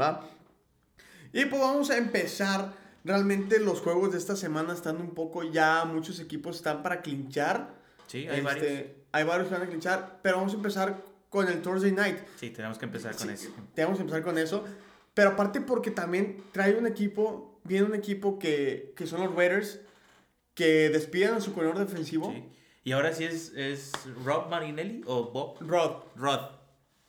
¿Va? 0.00 0.26
Y 1.32 1.44
pues 1.44 1.60
vamos 1.60 1.90
a 1.90 1.98
empezar. 1.98 2.72
Realmente 3.02 3.58
los 3.60 3.80
juegos 3.80 4.12
de 4.12 4.18
esta 4.18 4.36
semana 4.36 4.74
están 4.74 4.96
un 4.96 5.14
poco 5.14 5.42
ya, 5.42 5.84
muchos 5.86 6.20
equipos 6.20 6.56
están 6.56 6.82
para 6.82 7.00
clinchar. 7.00 7.70
Sí, 8.06 8.26
hay 8.28 8.40
Este, 8.40 8.42
varios. 8.42 8.86
Hay 9.12 9.24
varios 9.24 9.48
que 9.48 9.54
van 9.54 9.62
a 9.62 9.66
clinchar, 9.66 10.20
pero 10.22 10.36
vamos 10.36 10.52
a 10.52 10.56
empezar 10.56 11.02
con 11.30 11.48
el 11.48 11.62
Thursday 11.62 11.92
Night. 11.92 12.18
Sí, 12.36 12.50
tenemos 12.50 12.76
que 12.78 12.84
empezar 12.84 13.16
con 13.16 13.28
Sí, 13.28 13.32
eso. 13.34 13.50
Tenemos 13.74 13.96
que 13.96 14.02
empezar 14.02 14.22
con 14.22 14.36
eso. 14.36 14.64
Pero 15.14 15.30
aparte 15.30 15.60
porque 15.62 15.90
también 15.90 16.42
trae 16.52 16.74
un 16.74 16.86
equipo, 16.86 17.58
viene 17.64 17.86
un 17.86 17.94
equipo 17.94 18.38
que, 18.38 18.92
que 18.96 19.06
son 19.06 19.20
los 19.24 19.34
Raiders, 19.34 19.80
que 20.54 20.90
despiden 20.90 21.34
a 21.34 21.40
su 21.40 21.54
corredor 21.54 21.78
defensivo, 21.78 22.30
Sí. 22.32 22.44
Y 22.82 22.92
ahora 22.92 23.12
sí 23.12 23.24
es, 23.24 23.52
es 23.56 23.92
Rob 24.24 24.48
Marinelli 24.48 25.02
o 25.06 25.30
Bob. 25.30 25.58
Rod. 25.60 26.02
Rod. 26.16 26.40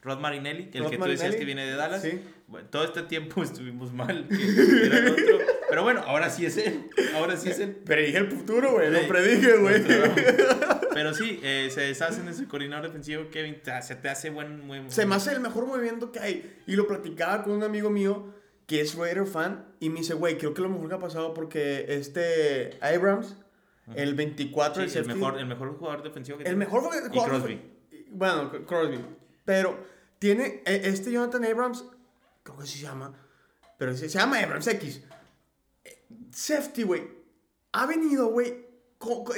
Rod 0.01 0.19
Marinelli, 0.19 0.69
el 0.73 0.83
Rod 0.83 0.89
que 0.89 0.97
tú 0.97 1.05
decías 1.05 1.35
que 1.35 1.45
viene 1.45 1.65
de 1.65 1.75
Dallas. 1.75 2.01
sí. 2.01 2.21
Bueno, 2.51 2.67
todo 2.69 2.83
este 2.83 3.01
tiempo 3.03 3.41
estuvimos 3.43 3.91
mal. 3.93 4.27
que 4.29 4.85
era 4.85 4.97
el 4.99 5.07
otro. 5.09 5.39
Pero 5.69 5.83
bueno, 5.83 6.01
ahora 6.05 6.29
sí 6.29 6.45
es 6.45 6.57
él. 6.57 6.89
Ahora 7.15 7.37
sí 7.37 7.49
es 7.49 7.59
él. 7.59 7.71
Predije 7.75 8.17
el 8.17 8.27
futuro, 8.29 8.73
güey. 8.73 8.91
Lo 8.91 9.07
predije, 9.07 9.55
güey. 9.57 9.81
Pero 10.93 11.13
sí, 11.13 11.39
eh, 11.41 11.69
se 11.71 11.81
deshacen 11.81 12.25
de 12.25 12.31
ese 12.33 12.45
coordinador 12.47 12.85
defensivo. 12.87 13.29
Kevin, 13.31 13.57
se 13.81 13.95
te 13.95 14.09
hace 14.09 14.29
buen. 14.29 14.67
buen 14.67 14.91
Se 14.91 15.05
me 15.05 15.15
hace 15.15 15.31
el 15.31 15.39
mejor 15.39 15.65
movimiento 15.65 16.11
que 16.11 16.19
hay. 16.19 16.57
Y 16.67 16.75
lo 16.75 16.87
platicaba 16.87 17.43
con 17.43 17.53
un 17.53 17.63
amigo 17.63 17.89
mío 17.89 18.33
que 18.67 18.81
es 18.81 18.95
Raider 18.95 19.25
fan. 19.25 19.65
Y 19.79 19.89
me 19.89 19.99
dice, 19.99 20.13
güey, 20.13 20.37
creo 20.37 20.53
que 20.53 20.61
lo 20.61 20.67
mejor 20.69 20.89
que 20.89 20.95
ha 20.95 20.99
pasado 20.99 21.33
porque 21.33 21.85
este 21.87 22.77
Abrams, 22.81 23.37
el 23.95 24.13
24 24.13 24.75
Sí, 24.75 24.81
el 24.83 24.89
safety, 25.05 25.13
mejor, 25.19 25.39
el 25.39 25.45
mejor 25.45 25.77
jugador 25.77 26.03
defensivo 26.03 26.37
que 26.37 26.43
el 26.43 26.49
tiene. 26.49 26.65
mejor 26.65 26.81
Y 26.81 27.07
jugador- 27.09 27.29
Crosby. 27.29 27.61
Bueno, 28.11 28.51
Crosby. 28.67 28.99
Pero 29.45 29.77
tiene 30.19 30.61
e- 30.65 30.81
este 30.83 31.11
Jonathan 31.13 31.45
Abrams, 31.45 31.85
creo 32.43 32.57
que 32.57 32.63
así 32.63 32.77
se 32.79 32.83
llama. 32.85 33.13
Pero 33.77 33.95
se, 33.95 34.09
se 34.09 34.17
llama 34.19 34.39
Abrams 34.39 34.67
X. 34.67 35.01
Eh, 35.83 36.03
Safety, 36.31 36.83
güey. 36.83 37.03
Ha 37.73 37.85
venido, 37.85 38.27
güey, 38.27 38.65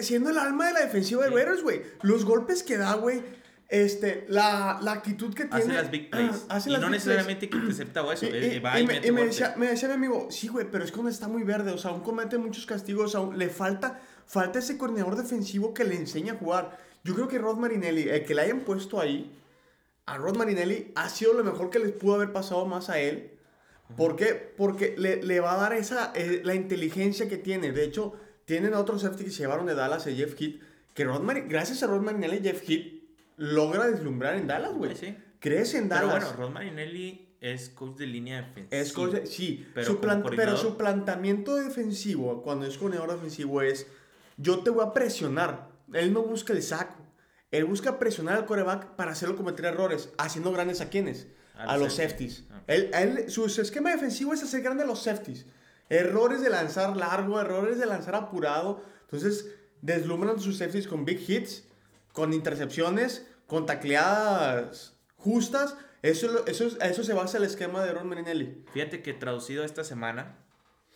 siendo 0.02 0.30
el 0.32 0.38
alma 0.38 0.68
de 0.68 0.74
la 0.74 0.80
defensiva 0.82 1.24
de. 1.24 1.30
Raiders, 1.30 1.62
güey. 1.64 1.82
Los 2.02 2.26
golpes 2.26 2.64
que 2.64 2.78
da, 2.78 2.96
güey. 2.96 3.22
Este, 3.70 4.26
la, 4.28 4.80
la 4.84 4.92
actitud 4.92 5.34
que 5.34 5.46
tiene. 5.46 5.64
Hace 5.64 5.74
las 5.74 5.90
big 5.90 6.10
plays. 6.12 6.46
Hace 6.50 6.70
y 6.70 6.74
las 6.74 6.82
no 6.82 6.88
plays. 6.90 7.04
necesariamente 7.06 7.50
que 7.50 7.58
intercepta 7.58 8.04
o 8.04 8.12
eso. 8.12 8.26
Y, 8.26 8.30
eh, 8.30 8.56
y- 8.56 8.60
va 8.60 8.80
y 8.80 8.84
y 8.84 8.88
me, 8.88 9.12
me 9.12 9.26
decía, 9.26 9.54
me 9.58 9.68
decía 9.68 9.88
mi 9.88 9.94
amigo, 9.96 10.28
sí, 10.30 10.48
güey, 10.48 10.70
pero 10.70 10.84
es 10.84 10.92
que 10.92 10.98
aún 11.00 11.08
está 11.08 11.28
muy 11.28 11.44
verde, 11.44 11.72
o 11.72 11.78
sea, 11.78 11.90
aún 11.92 12.02
comete 12.02 12.38
muchos 12.38 12.66
castigos, 12.68 13.16
aún 13.16 13.40
le 13.40 13.50
falta, 13.50 14.00
falta 14.28 14.60
ese 14.60 14.78
coordinador 14.78 15.16
defensivo 15.16 15.74
que 15.74 15.86
le 15.86 15.96
enseña 15.96 16.34
a 16.34 16.36
jugar. 16.38 16.78
Yo 17.04 17.16
creo 17.16 17.28
que 17.28 17.40
Rod 17.40 17.58
Marinelli, 17.58 18.10
el 18.10 18.26
que 18.26 18.36
le 18.36 18.42
hayan 18.42 18.60
puesto 18.60 19.00
ahí, 19.00 19.32
a 20.06 20.18
Rod 20.18 20.36
Marinelli, 20.38 20.92
ha 20.96 21.10
sido 21.10 21.34
lo 21.34 21.44
mejor 21.44 21.70
que 21.70 21.80
les 21.80 21.92
pudo 21.92 22.16
haber 22.16 22.32
pasado 22.32 22.66
más 22.66 22.90
a 22.90 23.00
él. 23.00 23.32
¿Por 23.98 24.16
qué? 24.16 24.34
Porque 24.58 24.96
le, 24.98 25.22
le 25.24 25.40
va 25.40 25.54
a 25.54 25.58
dar 25.58 25.74
esa, 25.74 26.12
eh, 26.16 26.42
la 26.44 26.56
inteligencia 26.56 27.30
que 27.30 27.38
tiene. 27.38 27.72
De 27.72 27.84
hecho, 27.84 28.14
tienen 28.46 28.74
a 28.74 28.80
otro 28.80 28.98
safety 28.98 29.26
que 29.26 29.32
se 29.32 29.40
llevaron 29.44 29.66
de 29.66 29.76
Dallas, 29.76 30.08
a 30.08 30.12
Jeff 30.12 30.40
Heath, 30.40 30.62
que 30.94 31.06
Rod 31.06 31.22
Mari- 31.22 31.46
gracias 31.48 31.84
a 31.84 31.88
Rod 31.88 32.02
Marinelli, 32.02 32.40
Jeff 32.42 32.68
Heath 32.68 33.02
logra 33.38 33.88
deslumbrar 33.88 34.36
en 34.36 34.48
Dallas, 34.48 34.74
güey. 34.74 34.96
Sí. 34.96 35.16
Crece 35.40 35.78
en 35.78 35.90
Pero 35.90 36.08
Dallas. 36.08 36.24
bueno, 36.36 36.38
Rod 36.48 36.50
Marinelli 36.54 37.36
es 37.40 37.70
coach 37.70 37.98
de 37.98 38.08
línea 38.08 38.42
defensiva. 38.42 38.82
Es 38.82 38.94
cosa- 38.94 39.26
sí, 39.26 39.68
Pero 39.74 39.86
su 39.88 40.00
pero 40.36 40.58
su 40.58 40.78
planteamiento 40.78 41.56
defensivo, 41.56 42.42
cuando 42.42 42.66
es 42.66 42.78
coordinador 42.78 43.12
defensivo, 43.14 43.62
es 43.62 43.86
yo 44.38 44.60
te 44.60 44.70
voy 44.70 44.86
a 44.86 44.94
presionar. 44.94 45.70
Él 45.94 46.14
no 46.14 46.24
busca 46.24 46.54
el 46.54 46.64
saco. 46.64 46.96
Él 47.54 47.66
busca 47.66 48.00
presionar 48.00 48.36
al 48.36 48.46
coreback 48.46 48.96
para 48.96 49.12
hacerlo 49.12 49.36
cometer 49.38 49.66
errores, 49.66 50.10
haciendo 50.18 50.52
grandes 50.52 50.82
a 50.82 50.90
quienes? 50.90 51.28
A 51.56 51.74
A, 51.74 51.78
los 51.78 51.94
safeties. 51.94 52.38
safeties. 52.38 52.52
Ah. 52.52 52.64
Él, 52.68 52.92
él- 52.94 53.30
su, 53.30 53.48
su 53.48 53.62
esquema 53.62 53.92
defensivo 53.92 54.34
es 54.34 54.44
hacer 54.44 54.62
grande 54.62 54.84
a 54.84 54.88
los 54.88 55.04
safeties. 55.04 55.46
Errores 55.90 56.42
de 56.42 56.50
lanzar 56.50 56.98
largo, 56.98 57.40
errores 57.40 57.78
de 57.78 57.86
lanzar 57.86 58.16
apurado. 58.16 58.82
Entonces, 59.02 59.52
deslumbran 59.82 60.40
sus 60.40 60.58
safeties 60.58 60.88
con 60.88 61.06
big 61.06 61.24
hits, 61.30 61.64
con 62.12 62.34
intercepciones, 62.34 63.28
con 63.48 63.66
tacleadas 63.68 64.94
justas. 65.16 65.76
Eso, 66.02 66.46
eso, 66.48 66.68
eso 66.82 67.04
se 67.04 67.14
basa 67.14 67.38
el 67.38 67.44
esquema 67.44 67.84
de 67.86 67.94
Ron 67.94 68.10
Marinelli. 68.10 68.64
Fíjate 68.74 69.02
que 69.02 69.14
traducido 69.14 69.64
esta 69.64 69.84
semana 69.84 70.38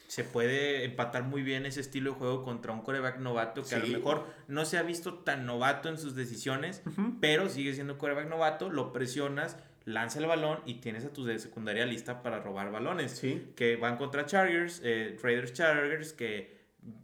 se 0.08 0.24
puede 0.24 0.86
empatar 0.86 1.24
muy 1.24 1.43
bien 1.43 1.65
ese 1.65 1.82
estilo 1.82 2.12
de 2.12 2.17
juego 2.17 2.43
contra 2.43 2.72
un 2.72 2.82
coreback 2.82 3.20
novato 3.20 3.63
que 3.63 3.76
a 3.76 3.80
lo 3.80 3.88
mejor 3.88 4.26
no 4.48 4.63
se 4.65 4.78
ha 4.78 4.84
visto 4.84 5.15
tan 5.15 5.46
novato 5.46 5.89
en 5.89 5.98
sus 5.98 6.15
decisiones, 6.15 6.82
pero 7.20 7.50
sigue 7.50 7.74
siendo 7.74 7.98
coreback 7.98 8.30
novato, 8.30 8.70
lo 8.70 8.93
presionas, 8.93 9.58
lanza 9.84 10.20
el 10.20 10.26
balón 10.26 10.60
y 10.65 10.76
tienes 10.76 11.04
a 11.06 11.12
tu 11.12 11.26
de 11.26 11.38
secundaria 11.39 11.86
lista 11.86 12.24
para 12.24 12.39
robar 12.39 12.72
balones. 12.72 13.12
Sí. 13.12 13.52
Que 13.56 13.76
van 13.76 13.98
contra 13.98 14.26
Chargers, 14.26 14.82
eh, 14.84 15.17
Raiders 15.22 15.52
Chargers, 15.54 16.13
que 16.13 16.58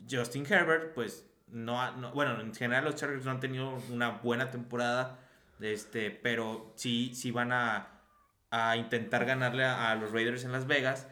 Justin 0.10 0.46
Herbert, 0.50 0.94
pues 0.94 1.28
no, 1.48 1.78
bueno, 2.14 2.40
en 2.40 2.56
general 2.56 2.86
los 2.86 2.96
Chargers 2.96 3.26
no 3.26 3.32
han 3.32 3.40
tenido 3.42 3.78
una 3.92 4.10
buena 4.10 4.50
temporada, 4.50 5.20
este, 5.60 6.10
pero 6.10 6.74
sí, 6.76 7.14
sí 7.14 7.32
van 7.32 7.52
a, 7.52 8.02
a 8.50 8.78
intentar 8.78 9.26
ganarle 9.26 9.66
a, 9.66 9.92
a 9.92 9.96
los 9.96 10.12
Raiders 10.12 10.46
en 10.46 10.54
Las 10.54 10.68
Vegas. 10.68 11.08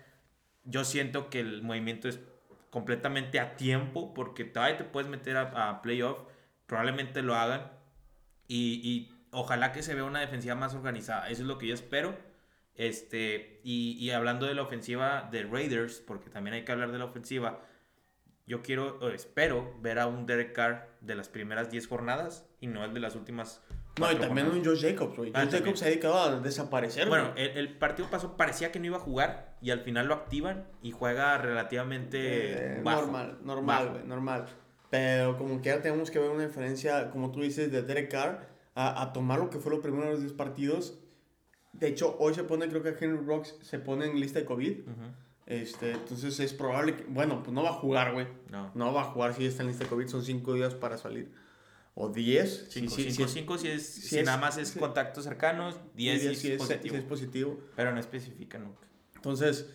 Yo 0.64 0.84
siento 0.84 1.30
que 1.30 1.40
el 1.40 1.64
movimiento 1.64 2.08
es 2.08 2.20
completamente 2.70 3.40
a 3.40 3.56
tiempo 3.58 4.14
porque 4.14 4.46
todavía 4.46 4.78
te 4.78 4.84
puedes 4.84 5.10
meter 5.10 5.38
a, 5.38 5.82
playoff, 5.82 6.20
probablemente 6.66 7.22
lo 7.22 7.36
hagan 7.36 7.72
y, 8.48 8.82
y 8.84 9.14
ojalá 9.32 9.72
que 9.72 9.84
se 9.84 9.94
vea 9.94 10.04
una 10.04 10.20
defensiva 10.22 10.56
más 10.56 10.74
organizada, 10.74 11.30
eso 11.30 11.42
es 11.42 11.48
lo 11.48 11.58
que 11.58 11.68
yo 11.68 11.74
espero. 11.74 12.16
Este, 12.76 13.60
y, 13.64 13.98
y 14.00 14.12
hablando 14.12 14.46
de 14.46 14.56
la 14.56 14.62
ofensiva 14.62 15.28
de 15.32 15.44
Raiders, 15.44 16.00
porque 16.00 16.30
también 16.30 16.56
hay 16.56 16.64
que 16.64 16.72
hablar 16.72 16.92
de 16.92 17.00
la 17.00 17.06
ofensiva, 17.06 17.62
yo 18.48 18.62
quiero, 18.62 19.10
espero 19.12 19.78
ver 19.82 20.00
a 20.00 20.08
un 20.08 20.26
Derek 20.26 20.54
Carr 20.54 20.90
de 21.02 21.16
las 21.16 21.30
primeras 21.30 21.70
10 21.72 21.88
jornadas 21.88 22.46
y 22.60 22.68
no 22.68 22.84
el 22.84 22.94
de 22.94 23.00
las 23.00 23.16
últimas. 23.16 23.62
No, 24.00 24.12
y 24.12 24.16
también 24.16 24.48
un 24.48 24.64
Josh 24.64 24.82
Jacobs, 24.82 25.18
güey. 25.18 25.32
Ah, 25.34 25.44
Josh. 25.44 25.60
Jacobs 25.60 25.80
se 25.80 25.86
ha 25.86 25.88
dedicado 25.90 26.18
a 26.20 26.40
desaparecer, 26.40 27.10
Bueno, 27.10 27.34
el, 27.36 27.58
el 27.58 27.78
partido 27.78 28.10
pasó, 28.10 28.38
parecía 28.38 28.72
que 28.72 28.80
no 28.80 28.86
iba 28.86 28.98
a 28.98 29.02
jugar 29.02 29.56
y 29.62 29.70
al 29.72 29.82
final 29.82 30.08
lo 30.08 30.14
activan 30.14 30.66
y 30.82 30.92
juega 30.92 31.38
relativamente 31.38 32.78
Eh, 32.78 32.82
bajo. 32.84 33.02
normal, 33.02 33.40
normal, 33.44 33.90
güey, 33.92 34.04
normal. 34.06 34.46
Pero 34.90 35.38
como 35.38 35.62
que 35.62 35.70
ya 35.70 35.82
tenemos 35.82 36.10
que 36.12 36.20
ver 36.20 36.30
una 36.30 36.46
diferencia, 36.46 37.10
como 37.12 37.32
tú 37.32 37.42
dices, 37.42 37.72
de 37.72 37.82
Derek 37.82 38.10
Carr 38.12 38.48
a, 38.76 39.02
a 39.02 39.14
tomar 39.14 39.40
lo 39.40 39.50
que 39.50 39.60
fue 39.60 39.72
los 39.72 39.82
primeros 39.82 40.20
10 40.22 40.34
partidos 40.34 40.98
De 41.74 41.88
hecho, 41.88 42.16
hoy 42.20 42.34
se 42.34 42.44
pone, 42.44 42.68
creo 42.70 42.84
que 42.84 42.90
Henry 43.00 43.26
Rocks 43.26 43.56
se 43.62 43.80
pone 43.80 44.06
en 44.06 44.20
lista 44.20 44.40
de 44.40 44.46
COVID. 44.46 44.80
Este, 45.48 45.92
entonces 45.92 46.40
es 46.40 46.54
probable 46.54 46.96
que, 46.96 47.04
bueno, 47.06 47.42
pues 47.44 47.54
no 47.54 47.64
va 47.64 47.70
a 47.72 47.74
jugar, 47.74 48.14
güey. 48.14 48.28
No. 48.50 48.72
No 48.74 48.94
va 48.94 49.02
a 49.02 49.06
jugar 49.06 49.34
si 49.34 49.46
está 49.46 49.64
en 49.64 49.68
lista 49.70 49.84
de 49.84 49.90
COVID, 49.90 50.08
son 50.08 50.24
5 50.24 50.54
días 50.54 50.76
para 50.76 50.98
salir. 50.98 51.32
O 51.94 52.10
10. 52.10 52.68
Sí, 52.70 52.80
Cinco, 52.82 52.96
sí, 52.96 53.04
cinco, 53.04 53.16
sí, 53.16 53.24
es- 53.24 53.32
cinco 53.34 53.58
si, 53.58 53.68
es, 53.68 53.86
si 53.86 54.02
si 54.02 54.20
es- 54.20 54.26
nada 54.26 54.38
más 54.38 54.58
es 54.58 54.72
contactos 54.72 55.24
cercanos, 55.26 55.76
10 55.96 56.22
10 56.22 56.38
si, 56.38 56.48
si 56.48 56.52
es 56.54 56.58
positivo. 56.58 56.96
si 56.96 57.00
es 57.02 57.06
positivo. 57.08 57.60
Pero 57.76 57.94
no 57.94 58.00
especifica 58.00 58.58
nunca. 58.58 58.88
Entonces, 59.16 59.66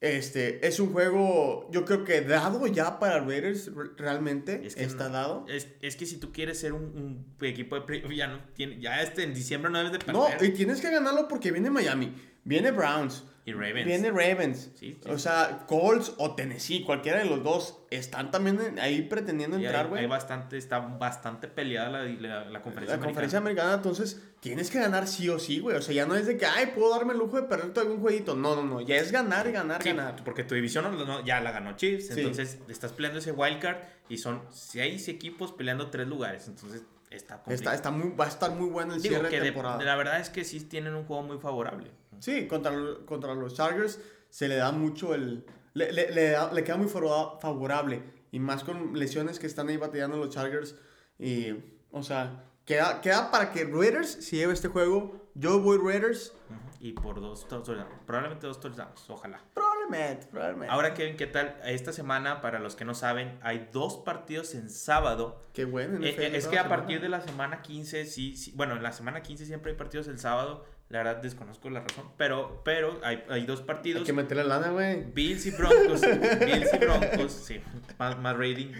este, 0.00 0.66
es 0.66 0.80
un 0.80 0.92
juego, 0.94 1.68
yo 1.70 1.84
creo 1.84 2.04
que 2.04 2.22
dado 2.22 2.66
ya 2.66 2.98
para 2.98 3.20
Raiders, 3.20 3.66
re- 3.74 3.90
realmente 3.98 4.62
Es 4.66 4.74
que 4.74 4.84
está 4.84 5.08
no- 5.08 5.14
dado. 5.14 5.46
Es, 5.48 5.68
es 5.82 5.96
que 5.96 6.06
si 6.06 6.16
tú 6.16 6.32
quieres 6.32 6.58
ser 6.58 6.72
un, 6.72 6.84
un 6.84 7.36
equipo 7.46 7.74
de 7.74 7.82
playoff, 7.82 8.10
ya, 8.10 8.26
no 8.26 8.40
tiene, 8.54 8.80
ya 8.80 9.02
este 9.02 9.22
en 9.24 9.34
diciembre 9.34 9.70
no 9.70 9.76
debes 9.76 9.92
de 9.92 9.98
perder. 9.98 10.14
No, 10.14 10.28
y 10.44 10.50
tienes 10.52 10.80
que 10.80 10.90
ganarlo 10.90 11.28
porque 11.28 11.52
viene 11.52 11.68
Miami, 11.68 12.14
viene 12.44 12.70
Browns, 12.70 13.24
y 13.46 13.52
Ravens. 13.54 13.86
viene 13.86 14.10
Ravens. 14.10 14.70
Sí, 14.76 14.98
sí. 15.02 15.10
O 15.10 15.18
sea, 15.18 15.64
Colts 15.66 16.12
o 16.18 16.34
Tennessee, 16.34 16.84
cualquiera 16.84 17.18
de 17.20 17.24
los 17.24 17.42
dos, 17.42 17.78
están 17.90 18.30
también 18.30 18.78
ahí 18.78 19.02
pretendiendo 19.02 19.56
Sí, 19.58 19.64
entrar, 19.64 19.88
güey. 19.88 20.02
hay 20.02 20.06
bastante, 20.06 20.58
está 20.58 20.78
bastante 20.78 21.48
peleada 21.48 21.88
la, 21.90 22.04
la, 22.04 22.44
la 22.44 22.62
conferencia 22.62 22.96
La 22.98 23.02
conferencia 23.02 23.38
americana, 23.38 23.74
entonces 23.74 24.22
tienes 24.40 24.70
que 24.70 24.78
ganar 24.78 25.08
sí 25.08 25.28
o 25.30 25.38
sí, 25.38 25.58
güey. 25.58 25.74
O 25.76 25.82
sea, 25.82 25.94
ya 25.94 26.04
no 26.06 26.14
es 26.16 26.26
de 26.26 26.36
que, 26.36 26.44
ay, 26.46 26.66
puedo 26.74 26.90
darme 26.90 27.14
el 27.14 27.18
lujo 27.18 27.40
de 27.40 27.48
perder 27.48 27.72
todavía 27.72 27.94
un 27.96 28.00
jueguito. 28.02 28.36
No, 28.36 28.54
no, 28.54 28.62
no. 28.62 28.80
Ya 28.82 28.96
es 28.96 29.10
ganar 29.10 29.50
ganar, 29.50 29.82
ganar. 29.82 30.16
porque 30.22 30.44
tu 30.44 30.54
división 30.54 30.84
no- 31.06 31.24
ya 31.24 31.40
la 31.40 31.50
ganó 31.50 31.74
Chiefs, 31.76 32.10
entonces 32.16 32.58
estás 32.68 32.92
peleando 32.92 33.18
ese 33.20 33.32
wildcard 33.32 33.78
y 34.10 34.18
son 34.18 34.42
seis 34.50 35.08
equipos 35.08 35.52
peleando 35.52 35.88
tres 35.90 36.06
lugares, 36.06 36.46
entonces 36.46 36.82
está 37.10 37.42
Está, 37.48 37.74
está 37.74 37.90
muy, 37.90 38.14
va 38.14 38.26
a 38.26 38.28
estar 38.28 38.50
muy 38.52 38.68
bueno 38.68 38.94
el 38.94 39.02
Digo 39.02 39.14
cierre 39.14 39.30
que 39.30 39.36
de 39.36 39.40
de- 39.46 39.46
temporada. 39.52 39.82
la 39.82 39.96
verdad 39.96 40.20
es 40.20 40.28
que 40.30 40.44
sí 40.44 40.60
tienen 40.60 40.94
un 40.94 41.04
juego 41.06 41.22
muy 41.22 41.38
favorable. 41.38 41.90
Sí, 42.20 42.46
contra, 42.46 42.72
contra 43.06 43.34
los 43.34 43.54
Chargers 43.54 43.98
se 44.28 44.46
le 44.48 44.56
da 44.56 44.70
mucho 44.70 45.14
el... 45.14 45.44
Le, 45.74 45.92
le, 45.92 46.10
le 46.12 46.30
da- 46.30 46.52
le 46.52 46.62
queda 46.64 46.76
muy 46.76 46.88
favorable. 46.88 48.02
Y 48.32 48.38
más 48.38 48.62
con 48.64 48.98
lesiones 48.98 49.38
que 49.38 49.46
están 49.46 49.68
ahí 49.68 49.76
batallando 49.76 50.16
los 50.16 50.30
Chargers. 50.30 50.76
Y, 51.18 51.54
o 51.90 52.02
sea, 52.02 52.44
queda, 52.64 53.00
queda 53.00 53.30
para 53.30 53.50
que 53.52 53.64
Raiders 53.64 54.08
se 54.10 54.36
lleve 54.36 54.52
este 54.52 54.68
juego. 54.68 55.30
Yo 55.34 55.60
voy 55.60 55.78
Raiders. 55.78 56.32
Y 56.80 56.92
por 56.92 57.20
dos 57.20 57.46
touchdowns, 57.46 57.84
probablemente 58.06 58.46
dos 58.46 58.58
touchdowns, 58.58 59.08
ojalá. 59.10 59.44
Probablemente, 59.52 60.26
probablemente. 60.28 60.72
Ahora, 60.72 60.94
Kevin, 60.94 61.16
¿qué 61.16 61.26
tal? 61.26 61.60
Esta 61.64 61.92
semana, 61.92 62.40
para 62.40 62.58
los 62.58 62.74
que 62.74 62.86
no 62.86 62.94
saben, 62.94 63.38
hay 63.42 63.68
dos 63.70 63.98
partidos 63.98 64.54
en 64.54 64.70
sábado. 64.70 65.42
Qué 65.52 65.66
bueno. 65.66 66.02
Eh, 66.04 66.14
eh, 66.16 66.30
es 66.34 66.46
que 66.46 66.58
a 66.58 66.68
partir 66.70 66.96
semana. 66.98 67.02
de 67.02 67.08
la 67.10 67.20
semana 67.20 67.62
15, 67.62 68.06
sí, 68.06 68.34
sí, 68.34 68.52
bueno, 68.56 68.76
en 68.76 68.82
la 68.82 68.92
semana 68.92 69.22
15 69.22 69.44
siempre 69.44 69.72
hay 69.72 69.76
partidos 69.76 70.08
el 70.08 70.18
sábado. 70.18 70.64
La 70.90 70.98
verdad 71.04 71.22
desconozco 71.22 71.70
la 71.70 71.80
razón, 71.80 72.10
pero, 72.16 72.62
pero 72.64 73.00
hay, 73.04 73.22
hay 73.28 73.46
dos 73.46 73.60
Hay 73.60 73.66
partidos. 73.66 74.04
que 74.04 74.12
meterle 74.12 74.44
lana, 74.44 74.70
güey. 74.70 75.04
Bills 75.04 75.46
y 75.46 75.52
Broncos. 75.52 76.00
Bills 76.00 76.74
y 76.74 76.78
Broncos, 76.78 77.32
sí, 77.32 77.60
más, 77.96 78.18
más 78.18 78.36
rating. 78.36 78.72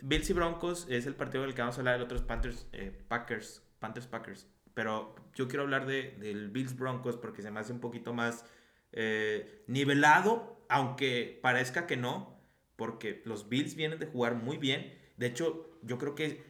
Bills 0.00 0.30
y 0.30 0.32
Broncos 0.32 0.86
es 0.88 1.04
el 1.06 1.14
partido 1.16 1.42
del 1.42 1.54
que 1.54 1.60
vamos 1.62 1.76
a 1.76 1.80
hablar, 1.80 1.96
el 1.96 2.02
otro 2.02 2.16
es 2.16 2.22
Panthers, 2.22 2.66
eh, 2.72 2.96
Packers, 3.08 3.62
Panthers 3.80 4.06
Packers. 4.06 4.46
Pero 4.74 5.16
yo 5.34 5.48
quiero 5.48 5.64
hablar 5.64 5.84
de, 5.86 6.16
del 6.20 6.48
Bills 6.50 6.76
Broncos 6.78 7.16
porque 7.16 7.42
se 7.42 7.50
me 7.50 7.58
hace 7.60 7.72
un 7.72 7.80
poquito 7.80 8.14
más 8.14 8.44
eh, 8.92 9.64
nivelado, 9.66 10.64
aunque 10.68 11.38
parezca 11.42 11.86
que 11.88 11.96
no, 11.96 12.38
porque 12.76 13.20
los 13.24 13.48
Bills 13.48 13.74
vienen 13.74 13.98
de 13.98 14.06
jugar 14.06 14.36
muy 14.36 14.58
bien. 14.58 14.96
De 15.16 15.26
hecho, 15.26 15.78
yo 15.82 15.98
creo 15.98 16.14
que 16.14 16.42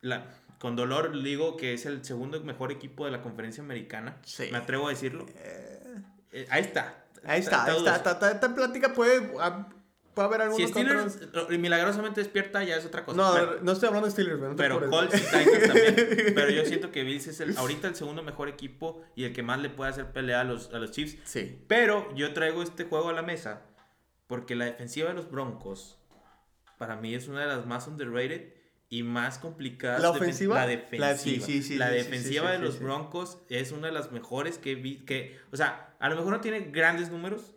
la, 0.00 0.26
con 0.58 0.76
dolor 0.76 1.22
digo 1.22 1.56
que 1.56 1.74
es 1.74 1.86
el 1.86 2.04
segundo 2.04 2.40
mejor 2.42 2.72
equipo 2.72 3.04
de 3.04 3.10
la 3.10 3.22
conferencia 3.22 3.62
americana. 3.62 4.16
Sí. 4.22 4.48
Me 4.50 4.58
atrevo 4.58 4.86
a 4.86 4.90
decirlo. 4.90 5.26
Eh, 5.36 6.46
ahí 6.50 6.62
está. 6.62 7.04
Ahí 7.24 7.40
está, 7.40 7.64
ahí 7.64 7.72
dudoso. 7.72 7.94
está. 7.94 8.12
Esta, 8.12 8.32
esta 8.32 8.54
plática 8.54 8.92
puede, 8.92 9.32
ah, 9.40 9.68
puede 10.14 10.28
haber 10.28 10.42
algunos 10.42 10.62
Si 10.62 10.72
Steelers 10.72 11.18
eh, 11.50 11.58
milagrosamente 11.58 12.20
despierta, 12.20 12.62
ya 12.62 12.76
es 12.76 12.86
otra 12.86 13.04
cosa. 13.04 13.16
No, 13.16 13.32
pero, 13.34 13.62
no 13.62 13.72
estoy 13.72 13.88
hablando 13.88 14.06
de 14.06 14.12
Steelers, 14.12 14.40
no 14.40 14.56
pero. 14.56 14.88
Colts 14.88 15.14
y 15.14 15.20
Titans 15.20 15.66
también. 15.66 15.96
Pero 16.34 16.50
yo 16.50 16.64
siento 16.64 16.90
que 16.92 17.02
Bills 17.02 17.26
es 17.26 17.40
el, 17.40 17.56
ahorita 17.56 17.88
el 17.88 17.96
segundo 17.96 18.22
mejor 18.22 18.48
equipo 18.48 19.02
y 19.14 19.24
el 19.24 19.32
que 19.32 19.42
más 19.42 19.60
le 19.60 19.70
puede 19.70 19.90
hacer 19.90 20.12
pelea 20.12 20.40
a 20.40 20.44
los, 20.44 20.72
a 20.72 20.78
los 20.78 20.90
Chiefs. 20.90 21.18
Sí. 21.24 21.58
Pero 21.66 22.14
yo 22.14 22.32
traigo 22.32 22.62
este 22.62 22.84
juego 22.84 23.08
a 23.08 23.12
la 23.12 23.22
mesa 23.22 23.62
porque 24.26 24.54
la 24.54 24.66
defensiva 24.66 25.08
de 25.08 25.14
los 25.14 25.30
Broncos 25.30 25.98
para 26.78 26.96
mí 26.96 27.14
es 27.14 27.28
una 27.28 27.40
de 27.40 27.46
las 27.46 27.66
más 27.66 27.86
underrated 27.86 28.55
y 28.88 29.02
más 29.02 29.38
complicadas. 29.38 30.00
¿La 30.02 30.10
ofensiva? 30.10 30.54
La 30.54 30.60
La- 30.62 30.66
defensiva. 30.68 31.16
sí, 31.16 31.40
sí, 31.40 31.62
sí, 31.62 31.76
la 31.76 31.88
sí, 31.90 31.92
sí, 31.92 31.98
defensiva 32.04 32.52
de 32.52 32.58
los. 32.58 32.78
Broncos 32.80 33.38
es 33.48 33.72
una 33.72 33.88
de 33.88 33.92
las 33.92 34.12
mejores 34.12 34.58
que 34.58 34.74
vi. 34.74 34.98
Que, 35.04 35.38
o 35.52 35.56
sea, 35.56 35.94
a 35.98 36.08
lo 36.08 36.16
mejor 36.16 36.32
no 36.32 36.40
tiene 36.40 36.60
grandes 36.70 37.10
números, 37.10 37.54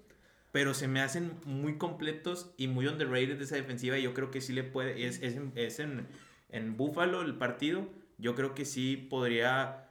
pero 0.52 0.74
se 0.74 0.88
me 0.88 1.02
hacen 1.02 1.34
muy 1.46 1.78
completos 1.78 2.52
y 2.58 2.68
muy 2.68 2.88
underrated 2.88 3.40
esa 3.42 3.56
defensiva. 3.56 3.98
Y 3.98 4.04
yo 4.04 4.14
creo 4.14 4.32
que 4.32 4.42
sí 4.42 4.54
le 4.54 4.64
puede. 4.64 5.06
Es, 5.06 5.22
es, 5.22 5.36
en, 5.36 5.52
es 5.56 5.80
en, 5.80 6.08
en 6.50 6.76
Buffalo 6.78 7.22
el 7.22 7.36
partido. 7.38 7.88
Yo 8.18 8.34
creo 8.36 8.54
que 8.56 8.66
sí 8.66 8.98
podría 8.98 9.88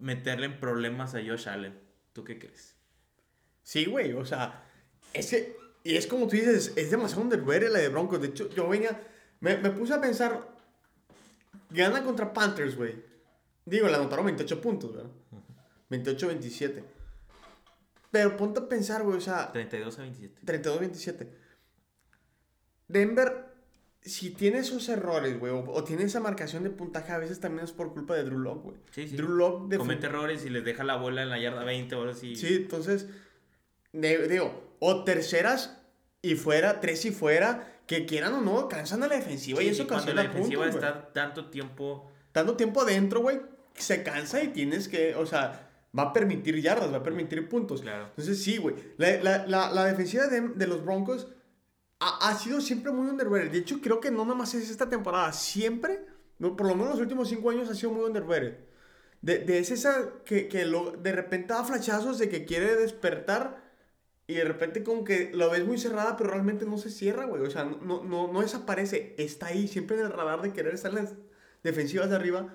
meterle 0.00 0.46
en 0.46 0.60
problemas 0.60 1.14
a 1.14 1.20
Josh 1.24 1.48
Allen. 1.48 1.78
¿Tú 2.12 2.24
qué 2.24 2.38
crees? 2.38 2.76
Sí, 3.62 3.84
güey, 3.84 4.12
o 4.12 4.24
sea, 4.24 4.64
es 5.12 5.30
que, 5.30 5.56
y 5.84 5.94
es 5.96 6.06
como 6.06 6.26
tú 6.26 6.36
dices, 6.36 6.72
es 6.76 6.90
demasiado 6.90 7.22
underrated 7.22 7.70
la 7.70 7.78
de 7.78 7.88
Broncos. 7.88 8.20
De 8.20 8.28
hecho, 8.28 8.48
yo 8.50 8.68
venía, 8.68 9.00
me, 9.40 9.56
me 9.58 9.70
puse 9.70 9.94
a 9.94 10.00
pensar, 10.00 10.47
gana 11.70 12.02
contra 12.04 12.32
Panthers, 12.32 12.76
güey. 12.76 13.02
Digo, 13.64 13.88
le 13.88 13.94
anotaron 13.94 14.26
28 14.26 14.60
puntos, 14.60 14.94
¿verdad? 14.94 15.10
28-27. 15.90 16.82
Pero 18.10 18.36
ponte 18.36 18.60
a 18.60 18.68
pensar, 18.68 19.02
güey, 19.02 19.18
o 19.18 19.20
sea, 19.20 19.52
32 19.52 19.98
a 19.98 20.02
27. 20.02 20.40
32-27. 20.46 21.28
Denver, 22.88 23.46
si 24.00 24.30
tiene 24.30 24.58
esos 24.60 24.88
errores, 24.88 25.38
güey, 25.38 25.52
o, 25.52 25.70
o 25.70 25.84
tiene 25.84 26.04
esa 26.04 26.20
marcación 26.20 26.62
de 26.62 26.70
puntaje, 26.70 27.12
a 27.12 27.18
veces 27.18 27.40
también 27.40 27.64
es 27.64 27.72
por 27.72 27.92
culpa 27.92 28.14
de 28.14 28.24
Drew 28.24 28.38
Lock, 28.38 28.64
güey. 28.64 28.76
Sí, 28.90 29.08
sí. 29.08 29.16
Drew 29.16 29.28
Lock 29.28 29.74
Comete 29.76 30.06
errores 30.06 30.44
y 30.46 30.50
les 30.50 30.64
deja 30.64 30.84
la 30.84 30.96
bola 30.96 31.22
en 31.22 31.28
la 31.28 31.38
yarda 31.38 31.64
20 31.64 31.94
o 31.94 32.00
algo 32.00 32.12
así. 32.12 32.34
Sí, 32.34 32.54
entonces, 32.56 33.08
digo, 33.92 34.76
o 34.78 35.04
terceras 35.04 35.82
y 36.22 36.34
fuera, 36.34 36.80
tres 36.80 37.04
y 37.04 37.10
fuera, 37.10 37.77
que 37.88 38.04
quieran 38.06 38.34
o 38.34 38.40
no, 38.42 38.68
cansan 38.68 39.02
a 39.02 39.08
la 39.08 39.16
defensiva 39.16 39.60
y 39.62 39.64
Sí, 39.64 39.70
eso 39.70 39.82
y 39.82 39.86
cuando 39.86 40.02
ocasiona 40.04 40.22
la 40.22 40.28
defensiva 40.28 40.62
puntos, 40.64 40.84
está 40.84 41.12
tanto 41.12 41.46
tiempo. 41.46 42.12
Tanto 42.30 42.54
tiempo 42.54 42.82
adentro, 42.82 43.22
güey, 43.22 43.40
se 43.74 44.02
cansa 44.02 44.42
y 44.42 44.48
tienes 44.48 44.88
que, 44.88 45.14
o 45.14 45.24
sea, 45.24 45.70
va 45.98 46.02
a 46.04 46.12
permitir 46.12 46.60
yardas, 46.60 46.92
va 46.92 46.98
a 46.98 47.02
permitir 47.02 47.48
puntos. 47.48 47.80
Claro. 47.80 48.04
Entonces, 48.10 48.42
sí, 48.44 48.58
güey, 48.58 48.76
la, 48.98 49.16
la, 49.22 49.46
la, 49.46 49.72
la 49.72 49.84
defensiva 49.86 50.26
de, 50.26 50.48
de 50.48 50.66
los 50.66 50.84
Broncos 50.84 51.28
ha, 51.98 52.28
ha 52.28 52.34
sido 52.38 52.60
siempre 52.60 52.92
muy 52.92 53.08
underrated. 53.08 53.50
De 53.50 53.58
hecho, 53.58 53.80
creo 53.80 54.00
que 54.00 54.10
no 54.10 54.26
nomás 54.26 54.54
es 54.54 54.68
esta 54.68 54.90
temporada, 54.90 55.32
siempre, 55.32 56.04
por 56.38 56.66
lo 56.66 56.74
menos 56.74 56.90
los 56.90 57.00
últimos 57.00 57.30
cinco 57.30 57.50
años 57.50 57.70
ha 57.70 57.74
sido 57.74 57.90
muy 57.92 58.04
underrated. 58.04 58.58
De, 59.22 59.38
de 59.38 59.58
es 59.58 59.70
esa 59.70 60.10
que, 60.26 60.46
que 60.46 60.66
lo, 60.66 60.92
de 60.92 61.12
repente 61.12 61.54
da 61.54 61.64
flachazos 61.64 62.18
de 62.18 62.28
que 62.28 62.44
quiere 62.44 62.76
despertar 62.76 63.67
y 64.28 64.34
de 64.34 64.44
repente 64.44 64.84
como 64.84 65.04
que 65.04 65.30
lo 65.32 65.48
ves 65.50 65.64
muy 65.64 65.78
cerrada, 65.78 66.18
pero 66.18 66.30
realmente 66.30 66.66
no 66.66 66.76
se 66.76 66.90
cierra, 66.90 67.24
güey. 67.24 67.42
O 67.42 67.50
sea, 67.50 67.64
no, 67.64 68.04
no, 68.04 68.30
no 68.30 68.42
desaparece. 68.42 69.14
Está 69.16 69.46
ahí, 69.46 69.66
siempre 69.66 69.98
en 69.98 70.04
el 70.04 70.12
radar 70.12 70.42
de 70.42 70.52
querer 70.52 70.74
estar 70.74 70.90
en 70.90 70.98
las 70.98 71.14
defensivas 71.62 72.10
de 72.10 72.16
arriba, 72.16 72.54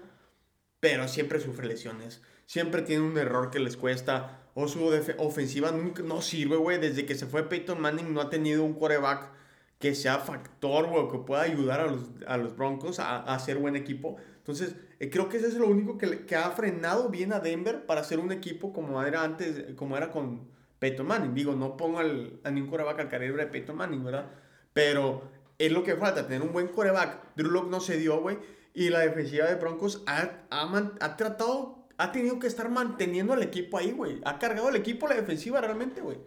pero 0.79 1.07
siempre 1.07 1.39
sufre 1.39 1.67
lesiones. 1.67 2.21
Siempre 2.45 2.83
tiene 2.83 3.01
un 3.01 3.17
error 3.17 3.49
que 3.49 3.59
les 3.59 3.75
cuesta. 3.75 4.51
O 4.53 4.67
su 4.67 4.85
ofensiva 5.17 5.71
nunca, 5.71 6.03
no 6.03 6.21
sirve, 6.21 6.57
güey. 6.57 6.79
Desde 6.79 7.07
que 7.07 7.15
se 7.15 7.25
fue 7.25 7.49
Peyton 7.49 7.81
Manning 7.81 8.13
no 8.13 8.21
ha 8.21 8.29
tenido 8.29 8.63
un 8.63 8.75
quarterback 8.75 9.31
que 9.79 9.95
sea 9.95 10.19
factor, 10.19 10.87
güey, 10.87 11.09
que 11.09 11.17
pueda 11.25 11.41
ayudar 11.41 11.79
a 11.81 11.87
los, 11.87 12.03
a 12.27 12.37
los 12.37 12.55
Broncos 12.55 12.99
a, 12.99 13.17
a 13.17 13.33
hacer 13.33 13.57
buen 13.57 13.75
equipo. 13.75 14.17
Entonces, 14.37 14.75
eh, 14.99 15.09
creo 15.09 15.27
que 15.27 15.37
eso 15.37 15.47
es 15.47 15.55
lo 15.55 15.67
único 15.67 15.97
que, 15.97 16.27
que 16.27 16.35
ha 16.35 16.51
frenado 16.51 17.09
bien 17.09 17.33
a 17.33 17.39
Denver 17.39 17.87
para 17.87 18.03
ser 18.03 18.19
un 18.19 18.31
equipo 18.31 18.71
como 18.73 19.01
era 19.01 19.23
antes, 19.23 19.73
como 19.75 19.97
era 19.97 20.11
con 20.11 20.53
Peyton 20.83 21.07
Manning. 21.07 21.33
Digo, 21.33 21.53
no 21.55 21.77
pongo 21.77 21.99
al, 21.99 22.41
a 22.43 22.51
ningún 22.51 22.69
coreback 22.69 22.99
al 22.99 23.07
calibre 23.09 23.45
de 23.45 23.49
Peyton 23.51 23.77
Manning, 23.77 24.03
¿verdad? 24.03 24.25
Pero 24.73 25.23
es 25.57 25.71
lo 25.71 25.81
que 25.81 25.95
falta, 25.95 26.27
tener 26.27 26.41
un 26.41 26.51
buen 26.51 26.67
coreback. 26.67 27.33
Drew 27.37 27.63
no 27.69 27.79
se 27.79 27.95
dio, 27.95 28.19
güey. 28.19 28.37
Y 28.73 28.89
la 28.89 28.99
defensiva 28.99 29.45
de 29.45 29.55
Broncos 29.55 30.03
ha, 30.07 30.41
ha, 30.49 30.65
man- 30.65 30.93
ha 30.99 31.15
tratado, 31.15 31.87
ha 31.97 32.11
tenido 32.11 32.37
que 32.37 32.47
estar 32.47 32.69
manteniendo 32.69 33.31
al 33.31 33.43
equipo 33.43 33.77
ahí, 33.77 33.91
güey. 33.93 34.19
Ha 34.25 34.39
cargado 34.39 34.67
el 34.67 34.75
equipo 34.75 35.07
la 35.07 35.15
defensiva 35.15 35.61
realmente, 35.61 36.01
güey. 36.01 36.17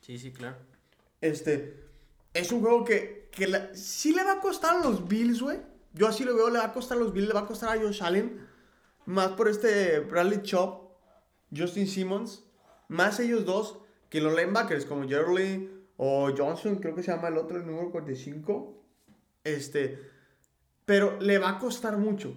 Sí, 0.00 0.18
sí, 0.18 0.30
claro. 0.32 0.56
Este, 1.20 1.82
es 2.32 2.52
un 2.52 2.60
juego 2.60 2.84
que, 2.84 3.28
que 3.32 3.48
la- 3.48 3.74
sí 3.74 4.14
le 4.14 4.22
va 4.22 4.34
a 4.34 4.40
costar 4.40 4.76
a 4.76 4.80
los 4.84 5.08
Bills, 5.08 5.42
güey. 5.42 5.58
Yo 5.94 6.06
así 6.06 6.22
lo 6.22 6.36
veo, 6.36 6.48
le 6.50 6.58
va 6.58 6.66
a 6.66 6.72
costar 6.72 6.96
a 6.96 7.00
los 7.00 7.12
Bills, 7.12 7.26
le 7.28 7.34
va 7.34 7.40
a 7.40 7.46
costar 7.46 7.76
a 7.76 7.80
Josh 7.80 8.02
Allen. 8.04 8.46
Más 9.06 9.30
por 9.32 9.48
este 9.48 9.98
Bradley 10.00 10.42
Chop, 10.42 10.92
Justin 11.56 11.88
Simmons. 11.88 12.44
Más 12.88 13.18
ellos 13.18 13.44
dos 13.46 13.80
que 14.08 14.20
los 14.20 14.34
linebackers 14.34 14.84
como 14.86 15.08
Jerry 15.08 15.70
o 15.96 16.30
Johnson, 16.36 16.76
creo 16.76 16.94
que 16.94 17.02
se 17.02 17.12
llama 17.12 17.28
el 17.28 17.38
otro, 17.38 17.56
el 17.58 17.66
número 17.66 17.90
45. 17.90 18.84
Este, 19.44 19.98
pero 20.84 21.18
le 21.20 21.38
va 21.38 21.50
a 21.50 21.58
costar 21.58 21.96
mucho. 21.96 22.34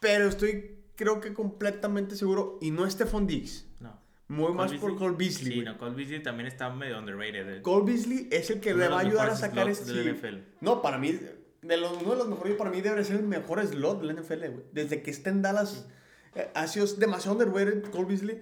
Pero 0.00 0.28
estoy 0.28 0.78
creo 0.98 1.20
que 1.20 1.32
completamente 1.32 2.16
seguro. 2.16 2.58
Y 2.60 2.70
no 2.70 2.88
Stephon 2.90 3.26
Diggs. 3.26 3.66
No. 3.80 3.98
Muy 4.28 4.52
más 4.52 4.72
Cole 4.74 4.80
por 4.80 4.90
Beasley. 4.90 4.98
Cole 4.98 5.16
Beasley. 5.16 5.52
Sí, 5.52 5.62
no, 5.62 5.78
Cole 5.78 5.94
Beasley 5.94 6.22
también 6.22 6.46
está 6.46 6.70
medio 6.70 6.98
underrated. 6.98 7.56
eh. 7.56 7.62
Cole 7.62 7.90
Beasley 7.90 8.28
es 8.30 8.50
el 8.50 8.60
que 8.60 8.74
Uno 8.74 8.82
le 8.82 8.88
va 8.88 8.96
a 8.96 9.00
ayudar 9.00 9.30
a 9.30 9.36
sacar 9.36 9.68
este. 9.68 9.92
del 9.92 10.14
NFL. 10.14 10.36
No, 10.60 10.82
para 10.82 10.98
mí, 10.98 11.18
de 11.62 11.76
los, 11.76 12.02
uno 12.02 12.10
de 12.12 12.16
los 12.18 12.28
mejores, 12.28 12.56
para 12.56 12.70
mí 12.70 12.80
debe 12.80 13.02
ser 13.04 13.16
el 13.16 13.22
mejor 13.26 13.64
slot 13.66 14.02
del 14.02 14.16
NFL, 14.16 14.48
güey. 14.48 14.64
Desde 14.72 15.02
que 15.02 15.10
está 15.10 15.30
en 15.30 15.40
Dallas, 15.40 15.86
eh, 16.34 16.50
ha 16.54 16.66
sido 16.66 16.86
demasiado 16.96 17.38
underrated 17.38 17.90
Cole 17.90 18.06
Beasley. 18.06 18.40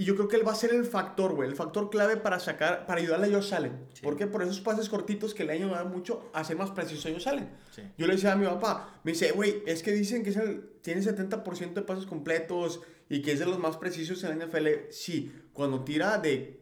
Y 0.00 0.04
yo 0.04 0.14
creo 0.14 0.28
que 0.28 0.36
él 0.36 0.46
va 0.46 0.52
a 0.52 0.54
ser 0.54 0.72
el 0.72 0.84
factor, 0.84 1.34
güey. 1.34 1.48
El 1.48 1.56
factor 1.56 1.90
clave 1.90 2.16
para 2.16 2.38
sacar, 2.38 2.86
para 2.86 3.00
ayudarle 3.00 3.26
a 3.26 3.30
Josh 3.36 3.52
Allen. 3.52 3.86
Sí. 3.92 4.00
¿Por 4.02 4.16
qué? 4.16 4.28
Por 4.28 4.42
esos 4.42 4.60
pases 4.60 4.88
cortitos 4.88 5.34
que 5.34 5.42
le 5.44 5.54
han 5.54 5.62
ayudado 5.64 5.86
mucho 5.88 6.30
a 6.32 6.44
ser 6.44 6.56
más 6.56 6.70
preciso 6.70 7.08
a 7.08 7.12
Josh 7.12 7.28
Allen. 7.28 7.50
Sí. 7.72 7.82
Yo 7.98 8.06
le 8.06 8.14
decía 8.14 8.32
a 8.32 8.36
mi 8.36 8.46
papá, 8.46 9.00
me 9.02 9.10
dice, 9.12 9.32
güey, 9.32 9.60
es 9.66 9.82
que 9.82 9.90
dicen 9.90 10.22
que 10.22 10.30
es 10.30 10.36
el, 10.36 10.70
tiene 10.82 11.02
70% 11.02 11.72
de 11.74 11.82
pasos 11.82 12.06
completos 12.06 12.80
y 13.08 13.22
que 13.22 13.32
es 13.32 13.40
de 13.40 13.46
los 13.46 13.58
más 13.58 13.76
precisos 13.76 14.22
en 14.22 14.38
la 14.38 14.46
NFL. 14.46 14.68
Sí, 14.92 15.32
cuando 15.52 15.82
tira 15.82 16.18
de 16.18 16.60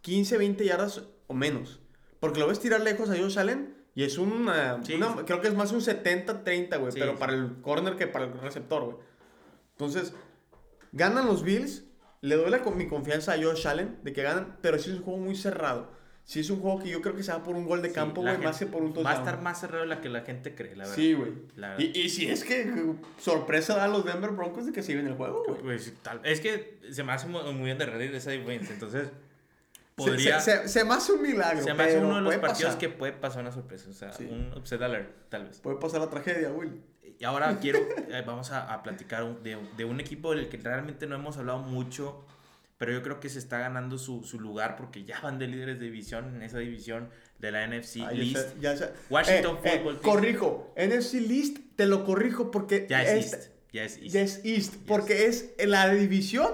15, 0.00 0.38
20 0.38 0.64
yardas 0.64 1.02
o 1.26 1.34
menos. 1.34 1.80
Porque 2.18 2.40
lo 2.40 2.46
ves 2.46 2.60
tirar 2.60 2.80
lejos 2.80 3.10
a 3.10 3.16
Josh 3.18 3.38
Allen 3.38 3.74
y 3.94 4.04
es 4.04 4.16
un, 4.16 4.48
eh, 4.48 4.78
Sí. 4.84 4.94
una- 4.94 5.16
creo 5.26 5.42
que 5.42 5.48
es 5.48 5.54
más 5.54 5.70
un 5.72 5.82
70-30, 5.82 6.78
güey, 6.78 6.92
Sí, 6.92 6.98
pero 6.98 7.18
para 7.18 7.34
el 7.34 7.60
corner 7.60 7.96
que 7.96 8.06
para 8.06 8.24
el 8.24 8.32
receptor, 8.40 8.84
güey. 8.84 8.96
Entonces, 9.72 10.14
ganan 10.92 11.26
los 11.26 11.42
Bills, 11.42 11.84
le 12.24 12.36
doy 12.36 12.50
la, 12.50 12.62
con 12.62 12.76
mi 12.76 12.86
confianza 12.86 13.32
a 13.34 13.36
Josh 13.42 13.66
Allen 13.66 13.98
de 14.02 14.12
que 14.12 14.22
ganan, 14.22 14.56
pero 14.60 14.78
sí 14.78 14.90
es 14.90 14.96
un 14.96 15.02
juego 15.02 15.20
muy 15.20 15.36
cerrado. 15.36 15.92
Sí 16.26 16.40
es 16.40 16.48
un 16.48 16.58
juego 16.60 16.78
que 16.82 16.88
yo 16.88 17.02
creo 17.02 17.14
que 17.14 17.22
se 17.22 17.32
va 17.32 17.42
por 17.42 17.54
un 17.54 17.66
gol 17.66 17.82
de 17.82 17.92
campo, 17.92 18.22
güey, 18.22 18.38
más 18.38 18.58
que 18.58 18.64
por 18.64 18.80
un 18.82 18.88
Va 18.88 18.92
a 18.92 18.94
touchdown. 18.94 19.18
estar 19.18 19.42
más 19.42 19.60
cerrado 19.60 19.82
de 19.82 19.88
la 19.90 20.00
que 20.00 20.08
la 20.08 20.22
gente 20.22 20.54
cree, 20.54 20.74
la 20.74 20.84
verdad. 20.84 20.94
Sí, 20.96 21.12
güey. 21.12 21.32
Y, 21.76 22.00
y 22.00 22.08
si 22.08 22.30
es 22.30 22.44
que 22.44 22.72
sorpresa 23.20 23.76
da 23.76 23.84
a 23.84 23.88
los 23.88 24.06
Denver 24.06 24.30
Broncos 24.30 24.64
de 24.64 24.72
que 24.72 24.82
siguen 24.82 25.06
el 25.06 25.14
juego, 25.16 25.44
güey. 25.46 25.60
Pues, 25.60 25.92
tal- 26.02 26.20
es 26.24 26.40
que 26.40 26.78
se 26.90 27.04
me 27.04 27.12
hace 27.12 27.26
muy, 27.26 27.42
muy 27.52 27.70
underrated 27.70 28.14
esa 28.14 28.30
diferencia. 28.30 28.72
Entonces, 28.72 29.08
podría. 29.94 30.40
Se, 30.40 30.62
se- 30.62 30.68
se 30.68 30.84
me 30.84 30.94
hace 30.94 31.12
un 31.12 31.22
milagro. 31.22 31.62
Se 31.62 31.74
me 31.74 31.82
hace 31.84 31.98
uno 31.98 32.16
de 32.16 32.20
los 32.22 32.34
partidos 32.36 32.74
pasar. 32.74 32.78
que 32.78 32.88
puede 32.88 33.12
pasar 33.12 33.42
una 33.42 33.52
sorpresa. 33.52 33.90
O 33.90 33.94
sea, 33.94 34.12
Sí. 34.12 34.24
un 34.30 34.52
upset 34.56 34.80
alert, 34.82 35.28
tal 35.28 35.46
vez. 35.46 35.60
Puede 35.60 35.76
pasar 35.78 36.00
la 36.00 36.10
tragedia, 36.10 36.48
güey. 36.50 36.70
Y 37.18 37.24
ahora 37.24 37.58
quiero, 37.60 37.78
eh, 37.78 38.22
vamos 38.26 38.50
a, 38.50 38.72
a 38.72 38.82
platicar 38.82 39.40
de, 39.42 39.56
de 39.76 39.84
un 39.84 40.00
equipo 40.00 40.34
del 40.34 40.48
que 40.48 40.56
realmente 40.56 41.06
no 41.06 41.14
hemos 41.14 41.36
hablado 41.36 41.60
mucho, 41.60 42.24
pero 42.76 42.90
yo 42.92 43.02
creo 43.02 43.20
que 43.20 43.28
se 43.28 43.38
está 43.38 43.58
ganando 43.60 43.98
su, 43.98 44.24
su 44.24 44.40
lugar 44.40 44.74
porque 44.76 45.04
ya 45.04 45.20
van 45.20 45.38
de 45.38 45.46
líderes 45.46 45.78
de 45.78 45.84
división 45.86 46.34
en 46.34 46.42
esa 46.42 46.58
división 46.58 47.08
de 47.38 47.52
la 47.52 47.64
NFC 47.68 47.98
ya 47.98 48.10
East. 48.10 48.36
sé- 48.36 48.54
ya 48.60 48.76
sé. 48.76 48.90
Washington 49.10 49.58
Eh, 49.58 49.60
eh, 49.64 49.70
Football 49.76 50.00
Team. 50.00 50.12
Corrijo. 50.14 50.74
NFC 50.76 51.14
List 51.20 51.58
te 51.76 51.86
lo 51.86 52.04
corrijo 52.04 52.50
porque. 52.50 52.86
Ya 52.90 53.02
es 53.04 53.32
East. 53.32 53.50
Ya 53.72 53.84
es 53.84 53.96
East. 53.98 54.12
Ya 54.14 54.20
es 54.20 54.40
East. 54.44 54.74
Porque 54.86 55.26
es 55.26 55.52
la 55.64 55.88
división 55.94 56.48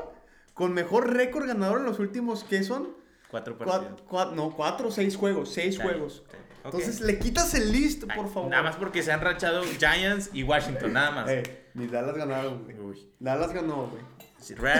con 0.52 0.74
mejor 0.74 1.14
récord 1.14 1.46
ganador 1.46 1.78
en 1.78 1.86
los 1.86 1.98
últimos, 2.00 2.44
¿qué 2.44 2.62
son? 2.64 2.99
Cuatro 3.30 3.56
Cuatro, 3.56 3.96
partidos. 4.06 4.34
no, 4.34 4.50
cuatro 4.54 4.88
o 4.88 4.90
seis 4.90 5.16
juegos. 5.16 5.52
Seis 5.52 5.74
Está 5.76 5.84
juegos. 5.84 6.24
bien. 6.28 6.40
Entonces 6.64 7.00
le 7.00 7.18
quitas 7.18 7.54
el 7.54 7.72
list, 7.72 8.04
Ay, 8.08 8.16
por 8.16 8.32
favor. 8.32 8.50
Nada 8.50 8.62
más 8.62 8.76
porque 8.76 9.02
se 9.02 9.12
han 9.12 9.20
rachado 9.20 9.62
Giants 9.78 10.30
y 10.34 10.42
Washington, 10.42 10.92
nada 10.92 11.10
más. 11.10 11.28
Eh, 11.30 11.68
ni 11.74 11.86
Dallas 11.86 12.16
ganaron, 12.16 12.64
güey. 12.64 12.78
Uy. 12.78 13.08
Dallas 13.18 13.52
ganó, 13.52 13.86
güey. 13.86 14.02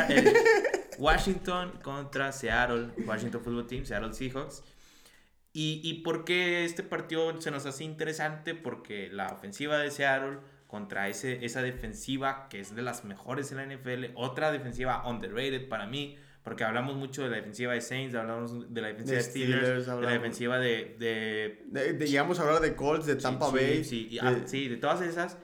El 0.09 0.35
Washington 0.99 1.73
contra 1.83 2.33
Seattle, 2.33 2.91
Washington 3.07 3.41
Football 3.43 3.67
Team, 3.67 3.85
Seattle 3.87 4.13
Seahawks. 4.13 4.63
¿Y, 5.53 5.81
¿Y 5.83 6.03
por 6.03 6.25
qué 6.25 6.65
este 6.65 6.83
partido 6.83 7.41
se 7.41 7.51
nos 7.51 7.67
hace 7.67 7.85
interesante? 7.85 8.55
Porque 8.55 9.09
la 9.11 9.29
ofensiva 9.29 9.79
de 9.79 9.91
Seattle 9.91 10.39
contra 10.67 11.09
ese, 11.09 11.45
esa 11.45 11.63
defensiva 11.63 12.47
que 12.49 12.61
es 12.61 12.75
de 12.77 12.83
las 12.83 13.05
mejores 13.05 13.51
en 13.53 13.57
la 13.57 13.67
NFL, 13.67 14.13
otra 14.15 14.53
defensiva 14.53 15.07
underrated 15.09 15.69
para 15.69 15.87
mí, 15.87 16.17
porque 16.43 16.65
hablamos 16.65 16.97
mucho 16.97 17.23
de 17.23 17.31
la 17.31 17.37
defensiva 17.37 17.73
de 17.75 17.81
Saints, 17.81 18.15
hablamos 18.15 18.73
de 18.73 18.81
la 18.81 18.89
defensiva 18.89 19.17
de 19.19 19.23
Steelers, 19.25 19.63
Steelers, 19.63 19.87
de 19.87 20.03
la 20.03 20.11
defensiva 20.13 20.59
de, 20.59 20.97
de 20.99 21.63
De- 21.67 21.93
de- 21.95 22.07
llegamos 22.07 22.39
a 22.41 22.43
hablar 22.43 22.61
de 22.61 22.75
Colts, 22.75 23.07
de 23.07 23.17
Tampa 23.17 23.47
sí, 23.51 23.53
Bay. 23.55 23.85
Sí, 23.85 24.09
y- 24.11 24.15
de- 24.17 24.21
ah, 24.21 24.41
sí, 24.47 24.69
de 24.69 24.77
todas 24.77 25.03
esas. 25.03 25.39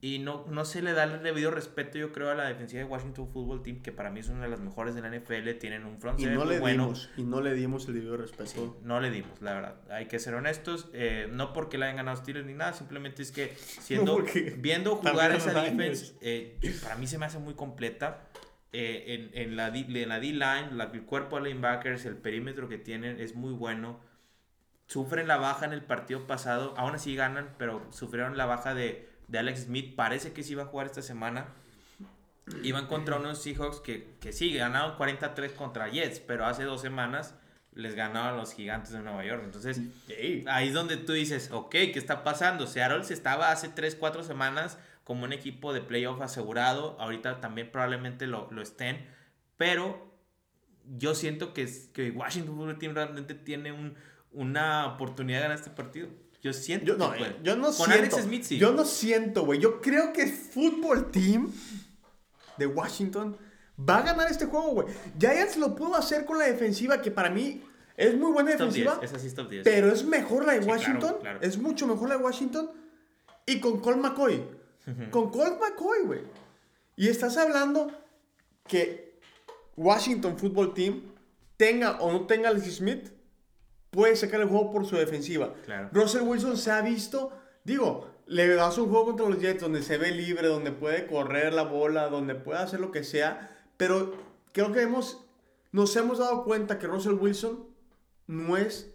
Y 0.00 0.20
no, 0.20 0.46
no 0.48 0.64
se 0.64 0.80
le 0.80 0.92
da 0.92 1.02
el 1.02 1.24
debido 1.24 1.50
respeto, 1.50 1.98
yo 1.98 2.12
creo, 2.12 2.30
a 2.30 2.36
la 2.36 2.46
defensiva 2.46 2.78
de 2.84 2.88
Washington 2.88 3.32
Football 3.32 3.64
Team, 3.64 3.82
que 3.82 3.90
para 3.90 4.10
mí 4.12 4.20
es 4.20 4.28
una 4.28 4.42
de 4.42 4.48
las 4.48 4.60
mejores 4.60 4.94
de 4.94 5.00
la 5.00 5.08
NFL. 5.08 5.58
Tienen 5.58 5.84
un 5.84 5.98
front 5.98 6.20
Y 6.20 6.26
no 6.26 6.44
le 6.44 6.60
bueno. 6.60 6.84
dimos, 6.84 7.10
y 7.16 7.24
no 7.24 7.40
le 7.40 7.52
dimos 7.54 7.88
el 7.88 7.94
debido 7.94 8.16
respeto. 8.16 8.46
Sí, 8.46 8.70
no 8.84 9.00
le 9.00 9.10
dimos, 9.10 9.42
la 9.42 9.54
verdad. 9.54 9.80
Hay 9.90 10.06
que 10.06 10.20
ser 10.20 10.34
honestos. 10.36 10.88
eh, 10.92 11.26
no 11.32 11.52
porque 11.52 11.78
le 11.78 11.86
hayan 11.86 11.96
ganado 11.96 12.16
Steelers 12.16 12.46
ni 12.46 12.54
nada, 12.54 12.74
simplemente 12.74 13.22
es 13.22 13.32
que 13.32 13.56
siendo, 13.56 14.24
viendo 14.58 14.94
jugar 14.94 15.32
esa 15.32 15.52
defense, 15.62 16.14
eh, 16.20 16.60
para 16.80 16.94
mí 16.94 17.08
se 17.08 17.18
me 17.18 17.26
hace 17.26 17.40
muy 17.40 17.54
completa. 17.54 18.27
Eh, 18.72 19.30
en, 19.32 19.42
en 19.42 19.56
la 19.56 19.68
en 19.68 20.08
la 20.08 20.20
D-line, 20.20 20.68
el 20.92 21.02
cuerpo 21.04 21.40
de 21.40 21.48
linebackers, 21.48 22.04
el 22.04 22.16
perímetro 22.16 22.68
que 22.68 22.76
tienen 22.76 23.18
es 23.18 23.34
muy 23.34 23.52
bueno. 23.52 24.00
Sufren 24.86 25.26
la 25.26 25.36
baja 25.36 25.64
en 25.66 25.72
el 25.72 25.82
partido 25.82 26.26
pasado, 26.26 26.74
aún 26.76 26.94
así 26.94 27.14
ganan, 27.14 27.54
pero 27.58 27.86
sufrieron 27.90 28.36
la 28.36 28.46
baja 28.46 28.74
de, 28.74 29.08
de 29.28 29.38
Alex 29.38 29.64
Smith. 29.64 29.94
Parece 29.96 30.32
que 30.32 30.42
sí 30.42 30.54
va 30.54 30.64
a 30.64 30.66
jugar 30.66 30.86
esta 30.86 31.02
semana. 31.02 31.46
Iban 32.62 32.86
contra 32.86 33.16
unos 33.16 33.42
Seahawks 33.42 33.80
que, 33.80 34.16
que 34.20 34.32
sí, 34.32 34.54
ganaron 34.54 34.96
43 34.96 35.52
contra 35.52 35.88
Jets, 35.88 36.20
pero 36.20 36.46
hace 36.46 36.64
dos 36.64 36.80
semanas 36.80 37.34
les 37.72 37.94
ganaron 37.94 38.38
los 38.38 38.54
gigantes 38.54 38.92
de 38.92 39.00
Nueva 39.00 39.24
York. 39.24 39.42
Entonces, 39.44 39.80
ahí 40.48 40.68
es 40.68 40.74
donde 40.74 40.96
tú 40.96 41.12
dices, 41.12 41.50
ok, 41.52 41.70
¿qué 41.70 41.94
está 41.94 42.24
pasando? 42.24 42.66
Seattle 42.66 43.04
se 43.04 43.14
estaba 43.14 43.50
hace 43.50 43.68
3, 43.68 43.94
4 43.94 44.22
semanas 44.22 44.78
como 45.08 45.24
un 45.24 45.32
equipo 45.32 45.72
de 45.72 45.80
playoff 45.80 46.20
asegurado. 46.20 46.96
Ahorita 47.00 47.40
también 47.40 47.72
probablemente 47.72 48.26
lo, 48.26 48.46
lo 48.52 48.60
estén. 48.60 49.06
Pero 49.56 50.12
yo 50.98 51.14
siento 51.14 51.54
que, 51.54 51.66
que 51.94 52.10
Washington 52.10 52.54
Football 52.56 52.78
Team 52.78 52.94
realmente 52.94 53.34
tiene 53.34 53.72
un- 53.72 53.94
una 54.32 54.86
oportunidad 54.86 55.38
de 55.38 55.42
ganar 55.44 55.56
este 55.58 55.70
partido. 55.70 56.08
Yo 56.42 56.52
siento 56.52 56.84
Yo 56.86 56.96
no, 56.98 57.10
que 57.12 57.18
puede. 57.20 57.36
yo 57.42 57.56
no 57.56 57.64
Con 57.64 57.72
siento. 57.74 57.94
Alex 57.94 58.16
Smith 58.22 58.42
sí. 58.44 58.58
Yo 58.58 58.72
no 58.72 58.84
siento, 58.84 59.44
güey. 59.46 59.58
Yo 59.58 59.80
creo 59.80 60.12
que 60.12 60.24
el 60.24 60.30
fútbol 60.30 61.10
team 61.10 61.50
de 62.58 62.66
Washington 62.66 63.36
va 63.80 63.98
a 63.98 64.02
ganar 64.02 64.30
este 64.30 64.44
juego, 64.44 64.68
güey. 64.72 64.88
Giants 65.18 65.56
lo 65.56 65.74
pudo 65.74 65.96
hacer 65.96 66.26
con 66.26 66.38
la 66.38 66.44
defensiva, 66.44 67.00
que 67.00 67.10
para 67.10 67.30
mí 67.30 67.62
es 67.96 68.14
muy 68.14 68.30
buena 68.30 68.54
Top 68.58 68.70
10, 68.70 68.84
defensiva. 68.84 69.26
es 69.26 69.34
top 69.34 69.48
10. 69.48 69.64
Pero 69.64 69.90
es 69.90 70.04
mejor 70.04 70.44
la 70.44 70.52
de 70.52 70.58
Sí, 70.60 70.64
claro, 70.66 70.80
Washington. 70.80 71.16
claro. 71.22 71.38
Es 71.40 71.56
mucho 71.58 71.86
mejor 71.86 72.08
la 72.10 72.18
de 72.18 72.22
Washington. 72.22 72.70
Y 73.46 73.60
con 73.60 73.80
Colt 73.80 73.96
McCoy. 73.98 74.44
Con 75.10 75.30
Colt 75.30 75.60
McCoy, 75.60 76.02
güey. 76.04 76.20
Y 76.96 77.08
estás 77.08 77.36
hablando 77.36 77.90
que 78.66 79.18
Washington 79.76 80.38
Football 80.38 80.74
Team 80.74 81.02
tenga 81.56 82.00
o 82.00 82.12
no 82.12 82.26
tenga 82.26 82.48
a 82.48 82.52
Alex 82.52 82.76
Smith, 82.76 83.10
puede 83.90 84.16
sacar 84.16 84.40
el 84.40 84.48
juego 84.48 84.70
por 84.72 84.86
su 84.86 84.96
defensiva. 84.96 85.54
Claro. 85.64 85.88
Russell 85.92 86.22
Wilson 86.22 86.56
se 86.56 86.70
ha 86.70 86.80
visto, 86.82 87.32
digo, 87.64 88.08
le 88.26 88.46
das 88.48 88.78
un 88.78 88.88
juego 88.88 89.06
contra 89.06 89.28
los 89.28 89.40
Jets 89.40 89.60
donde 89.60 89.82
se 89.82 89.98
ve 89.98 90.10
libre, 90.10 90.48
donde 90.48 90.72
puede 90.72 91.06
correr 91.06 91.52
la 91.52 91.62
bola, 91.62 92.08
donde 92.08 92.34
puede 92.34 92.60
hacer 92.60 92.80
lo 92.80 92.90
que 92.90 93.04
sea, 93.04 93.56
pero 93.76 94.14
creo 94.52 94.72
que 94.72 94.82
hemos, 94.82 95.24
nos 95.72 95.94
hemos 95.96 96.18
dado 96.18 96.44
cuenta 96.44 96.78
que 96.78 96.86
Russell 96.86 97.14
Wilson 97.14 97.66
no 98.26 98.56
es 98.56 98.92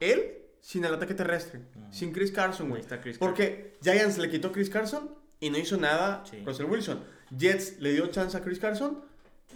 él 0.00 0.38
sin 0.60 0.84
el 0.84 0.94
ataque 0.94 1.14
terrestre, 1.14 1.60
sin 1.90 2.12
Chris 2.12 2.32
Carson, 2.32 2.68
güey. 2.68 2.82
Porque 3.18 3.76
Giants 3.82 4.18
le 4.18 4.30
quitó 4.30 4.52
Chris 4.52 4.70
Carson 4.70 5.21
y 5.42 5.50
no 5.50 5.58
hizo 5.58 5.76
nada 5.76 6.24
Sí. 6.30 6.42
Russell 6.46 6.64
Wilson. 6.66 7.04
Jets 7.36 7.78
le 7.80 7.92
dio 7.92 8.06
chance 8.06 8.34
a 8.36 8.40
Chris 8.42 8.58
Carson, 8.58 9.04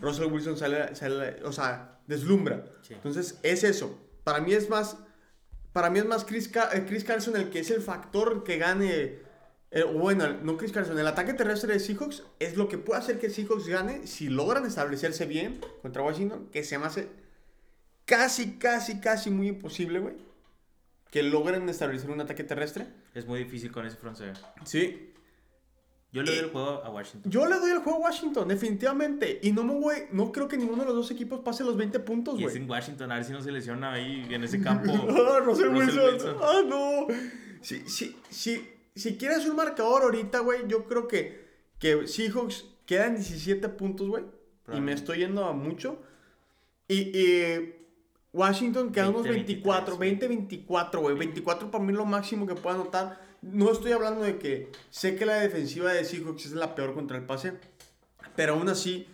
Russell 0.03 0.27
Wilson 0.31 0.59
sale, 0.59 0.95
sale- 0.95 1.43
o 1.45 1.53
sea, 1.53 1.99
deslumbra. 2.07 2.65
Sí. 2.83 2.93
Entonces, 2.95 3.39
es 3.43 3.65
eso. 3.65 3.99
Para 4.25 4.41
mí 4.41 4.53
es 4.53 4.69
más, 4.69 4.97
para 5.73 5.89
mí 5.91 5.99
es 5.99 6.05
más 6.05 6.25
Chris, 6.25 6.49
Ca- 6.49 6.71
eh, 6.75 6.85
Chris 6.87 7.05
Carson 7.05 7.37
el 7.37 7.49
que 7.51 7.61
es 7.61 7.71
el 7.71 7.81
factor 7.83 8.45
que 8.45 8.59
gane, 8.59 9.19
eh, 9.71 9.85
bueno, 9.85 10.27
no 10.43 10.57
Chris 10.57 10.73
Carson, 10.73 10.99
el 10.99 11.07
ataque 11.07 11.35
terrestre 11.35 11.73
de 11.75 11.81
Seahawks 11.81 12.23
es 12.39 12.57
lo 12.57 12.69
que 12.69 12.79
puede 12.79 13.01
hacer 13.01 13.19
que 13.19 13.31
Seahawks 13.31 13.69
gane 13.69 14.07
si 14.07 14.29
logran 14.29 14.67
establecerse 14.67 15.27
bien 15.27 15.61
contra 15.83 16.03
Washington, 16.03 16.49
que 16.53 16.65
se 16.65 16.79
me 16.79 16.87
hace 16.87 17.09
casi, 18.05 18.55
casi, 18.59 19.01
casi 19.01 19.31
muy 19.31 19.49
imposible, 19.49 19.99
güey. 20.01 20.15
Que 21.11 21.23
logren 21.23 21.69
establecer 21.69 22.11
un 22.11 22.21
ataque 22.21 22.45
terrestre. 22.45 22.87
Es 23.15 23.27
muy 23.27 23.39
difícil 23.39 23.71
con 23.73 23.87
ese 23.87 23.97
front. 23.97 24.19
Sí. 24.65 25.13
Yo 26.13 26.23
le 26.23 26.31
doy 26.31 26.39
el 26.45 26.51
juego 26.51 26.83
a 26.83 26.89
Washington. 26.91 27.31
Yo 27.31 27.47
le 27.47 27.57
doy 27.57 27.71
el 27.73 27.79
juego 27.79 27.99
a 27.99 28.03
Washington, 28.09 28.49
definitivamente. 28.49 29.39
Y 29.43 29.53
no 29.53 29.65
me 29.65 29.75
voy, 29.75 29.95
no 30.13 30.33
creo 30.33 30.49
que 30.49 30.57
ninguno 30.57 30.83
de 30.83 30.87
los 30.87 30.95
dos 30.95 31.11
equipos 31.11 31.41
pase 31.41 31.63
los 31.65 31.77
20 31.77 31.99
puntos, 32.01 32.35
Y 32.41 32.45
es 32.45 32.53
güey. 32.53 32.63
en 32.63 32.71
Washington, 32.71 33.13
a 33.13 33.17
ver 33.17 33.25
si 33.25 33.33
no 33.33 33.43
se 33.43 33.53
lesiona 33.53 33.93
ahí 33.93 34.27
en 34.31 34.43
ese 34.45 34.61
campo. 34.63 34.93
Ah, 34.93 35.41
Russell, 35.41 35.67
Russell 35.67 35.77
Wilson. 35.99 36.13
Wilson. 36.13 36.37
Ah, 36.43 36.63
no. 36.67 37.07
Si, 37.61 37.81
si, 37.89 38.17
si, 38.31 38.67
si 38.95 39.17
quieres 39.19 39.45
un 39.47 39.57
marcador 39.57 40.03
ahorita, 40.05 40.39
güey, 40.41 40.61
yo 40.69 40.85
creo 40.87 41.07
que, 41.09 41.45
que 41.79 42.07
Seahawks 42.07 42.65
quedan 42.87 43.17
17 43.17 43.69
puntos, 43.71 44.09
güey. 44.09 44.25
Y 44.73 44.81
me 44.81 44.93
estoy 44.93 45.19
yendo 45.19 45.45
a 45.45 45.53
mucho. 45.53 46.01
Y, 46.89 47.19
y 47.19 47.75
Washington 48.33 48.91
queda 48.93 49.09
unos 49.11 49.25
20, 49.25 49.39
24, 49.45 49.99
20, 49.99 50.29
24, 50.29 51.01
güey. 51.01 51.17
24 51.17 51.71
para 51.71 51.85
mí 51.85 51.93
es 51.93 51.99
lo 51.99 52.05
máximo 52.07 52.47
que 52.47 52.55
puedo 52.55 52.75
anotar. 52.81 53.26
No 53.43 53.71
estoy 53.73 53.93
hablando 53.93 54.23
de 54.23 54.39
que 54.39 54.71
sé 54.91 55.17
que 55.17 55.27
la 55.27 55.35
defensiva 55.37 55.93
de 55.93 56.05
Seahawks 56.05 56.47
es 56.47 56.53
la 56.53 56.75
peor 56.75 56.95
contra 56.95 57.17
el 57.17 57.25
pase. 57.25 57.55
Pero 58.35 58.55
aún 58.55 58.69
así, 58.69 59.09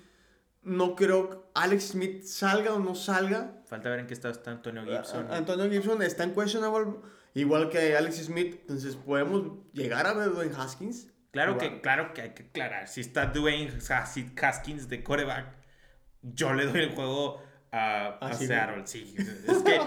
no 0.62 0.94
creo 0.96 1.30
que 1.30 1.36
Alex 1.54 1.88
Smith 1.90 2.22
salga 2.24 2.72
o 2.74 2.78
no 2.78 2.94
salga. 2.94 3.62
Falta 3.66 3.88
ver 3.90 4.00
en 4.00 4.06
qué 4.06 4.14
estado 4.14 4.32
está 4.32 4.50
Antonio 4.50 4.84
Gibson. 4.84 5.30
A- 5.30 5.36
Antonio 5.36 5.70
Gibson 5.70 6.02
está 6.02 6.24
en 6.24 6.34
questionable, 6.34 6.96
igual 7.34 7.68
que 7.68 7.96
Alex 7.96 8.16
Smith. 8.24 8.56
Entonces, 8.62 8.96
podemos 8.96 9.58
llegar 9.72 10.06
a 10.06 10.12
ver 10.14 10.32
Dwayne 10.32 10.54
Haskins. 10.56 11.08
Claro 11.30 11.56
que, 11.56 11.80
claro 11.80 12.12
que 12.12 12.20
hay 12.22 12.30
que 12.30 12.42
aclarar. 12.44 12.88
Si 12.88 13.00
está 13.00 13.26
Dwayne 13.26 13.72
Has- 13.88 14.16
Haskins 14.42 14.88
de 14.88 15.02
coreback, 15.02 15.46
yo 16.22 16.52
le 16.52 16.66
doy 16.66 16.80
el 16.82 16.90
juego 16.94 17.42
a, 17.70 18.18
a 18.20 18.34
Seattle. 18.34 18.82
Sí, 18.86 19.14
es 19.18 19.58
que, 19.62 19.80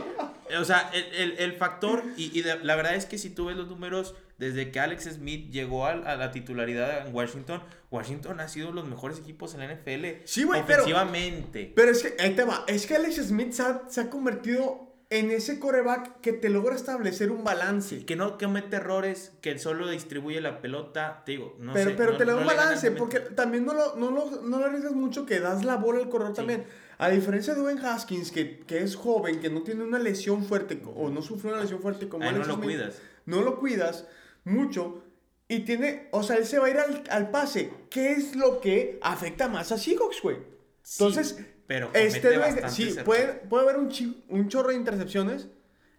o 0.57 0.65
sea, 0.65 0.89
el, 0.93 1.03
el- 1.13 1.38
el 1.39 1.53
factor, 1.53 2.03
y, 2.17 2.38
y 2.38 2.41
de- 2.41 2.63
la 2.63 2.75
verdad 2.75 2.95
es 2.95 3.05
que 3.05 3.17
si 3.19 3.29
tú 3.29 3.45
ves 3.45 3.55
los 3.57 3.67
números, 3.67 4.15
desde 4.38 4.71
que 4.71 4.79
Alex 4.79 5.05
Smith 5.05 5.49
llegó 5.51 5.86
a, 5.86 5.95
la 5.95 6.31
titularidad 6.31 7.07
en 7.07 7.15
Washington, 7.15 7.61
Washington 7.91 8.39
ha 8.39 8.47
sido 8.47 8.71
los 8.71 8.88
mejores 8.88 9.19
equipos 9.19 9.53
en 9.53 9.61
la 9.61 9.73
NFL. 9.73 10.23
Sí, 10.25 10.43
güey, 10.43 10.61
Ofensivamente. 10.61 11.71
Pero 11.75 11.91
es 11.91 12.03
que, 12.03 12.21
ahí 12.21 12.36
te 12.36 12.43
va, 12.43 12.63
es 12.67 12.86
que 12.86 12.95
Alex 12.95 13.15
Smith 13.27 13.51
se 13.53 13.61
ha, 13.63 13.83
se 13.88 14.01
ha 14.01 14.09
convertido 14.09 14.93
en 15.09 15.31
ese 15.31 15.59
coreback 15.59 16.19
que 16.19 16.33
te 16.33 16.49
logra 16.49 16.75
establecer 16.75 17.31
un 17.31 17.43
balance. 17.43 18.05
que 18.05 18.15
no 18.15 18.38
comete 18.38 18.77
errores, 18.77 19.31
que 19.41 19.57
solo 19.59 19.88
distribuye 19.89 20.41
la 20.41 20.61
pelota, 20.61 21.23
te 21.25 21.33
digo, 21.33 21.55
no 21.59 21.73
pero 21.73 21.91
sé, 21.91 21.95
pero 21.95 22.11
no- 22.13 22.17
te 22.17 22.25
le 22.25 22.31
da 22.31 22.36
no 22.38 22.41
un 22.41 22.47
balance, 22.47 22.88
el 22.88 22.95
porque 22.95 23.19
también 23.19 23.65
no 23.65 23.73
lo, 23.73 23.95
no, 23.95 24.11
lo, 24.11 24.41
no 24.41 24.59
lo 24.59 24.65
arriesgas 24.65 24.93
mucho 24.93 25.25
que 25.25 25.39
das 25.39 25.63
la 25.63 25.75
bola 25.77 25.99
al 25.99 26.09
corredor 26.09 26.33
Sí. 26.33 26.38
también. 26.38 26.65
A 26.97 27.09
diferencia 27.09 27.53
de 27.53 27.59
Dwayne 27.61 27.86
Haskins, 27.86 28.31
que, 28.31 28.59
que 28.59 28.81
es 28.81 28.95
joven, 28.95 29.39
que 29.41 29.49
no 29.49 29.61
tiene 29.63 29.83
una 29.83 29.99
lesión 29.99 30.43
fuerte 30.43 30.81
o 30.95 31.09
no 31.09 31.21
sufrió 31.21 31.53
una 31.53 31.61
lesión 31.61 31.81
fuerte 31.81 32.07
como 32.07 32.23
no 32.23 32.29
Alex 32.29 32.47
lo 32.47 32.53
Smith, 32.55 32.65
cuidas. 32.65 33.01
No 33.25 33.41
lo 33.41 33.59
cuidas 33.59 34.07
mucho 34.46 35.04
y 35.48 35.60
tiene, 35.60 36.08
o 36.12 36.24
sea, 36.24 36.38
él 36.38 36.46
se 36.46 36.58
va 36.58 36.68
a 36.68 36.70
ir 36.70 36.78
al, 36.80 37.04
al 37.10 37.30
pase. 37.30 37.72
¿Qué 37.89 38.14
es 38.14 38.36
lo 38.36 38.62
que 38.62 38.98
afecta 39.02 39.48
más 39.48 39.72
a 39.72 39.78
Seahawks, 39.78 40.22
güey? 40.22 40.38
Sí, 40.82 41.04
Entonces, 41.04 41.39
pero 41.68 41.89
este 41.93 42.38
bastantes 42.38 42.74
sí, 42.74 42.96
puede, 43.04 43.28
puede 43.34 43.64
haber 43.64 43.78
un, 43.78 43.89
chi- 43.89 44.24
un 44.30 44.48
chorro 44.48 44.70
de 44.70 44.76
intercepciones, 44.76 45.50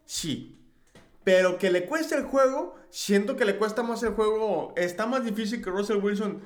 sí. 0.05 0.53
Pero 1.25 1.59
que 1.59 1.71
le 1.71 1.87
cueste 1.87 2.15
el 2.15 2.23
juego, 2.23 2.77
siento 2.89 3.37
que 3.37 3.45
le 3.45 3.57
cuesta 3.57 3.83
más 3.83 4.03
el 4.05 4.11
juego. 4.11 4.73
Está 4.77 5.07
más 5.07 5.25
difícil 5.25 5.61
que 5.63 5.71
Russell 5.71 5.97
Wilson 5.97 6.41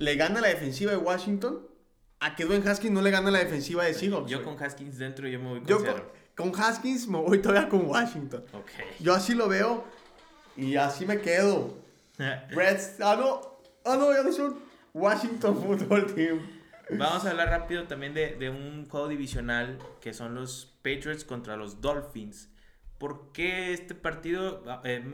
le 0.00 0.16
gana 0.16 0.40
la 0.40 0.48
defensiva 0.48 0.90
de 0.90 0.96
Washington 0.98 1.64
a 2.18 2.34
que 2.34 2.44
Dwayne 2.46 2.68
Haskins 2.68 2.92
no 2.92 3.00
le 3.00 3.10
gana 3.12 3.30
la 3.30 3.38
defensiva 3.38 3.84
de 3.84 3.94
Seahawks. 3.94 4.28
Yo 4.30 4.42
con 4.42 4.60
Haskins 4.60 4.98
dentro, 4.98 5.28
yo 5.28 5.38
me 5.38 5.48
voy 5.50 5.58
con 5.60 5.68
Yo 5.68 5.78
con, 5.84 6.02
con 6.52 6.60
Haskins 6.60 7.06
me 7.06 7.18
voy 7.18 7.38
todavía 7.38 7.68
con 7.68 7.86
Washington. 7.86 8.44
Ok. 8.54 8.70
Yo 8.98 9.14
así 9.14 9.34
lo 9.34 9.46
veo 9.48 9.84
y 10.56 10.76
así 10.76 11.06
me 11.06 11.20
quedo. 11.20 11.74
Reds, 12.50 13.00
ah 13.00 13.16
no, 13.18 13.40
ah 13.84 13.96
no, 13.96 14.12
ya 14.12 14.22
no 14.22 14.32
son 14.32 14.58
Washington 14.94 15.56
Football 15.62 16.14
Team. 16.14 16.40
Vamos 16.90 17.24
a 17.26 17.30
hablar 17.30 17.48
rápido 17.50 17.84
también 17.84 18.14
de, 18.14 18.36
de 18.36 18.48
un 18.48 18.86
juego 18.88 19.08
divisional 19.08 19.78
que 20.00 20.14
son 20.14 20.34
los 20.34 20.72
Patriots 20.82 21.24
contra 21.24 21.56
los 21.56 21.80
Dolphins. 21.80 22.48
¿Por 22.98 23.32
qué 23.32 23.74
este 23.74 23.94
partido? 23.94 24.62
Eh, 24.84 25.04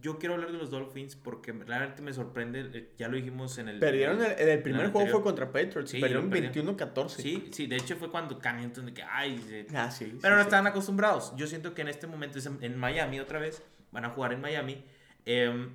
yo 0.00 0.18
quiero 0.20 0.34
hablar 0.36 0.52
de 0.52 0.58
los 0.58 0.70
Dolphins 0.70 1.16
porque 1.16 1.50
realmente 1.52 2.00
me 2.00 2.12
sorprende. 2.12 2.70
eh, 2.72 2.92
Ya 2.98 3.08
lo 3.08 3.16
dijimos 3.16 3.58
en 3.58 3.68
el. 3.68 3.80
Perdieron 3.80 4.22
el, 4.22 4.30
el 4.48 4.62
primer 4.62 4.84
el 4.84 4.90
juego 4.92 5.08
fue 5.10 5.22
contra 5.22 5.46
Patriots, 5.50 5.90
Sí, 5.90 5.98
perdieron 6.00 6.26
lo 6.26 6.30
perdieron. 6.30 6.76
21-14. 6.76 7.08
Sí, 7.08 7.48
sí, 7.50 7.66
de 7.66 7.76
hecho 7.76 7.96
fue 7.96 8.10
cuando 8.12 8.38
Cam 8.38 8.60
Newton 8.60 8.86
de 8.86 8.94
que, 8.94 9.02
ay, 9.02 9.42
se- 9.48 9.66
Ah, 9.76 9.90
sí. 9.90 10.16
Pero 10.22 10.34
sí, 10.34 10.36
no 10.36 10.40
estaban 10.42 10.68
acostumbrados. 10.68 11.32
Yo 11.36 11.48
siento 11.48 11.74
que 11.74 11.82
en 11.82 11.88
este 11.88 12.06
momento 12.06 12.38
es 12.38 12.46
en, 12.46 12.58
en 12.62 12.78
Miami 12.78 13.18
otra 13.18 13.40
vez. 13.40 13.60
Van 13.92 14.04
a 14.04 14.10
jugar 14.10 14.32
en 14.32 14.40
Miami. 14.40 14.84
Em, 15.24 15.70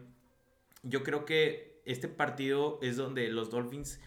yo 0.83 1.03
creo 1.03 1.25
que 1.25 1.81
este 1.85 2.07
partido 2.07 2.79
es 2.81 2.97
donde 2.97 3.29
los 3.29 3.49
Dolphins 3.49 3.99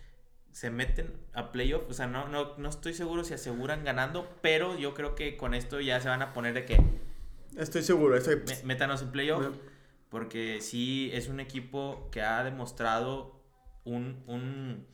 se 0.52 0.70
meten 0.70 1.12
a 1.32 1.52
playoff. 1.52 1.84
O 1.88 1.94
sea, 1.94 2.06
no, 2.06 2.28
no, 2.28 2.56
no 2.58 2.68
estoy 2.68 2.92
seguro 2.92 3.24
si 3.24 3.34
aseguran 3.34 3.84
ganando, 3.84 4.28
pero 4.42 4.76
yo 4.76 4.94
creo 4.94 5.14
que 5.14 5.36
con 5.36 5.54
esto 5.54 5.80
ya 5.80 6.00
se 6.00 6.08
van 6.08 6.22
a 6.22 6.32
poner 6.32 6.54
de 6.54 6.64
que 6.64 6.80
Estoy 7.56 7.82
seguro, 7.82 8.16
estoy... 8.16 8.42
métanos 8.64 9.02
en 9.02 9.10
playoff. 9.10 9.56
Porque 10.08 10.60
sí 10.60 11.10
es 11.12 11.28
un 11.28 11.38
equipo 11.38 12.08
que 12.10 12.22
ha 12.22 12.42
demostrado 12.42 13.40
un, 13.84 14.22
un, 14.26 14.86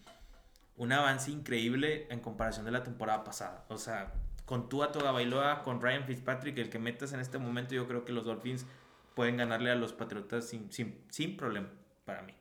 un 0.77 0.93
avance 0.93 1.31
increíble 1.31 2.07
en 2.11 2.21
comparación 2.21 2.67
de 2.67 2.71
la 2.71 2.83
temporada 2.83 3.25
pasada. 3.25 3.65
O 3.69 3.79
sea, 3.79 4.13
con 4.45 4.69
Tua 4.69 4.89
Bailoa, 4.89 5.63
con 5.63 5.81
Ryan 5.81 6.05
Fitzpatrick, 6.05 6.59
el 6.59 6.69
que 6.69 6.79
metas 6.79 7.13
en 7.15 7.21
este 7.21 7.39
momento, 7.39 7.75
yo 7.75 7.89
creo 7.89 8.05
que 8.05 8.13
los 8.13 8.27
Dolphins 8.27 8.67
pueden 9.17 9.39
ganarle 9.39 9.71
a 9.71 9.75
los 9.75 9.93
Patriotas 9.95 10.47
sin, 10.47 10.71
sin, 10.71 11.03
sin 11.11 11.37
problema 11.37 11.71
para 12.05 12.23
mí. 12.23 12.35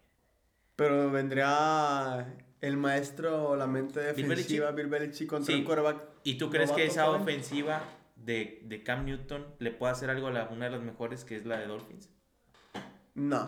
Pero 0.75 1.09
vendría 1.09 2.35
el 2.59 2.75
maestro, 2.75 3.55
la 3.55 3.65
mente 3.65 4.01
defensiva, 4.01 4.71
Bill 4.71 4.87
Belichick 4.87 5.27
contra 5.29 5.53
Sí. 5.53 5.59
un 5.61 5.65
quarterback. 5.65 6.03
¿Y 6.23 6.37
tú 6.37 6.49
crees 6.49 6.71
que 6.73 6.85
esa 6.85 7.09
ofensiva 7.09 7.81
de, 8.17 8.61
de 8.65 8.83
Cam 8.83 9.05
Newton 9.05 9.45
le 9.59 9.71
puede 9.71 9.93
hacer 9.93 10.09
algo 10.09 10.27
a 10.27 10.31
la- 10.31 10.49
una 10.49 10.65
de 10.65 10.71
las 10.71 10.81
mejores, 10.81 11.23
que 11.23 11.37
es 11.37 11.45
la 11.45 11.57
de 11.59 11.67
Dolphins? 11.67 12.09
No, 13.13 13.47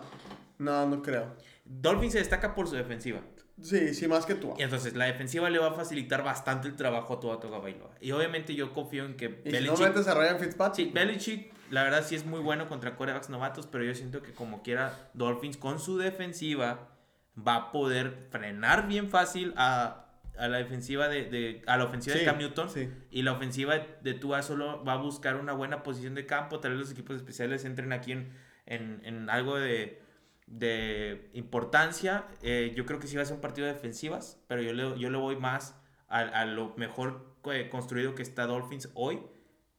no, 0.58 0.86
no 0.88 1.02
creo. 1.02 1.36
Dolphins 1.66 2.14
se 2.14 2.20
destaca 2.20 2.56
por 2.56 2.70
su 2.70 2.76
defensiva. 2.76 3.20
Sí, 3.62 3.94
sí, 3.96 4.08
más 4.08 4.26
que 4.26 4.36
tú. 4.36 4.54
Y 4.58 4.62
entonces 4.62 4.96
la 4.96 5.06
defensiva 5.06 5.50
le 5.50 5.58
va 5.60 5.70
a 5.70 5.74
facilitar 5.74 6.24
bastante 6.24 6.68
el 6.68 6.76
trabajo 6.76 7.16
a 7.16 7.20
Tua 7.20 7.40
Tagovailoa. 7.40 7.90
Y 8.02 8.12
obviamente 8.12 8.54
yo 8.54 8.72
confío 8.74 9.06
en 9.06 9.16
que 9.18 9.42
Y 9.46 9.50
si 9.52 9.58
no 9.66 9.74
Belichick... 9.76 9.80
metes 9.80 10.08
a 10.08 10.14
Ryan 10.14 10.38
Sí, 10.40 10.46
Fitzpatrick. 10.46 10.94
Belichick, 10.94 11.54
la 11.72 11.84
verdad 11.84 12.04
sí 12.06 12.16
es 12.16 12.26
muy 12.26 12.40
bueno 12.40 12.70
contra 12.70 12.96
corebacks 12.96 13.30
novatos, 13.30 13.66
pero 13.68 13.84
yo 13.84 13.96
siento 13.96 14.22
que 14.22 14.32
como 14.32 14.62
quiera, 14.62 15.10
Dolphins 15.14 15.58
con 15.58 15.80
su 15.80 15.98
defensiva 15.98 16.90
va 17.36 17.56
a 17.56 17.72
poder 17.72 18.28
frenar 18.30 18.88
bien 18.88 19.10
fácil 19.10 19.54
a, 19.58 20.06
a 20.38 20.48
la 20.48 20.58
defensiva 20.58 21.08
de, 21.08 21.26
de- 21.26 21.64
a 21.66 21.78
la 21.78 21.86
ofensiva 21.86 22.14
Sí, 22.14 22.20
de 22.20 22.26
Cam 22.26 22.38
Newton. 22.38 22.70
sí. 22.70 22.90
Y 23.10 23.24
la 23.24 23.32
ofensiva 23.34 23.74
de, 23.74 23.88
de 24.02 24.14
Tua 24.14 24.44
solo 24.44 24.84
va 24.84 24.94
a 24.94 24.98
buscar 24.98 25.36
una 25.36 25.54
buena 25.54 25.82
posición 25.82 26.14
de 26.14 26.28
campo. 26.28 26.60
Tal 26.60 26.72
vez 26.72 26.80
los 26.82 26.92
equipos 26.92 27.16
especiales 27.16 27.66
entren 27.66 27.92
aquí 27.92 28.12
en, 28.12 28.32
en, 28.68 29.02
en 29.04 29.30
algo 29.32 29.58
de, 29.58 30.02
de 30.48 31.30
importancia. 31.34 32.26
Eh, 32.42 32.74
yo 32.76 32.86
creo 32.86 33.00
que 33.00 33.08
sí 33.08 33.16
va 33.16 33.22
a 33.22 33.26
ser 33.26 33.36
un 33.36 33.42
partido 33.42 33.68
de 33.68 33.74
defensivas, 33.74 34.40
pero 34.48 34.62
yo 34.62 34.74
le, 34.74 35.00
yo 35.00 35.10
le 35.10 35.18
voy 35.18 35.36
más 35.36 35.76
a, 36.08 36.20
a 36.20 36.46
lo 36.46 36.74
mejor 36.78 37.36
eh, 37.52 37.70
construido 37.70 38.16
que 38.16 38.24
está 38.24 38.46
Dolphins 38.48 38.90
hoy 38.94 39.20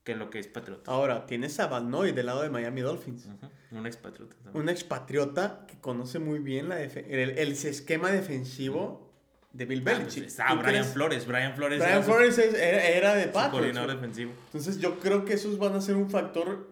que 0.03 0.15
lo 0.15 0.29
que 0.29 0.39
es 0.39 0.47
Patriota. 0.47 0.91
Ahora, 0.91 1.25
tienes 1.25 1.59
a 1.59 1.67
Van 1.67 1.89
Noy 1.91 2.11
del 2.13 2.27
lado 2.27 2.41
de 2.41 2.49
Miami 2.49 2.81
Dolphins. 2.81 3.25
Ujú, 3.27 3.77
Un 3.79 3.85
expatriota 3.85 4.35
también. 4.43 4.63
Un 4.63 4.69
expatriota 4.69 5.65
que 5.67 5.77
conoce 5.79 6.19
muy 6.19 6.39
bien 6.39 6.69
la 6.69 6.81
el, 6.81 6.91
el 7.37 7.51
esquema 7.51 8.09
defensivo 8.11 9.11
de 9.51 9.65
Bill 9.65 9.79
Ah, 9.79 9.83
pues 9.83 9.97
Belichick. 10.15 10.27
¿Tú 10.27 10.43
Brian 10.43 10.61
crees? 10.63 10.87
Flores. 10.93 11.25
Brian 11.27 11.53
Flores 11.55 11.79
Brian 11.79 11.93
era 11.97 12.03
Flores 12.03 12.37
es- 12.37 12.53
era, 12.53 12.87
era 12.87 13.15
de 13.15 13.25
Patriots. 13.27 13.51
coordinador 13.51 13.91
defensivo. 13.95 14.31
Entonces 14.45 14.79
yo 14.79 14.99
creo 14.99 15.25
que 15.25 15.33
esos 15.33 15.57
van 15.59 15.73
a 15.75 15.81
ser 15.81 15.95
un 15.95 16.09
factor 16.09 16.67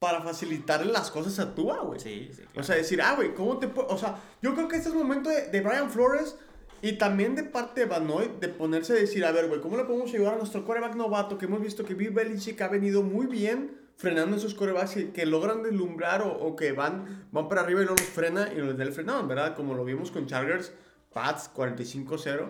para 0.00 0.22
facilitarle 0.22 0.90
las 0.90 1.10
cosas 1.10 1.38
a 1.38 1.54
Tua, 1.54 1.80
güey. 1.82 2.00
Sí, 2.00 2.30
sí, 2.34 2.42
O 2.56 2.62
sea, 2.62 2.74
decir, 2.74 3.02
ah, 3.02 3.14
güey, 3.16 3.34
¿cómo 3.34 3.58
te 3.58 3.68
puedo...? 3.68 3.88
O 3.88 3.98
sea, 3.98 4.16
yo 4.40 4.54
creo 4.54 4.66
que 4.66 4.76
este 4.76 4.88
es 4.88 4.94
el 4.94 4.98
momento 5.00 5.28
de, 5.28 5.48
de 5.48 5.60
Brian 5.60 5.90
Flores 5.90 6.36
y 6.80 6.92
también 6.94 7.34
de 7.36 7.44
parte 7.44 7.80
de 7.82 7.86
Banoy 7.86 8.30
de 8.40 8.48
ponerse 8.48 8.94
a 8.94 8.96
decir, 8.96 9.22
a 9.26 9.30
ver, 9.30 9.48
güey, 9.48 9.60
¿cómo 9.60 9.76
le 9.76 9.84
podemos 9.84 10.08
ayudar 10.12 10.34
a 10.34 10.38
nuestro 10.38 10.64
coreback 10.64 10.94
novato? 10.96 11.36
Que 11.36 11.44
hemos 11.44 11.60
visto 11.60 11.84
que 11.84 11.92
Bill 11.92 12.12
Belichick 12.12 12.58
ha 12.62 12.68
venido 12.68 13.02
muy 13.02 13.26
bien 13.26 13.78
frenando 13.98 14.38
esos 14.38 14.54
corebacks 14.54 14.92
que, 14.94 15.12
que 15.12 15.26
logran 15.26 15.62
deslumbrar 15.62 16.22
o, 16.22 16.32
o 16.32 16.56
que 16.56 16.72
van, 16.72 17.26
van 17.30 17.48
para 17.50 17.60
arriba 17.60 17.82
y 17.82 17.84
no 17.84 17.90
los 17.90 18.00
frena 18.00 18.50
y 18.54 18.56
los 18.56 18.78
del 18.78 18.92
frenado, 18.94 19.26
¿verdad? 19.26 19.54
Como 19.54 19.74
lo 19.74 19.84
vimos 19.84 20.10
con 20.10 20.26
Chargers, 20.26 20.72
Pats 21.12 21.50
45-0. 21.54 22.48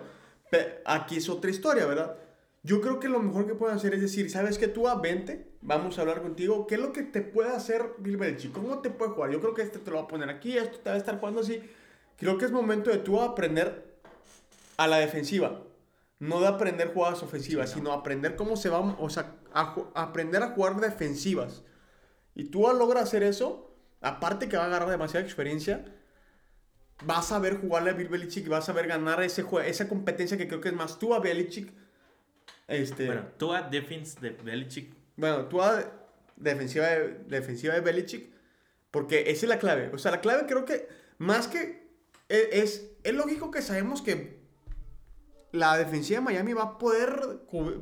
Pe- 0.49 0.81
Aquí 0.85 1.17
es 1.17 1.27
otra 1.27 1.51
historia, 1.51 1.85
¿verdad? 1.85 2.15
Yo 2.63 2.79
creo 2.79 3.01
que 3.01 3.09
lo 3.09 3.19
mejor 3.19 3.45
que 3.45 3.55
pueden 3.55 3.75
hacer 3.75 3.93
es 3.93 3.99
decir, 4.01 4.31
¿sabes 4.31 4.57
qué? 4.57 4.69
Tú 4.69 4.87
a 4.87 4.95
20, 5.01 5.50
vamos 5.61 5.97
a 5.97 6.01
hablar 6.01 6.21
contigo. 6.21 6.65
¿Qué 6.67 6.75
es 6.75 6.81
lo 6.81 6.91
que 6.91 7.03
te 7.03 7.21
puede 7.21 7.49
hacer 7.49 7.93
Bill 7.99 8.17
Belichick? 8.17 8.51
¿Cómo 8.53 8.79
te 8.79 8.89
puede 8.89 9.11
jugar? 9.11 9.31
Yo 9.31 9.39
creo 9.41 9.53
que 9.53 9.61
este 9.61 9.79
te 9.79 9.91
lo 9.91 9.97
va 9.97 10.03
a 10.03 10.07
poner 10.07 10.29
aquí, 10.29 10.57
esto 10.57 10.79
te 10.79 10.89
va 10.89 10.95
a 10.95 10.99
estar 10.99 11.19
jugando 11.19 11.41
así. 11.41 11.61
Creo 12.17 12.37
que 12.37 12.45
es 12.45 12.51
momento 12.51 12.89
de 12.89 12.97
tú 12.97 13.19
aprender 13.21 13.95
a 14.77 14.87
la 14.87 14.97
defensiva. 14.97 15.61
No 16.19 16.39
de 16.39 16.47
aprender 16.47 16.93
jugadas 16.93 17.23
ofensivas, 17.23 17.69
Sí, 17.71 17.77
no. 17.77 17.81
sino 17.81 17.93
aprender 17.93 18.35
cómo 18.35 18.55
se 18.55 18.69
va, 18.69 18.79
o 18.79 19.09
sea, 19.09 19.35
a 19.53 19.73
ju- 19.75 19.89
aprender 19.95 20.43
a 20.43 20.49
jugar 20.49 20.79
defensivas. 20.79 21.63
Y 22.35 22.45
tú 22.45 22.61
logra 22.77 23.01
hacer 23.01 23.23
eso, 23.23 23.73
aparte 24.01 24.47
que 24.47 24.55
va 24.55 24.63
a 24.63 24.65
agarrar 24.67 24.89
demasiada 24.89 25.25
experiencia, 25.25 25.83
vas 27.05 27.31
a 27.31 27.39
ver 27.39 27.59
jugarle 27.59 27.89
a 27.89 27.93
Bill 27.93 28.07
Belichick 28.09 28.45
y 28.45 28.49
vas 28.49 28.69
a 28.69 28.73
ver 28.73 28.87
ganar 28.87 29.23
ese 29.23 29.43
esa 29.65 29.89
competencia 29.89 30.37
que 30.37 30.47
creo 30.47 30.61
que 30.61 30.69
es 30.69 30.75
más 30.75 30.99
tú 30.99 31.15
a 31.15 31.19
Belichick. 31.19 31.73
Este, 32.67 33.07
Bueno, 33.07 33.23
tú 33.37 33.51
a 33.51 33.63
defense 33.63 34.19
de 34.19 34.29
Belichick. 34.29 34.93
Bueno, 35.15 35.45
tú 35.45 35.61
a 35.61 35.85
defensiva 36.35 36.87
de, 36.87 37.19
defensiva 37.27 37.73
de 37.73 37.81
Belichick, 37.81 38.31
porque 38.89 39.21
esa 39.27 39.45
es 39.45 39.49
la 39.49 39.59
clave. 39.59 39.89
O 39.93 39.97
sea, 39.97 40.11
la 40.11 40.21
clave 40.21 40.45
creo 40.47 40.65
que 40.65 40.87
más 41.17 41.47
que 41.47 41.87
e- 42.29 42.49
es, 42.53 42.91
es 43.03 43.13
lógico 43.13 43.51
que 43.51 43.61
sabemos 43.61 44.01
que 44.01 44.39
la 45.51 45.77
defensiva 45.77 46.19
de 46.19 46.25
Miami 46.25 46.53
va 46.53 46.63
a 46.63 46.77
poder 46.77 47.19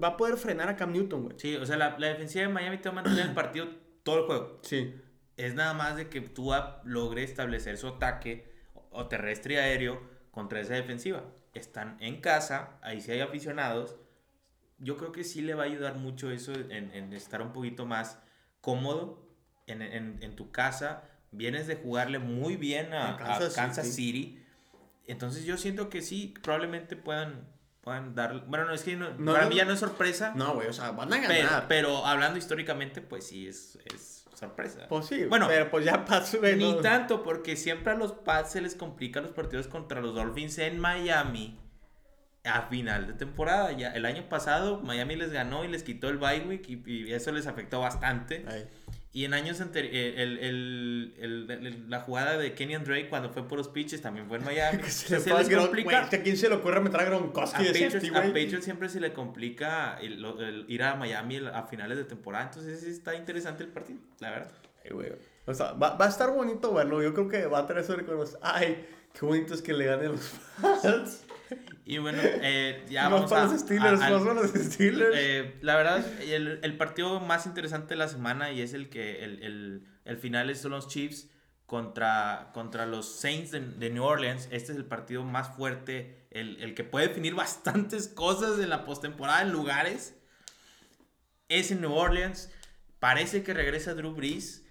va 0.04 0.10
a 0.10 0.18
poder 0.18 0.38
frenar 0.38 0.70
a 0.70 0.76
Cam 0.76 0.92
Newton, 0.92 1.24
güey. 1.24 1.36
Sí, 1.40 1.56
o 1.56 1.66
sea, 1.66 1.78
la, 1.78 1.98
la 2.00 2.08
defensiva 2.08 2.48
de 2.48 2.54
Miami 2.54 2.78
te 2.80 2.90
va 2.90 3.00
a 3.00 3.04
mantener 3.04 3.28
el 3.28 3.34
partido 3.34 3.68
todo 4.04 4.20
el 4.20 4.26
juego. 4.26 4.60
Sí. 4.64 4.96
Es 5.38 5.54
nada 5.54 5.74
más 5.74 5.96
de 5.96 6.10
que 6.10 6.20
tú 6.22 6.52
logre 6.84 7.24
establecer 7.24 7.78
su 7.78 7.88
ataque 7.88 8.52
o 8.92 9.08
terrestre 9.08 9.54
y 9.54 9.58
aéreo 9.58 10.02
contra 10.32 10.60
esa 10.60 10.74
defensiva. 10.74 11.24
están 11.54 11.98
en 12.00 12.22
casa, 12.22 12.78
ahí 12.82 13.02
sí 13.02 13.12
hay 13.12 13.22
aficionados. 13.22 13.96
Yo 14.80 14.98
creo 14.98 15.12
que 15.12 15.24
sí 15.24 15.42
le 15.42 15.54
va 15.54 15.64
a 15.64 15.66
ayudar 15.66 15.96
mucho 15.96 16.32
eso 16.32 16.54
en, 16.54 16.92
en 16.94 17.14
estar 17.14 17.42
un 17.42 17.52
poquito 17.52 17.86
más 17.86 18.20
cómodo 18.62 19.28
en, 19.68 19.82
en, 19.82 20.20
en, 20.22 20.36
tu 20.36 20.52
casa. 20.52 21.04
Vienes 21.32 21.68
de 21.68 21.76
jugarle 21.76 22.20
muy 22.20 22.56
bien 22.56 22.94
a, 22.94 23.16
a 23.16 23.18
Kansas, 23.18 23.88
City. 23.88 23.92
City. 23.94 24.46
Entonces 25.08 25.46
yo 25.46 25.58
siento 25.58 25.90
que 25.90 26.02
sí, 26.02 26.34
probablemente 26.42 26.96
puedan, 26.96 27.48
puedan 27.82 28.16
dar... 28.16 28.46
Bueno, 28.46 28.66
no, 28.66 28.74
es 28.74 28.84
que 28.84 28.96
no, 28.96 29.12
no, 29.18 29.34
para 29.34 29.48
mí 29.48 29.56
ya 29.56 29.66
no 29.66 29.74
es 29.74 29.80
sorpresa. 29.80 30.34
No, 30.36 30.54
güey, 30.54 30.68
o 30.68 30.74
sea, 30.74 30.92
van 30.92 31.12
a 31.12 31.18
ganar. 31.18 31.30
Pero, 31.30 31.66
pero, 31.68 32.06
hablando 32.06 32.38
históricamente, 32.38 33.02
pues 33.02 33.28
sí, 33.28 33.48
es, 33.48 33.78
es 33.94 34.26
sorpresa. 34.34 34.88
Pues 34.88 35.08
sí, 35.08 35.26
bueno, 35.26 35.48
pero 35.48 35.70
pues 35.70 35.86
ya 35.86 36.06
pasó. 36.06 36.40
Ni 36.42 36.82
tanto, 36.82 37.24
porque 37.24 37.56
siempre 37.56 37.94
a 37.94 37.96
los 37.96 38.14
Pats 38.14 38.52
se 38.52 38.62
les 38.62 38.76
complican 38.76 39.24
los 39.24 39.34
partidos 39.34 39.68
contra 39.68 40.00
los 40.02 40.16
Dolphins 40.16 40.58
en 40.60 40.80
Miami 40.80 41.58
a 42.50 42.64
final 42.64 43.08
de 43.08 43.14
temporada. 43.14 43.72
Ya 43.72 43.92
el 43.92 44.06
año 44.06 44.28
pasado 44.30 44.80
Miami 44.82 45.16
les 45.16 45.32
ganó 45.32 45.64
y 45.64 45.68
les 45.68 45.84
quitó 45.84 46.10
el 46.10 46.18
bye 46.18 46.42
week 46.42 46.70
y, 46.70 46.84
y 46.86 47.14
eso 47.14 47.32
les 47.32 47.48
afectó 47.48 47.80
bastante. 47.80 48.46
Ay. 48.48 48.68
Y 49.12 49.26
en 49.26 49.34
años 49.34 49.60
anteriores, 49.60 50.14
el, 50.18 50.38
el, 50.38 51.14
el, 51.18 51.90
la 51.90 52.02
jugada 52.02 52.38
de 52.38 52.54
Kenyon 52.54 52.84
Drake 52.84 53.10
cuando 53.10 53.32
fue 53.32 53.48
por 53.48 53.58
los 53.58 53.68
pitches 53.68 54.04
también 54.04 54.28
fue 54.28 54.38
en 54.38 54.44
Miami. 54.46 54.84
se, 54.84 55.20
se 55.20 55.34
les 55.34 55.50
complica. 55.50 56.06
¿A 56.06 56.10
quién 56.10 56.38
se 56.38 56.48
le 56.48 56.56
ocurre 56.56 56.80
meter 56.80 57.00
a 57.02 57.06
Gronkowski 57.06 57.64
a 57.64 57.72
Patriots, 57.72 57.96
a 57.96 58.22
Patriots 58.22 58.64
siempre 58.64 58.88
se 58.88 59.00
le 59.00 59.12
complica 59.12 59.98
ir 60.02 60.84
a 60.84 60.96
Miami 60.96 61.38
a 61.38 61.64
finales 61.64 61.98
de 61.98 62.04
temporada. 62.04 62.46
Entonces 62.46 62.82
sí 62.82 62.92
está 62.92 63.16
interesante 63.16 63.64
el 63.64 63.70
partido, 63.70 64.00
la 64.20 64.30
verdad. 64.30 64.52
Ay, 64.86 64.92
güey. 64.92 65.12
O 65.48 65.54
sea, 65.56 65.72
va, 65.72 65.96
va, 65.96 66.06
a 66.06 66.10
estar 66.10 66.32
bonito 66.32 66.72
verlo. 66.72 67.02
Yo 67.02 67.16
creo 67.16 67.28
que 67.28 67.48
va 67.48 67.60
a 67.60 67.66
tener 67.66 67.84
sobre 67.84 68.06
con 68.06 68.16
los... 68.16 68.38
Ay, 68.44 68.88
qué 69.14 69.26
bonito 69.26 69.56
es 69.56 69.64
que 69.64 69.74
le 69.74 69.86
ganen 69.86 70.12
los 70.12 70.22
fans. 70.82 71.24
Y 71.86 71.98
bueno, 71.98 72.20
eh, 72.24 72.86
ya 72.90 73.10
vamos 73.10 73.30
para 73.30 73.44
a, 73.44 73.48
los 73.48 73.62
Steelers, 73.62 74.02
a, 74.02 74.08
al, 74.08 74.24
los 74.24 74.52
Steelers. 74.52 75.16
Eh, 75.18 75.56
la 75.62 75.76
verdad, 75.76 76.06
el, 76.22 76.60
el, 76.62 76.78
partido 76.78 77.20
más 77.20 77.46
interesante 77.46 77.90
de 77.90 77.96
la 77.96 78.08
semana 78.08 78.52
y 78.52 78.62
es 78.62 78.74
el 78.74 78.90
que 78.90 79.24
el, 79.24 79.42
el, 79.42 79.88
el 80.06 80.18
final 80.18 80.56
son 80.56 80.72
los 80.72 80.88
Chiefs 80.88 81.28
contra, 81.66 82.52
contra 82.54 82.86
los 82.86 83.20
Saints 83.20 83.52
de, 83.52 83.62
de, 83.62 83.90
New 83.90 84.04
Orleans. 84.04 84.48
Este 84.52 84.72
es 84.72 84.78
el 84.78 84.86
partido 84.86 85.24
más 85.24 85.56
fuerte, 85.56 86.28
el, 86.32 86.62
el 86.62 86.76
que 86.76 86.84
puede 86.84 87.08
definir 87.08 87.34
bastantes 87.36 88.08
cosas 88.08 88.60
en 88.60 88.70
la 88.70 88.86
postemporada 88.86 89.42
en 89.42 89.52
lugares. 89.52 90.16
Es 91.48 91.72
en 91.72 91.82
New 91.82 91.94
Orleans. 91.94 92.52
Parece 93.00 93.44
que 93.44 93.54
regresa 93.54 93.94
Drew 93.94 94.14
Brees. 94.14 94.64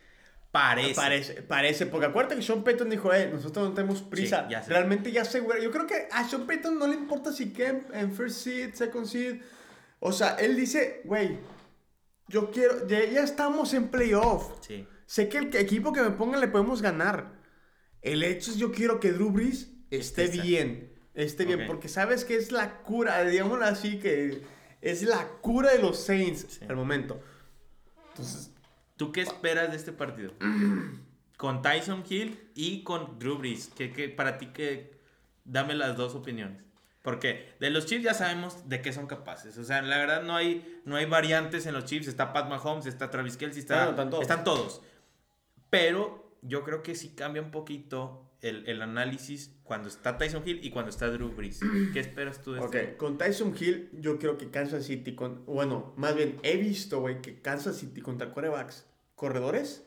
Parece. 0.51 0.95
Parece, 0.95 1.43
parece, 1.43 1.87
porque 1.87 2.07
acuérdate 2.07 2.37
que 2.37 2.43
Sean 2.43 2.65
Payton 2.65 2.89
dijo, 2.89 3.13
eh, 3.13 3.29
nosotros 3.31 3.69
no 3.69 3.75
tenemos 3.75 4.03
prisa. 4.03 4.45
Sí, 4.47 4.53
ya 4.53 4.63
Realmente 4.63 5.13
ya 5.13 5.25
seguro. 5.25 5.59
Yo 5.59 5.71
creo 5.71 5.87
que 5.87 6.09
a 6.11 6.27
Sean 6.27 6.47
Payton 6.47 6.79
no 6.79 6.87
le 6.87 6.95
importa 6.95 7.33
si 7.33 7.53
queda 7.53 7.81
en 7.93 8.13
first 8.13 8.45
seed, 8.45 8.75
second 8.75 9.07
seed. 9.07 9.43
O 10.01 10.13
sea, 10.13 10.37
él 10.37 10.57
dice, 10.57 11.03
güey, 11.05 11.39
yo 12.29 12.51
quiero, 12.51 12.87
ya, 12.87 13.05
ya, 13.05 13.23
estamos 13.23 13.75
en 13.75 13.89
playoff. 13.89 14.55
Sí. 14.67 14.87
Sé 15.07 15.29
que 15.29 15.39
el 15.39 15.55
equipo 15.57 15.93
que 15.93 16.03
me 16.03 16.11
ponga 16.11 16.39
le 16.39 16.49
podemos 16.49 16.81
ganar. 16.81 17.39
El 18.01 18.23
hecho 18.23 18.51
es 18.51 18.57
yo 18.57 18.73
quiero 18.73 19.01
que 19.01 19.13
Drew 19.13 19.31
Brees 19.31 19.71
esté 19.91 20.29
bien. 20.29 20.95
Esté 21.15 21.45
bien, 21.45 21.59
okay. 21.59 21.67
porque 21.67 21.89
sabes 21.89 22.25
que 22.25 22.37
es 22.37 22.53
la 22.53 22.79
cura, 22.83 23.25
digámoslo 23.25 23.65
así, 23.65 23.99
que 23.99 24.43
es 24.81 25.03
la 25.03 25.27
cura 25.41 25.73
de 25.73 25.81
los 25.81 25.99
Saints 25.99 26.47
sí. 26.49 26.65
al 26.69 26.77
momento. 26.77 27.21
Entonces, 28.11 28.53
¿Tú 28.99 29.11
qué 29.11 29.23
esperas 29.23 29.71
de 29.71 29.77
este 29.79 29.93
partido? 29.93 30.35
con 31.39 31.63
Tyson 31.63 32.05
Hill 32.07 32.39
y 32.55 32.83
con 32.83 33.19
Drew 33.19 33.39
Brees. 33.39 33.71
¿Qué, 33.75 33.93
qué, 33.93 34.11
para 34.11 34.37
ti, 34.37 34.49
que 34.49 34.99
dame 35.49 35.75
las 35.75 35.97
dos 35.97 36.15
opiniones. 36.15 36.63
Porque 37.03 37.55
de 37.61 37.71
los 37.71 37.87
Chiefs 37.87 38.05
ya 38.05 38.13
sabemos 38.13 38.69
de 38.69 38.83
qué 38.83 38.93
son 38.93 39.07
capaces. 39.07 39.57
O 39.57 39.65
sea, 39.65 39.81
la 39.83 39.97
verdad 39.99 40.25
no 40.25 40.37
hay, 40.37 40.81
no 40.85 40.97
hay 40.97 41.07
variantes 41.07 41.65
en 41.67 41.73
los 41.75 41.85
Chiefs. 41.85 42.09
Está 42.09 42.33
Pat 42.33 42.51
Mahomes, 42.51 42.87
está 42.87 43.11
Travis 43.11 43.37
Kelce, 43.37 43.61
está, 43.61 43.85
no, 43.85 43.91
están, 43.91 44.11
todos. 44.11 44.23
están 44.23 44.45
todos. 44.45 44.83
Pero 45.71 46.37
yo 46.43 46.65
creo 46.65 46.83
que 46.83 46.95
sí 46.95 47.11
cambia 47.11 47.41
un 47.41 47.51
poquito 47.51 48.29
el, 48.43 48.69
el, 48.69 48.83
análisis 48.83 49.55
cuando 49.63 49.89
está 49.89 50.19
Tyson 50.19 50.43
Hill 50.45 50.61
y 50.63 50.71
cuando 50.71 50.91
está 50.91 51.09
Drew 51.09 51.31
Brees. 51.31 51.61
¿Qué 51.93 52.01
esperas 52.01 52.43
tú 52.43 52.53
de 52.53 52.61
Ok, 52.61 52.75
este? 52.75 52.97
con 52.97 53.17
Tyson 53.17 53.55
Hill 53.59 53.91
yo 53.93 54.19
creo 54.19 54.37
que 54.37 54.51
Kansas 54.51 54.85
City, 54.85 55.15
con, 55.15 55.47
bueno, 55.47 55.95
más 55.97 56.17
bien 56.17 56.39
he 56.43 56.57
visto, 56.57 57.01
güey, 57.01 57.23
que 57.23 57.41
Kansas 57.41 57.77
City 57.77 58.01
contra 58.01 58.33
corebacks 58.33 58.88
corredores, 59.19 59.85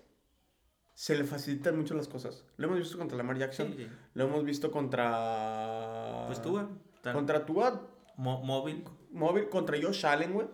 se 0.93 1.15
le 1.15 1.23
facilitan 1.23 1.77
mucho 1.77 1.95
las 1.95 2.07
cosas. 2.07 2.45
Lo 2.57 2.67
hemos 2.67 2.79
visto 2.79 2.97
contra 2.97 3.17
Lamar 3.17 3.37
Jackson. 3.37 3.69
Sí, 3.69 3.85
sí. 3.85 3.87
Lo 4.13 4.25
hemos 4.25 4.43
visto 4.43 4.71
contra. 4.71 6.25
Pues 6.27 6.41
Tua. 6.41 6.69
Tan... 7.01 7.13
Contra 7.13 7.45
Tua. 7.45 7.89
Mo 8.17 8.43
móvil. 8.43 8.83
Móvil. 9.09 9.49
Contra 9.49 9.77
Josh 9.81 10.05
Allen, 10.05 10.33
güey. 10.33 10.47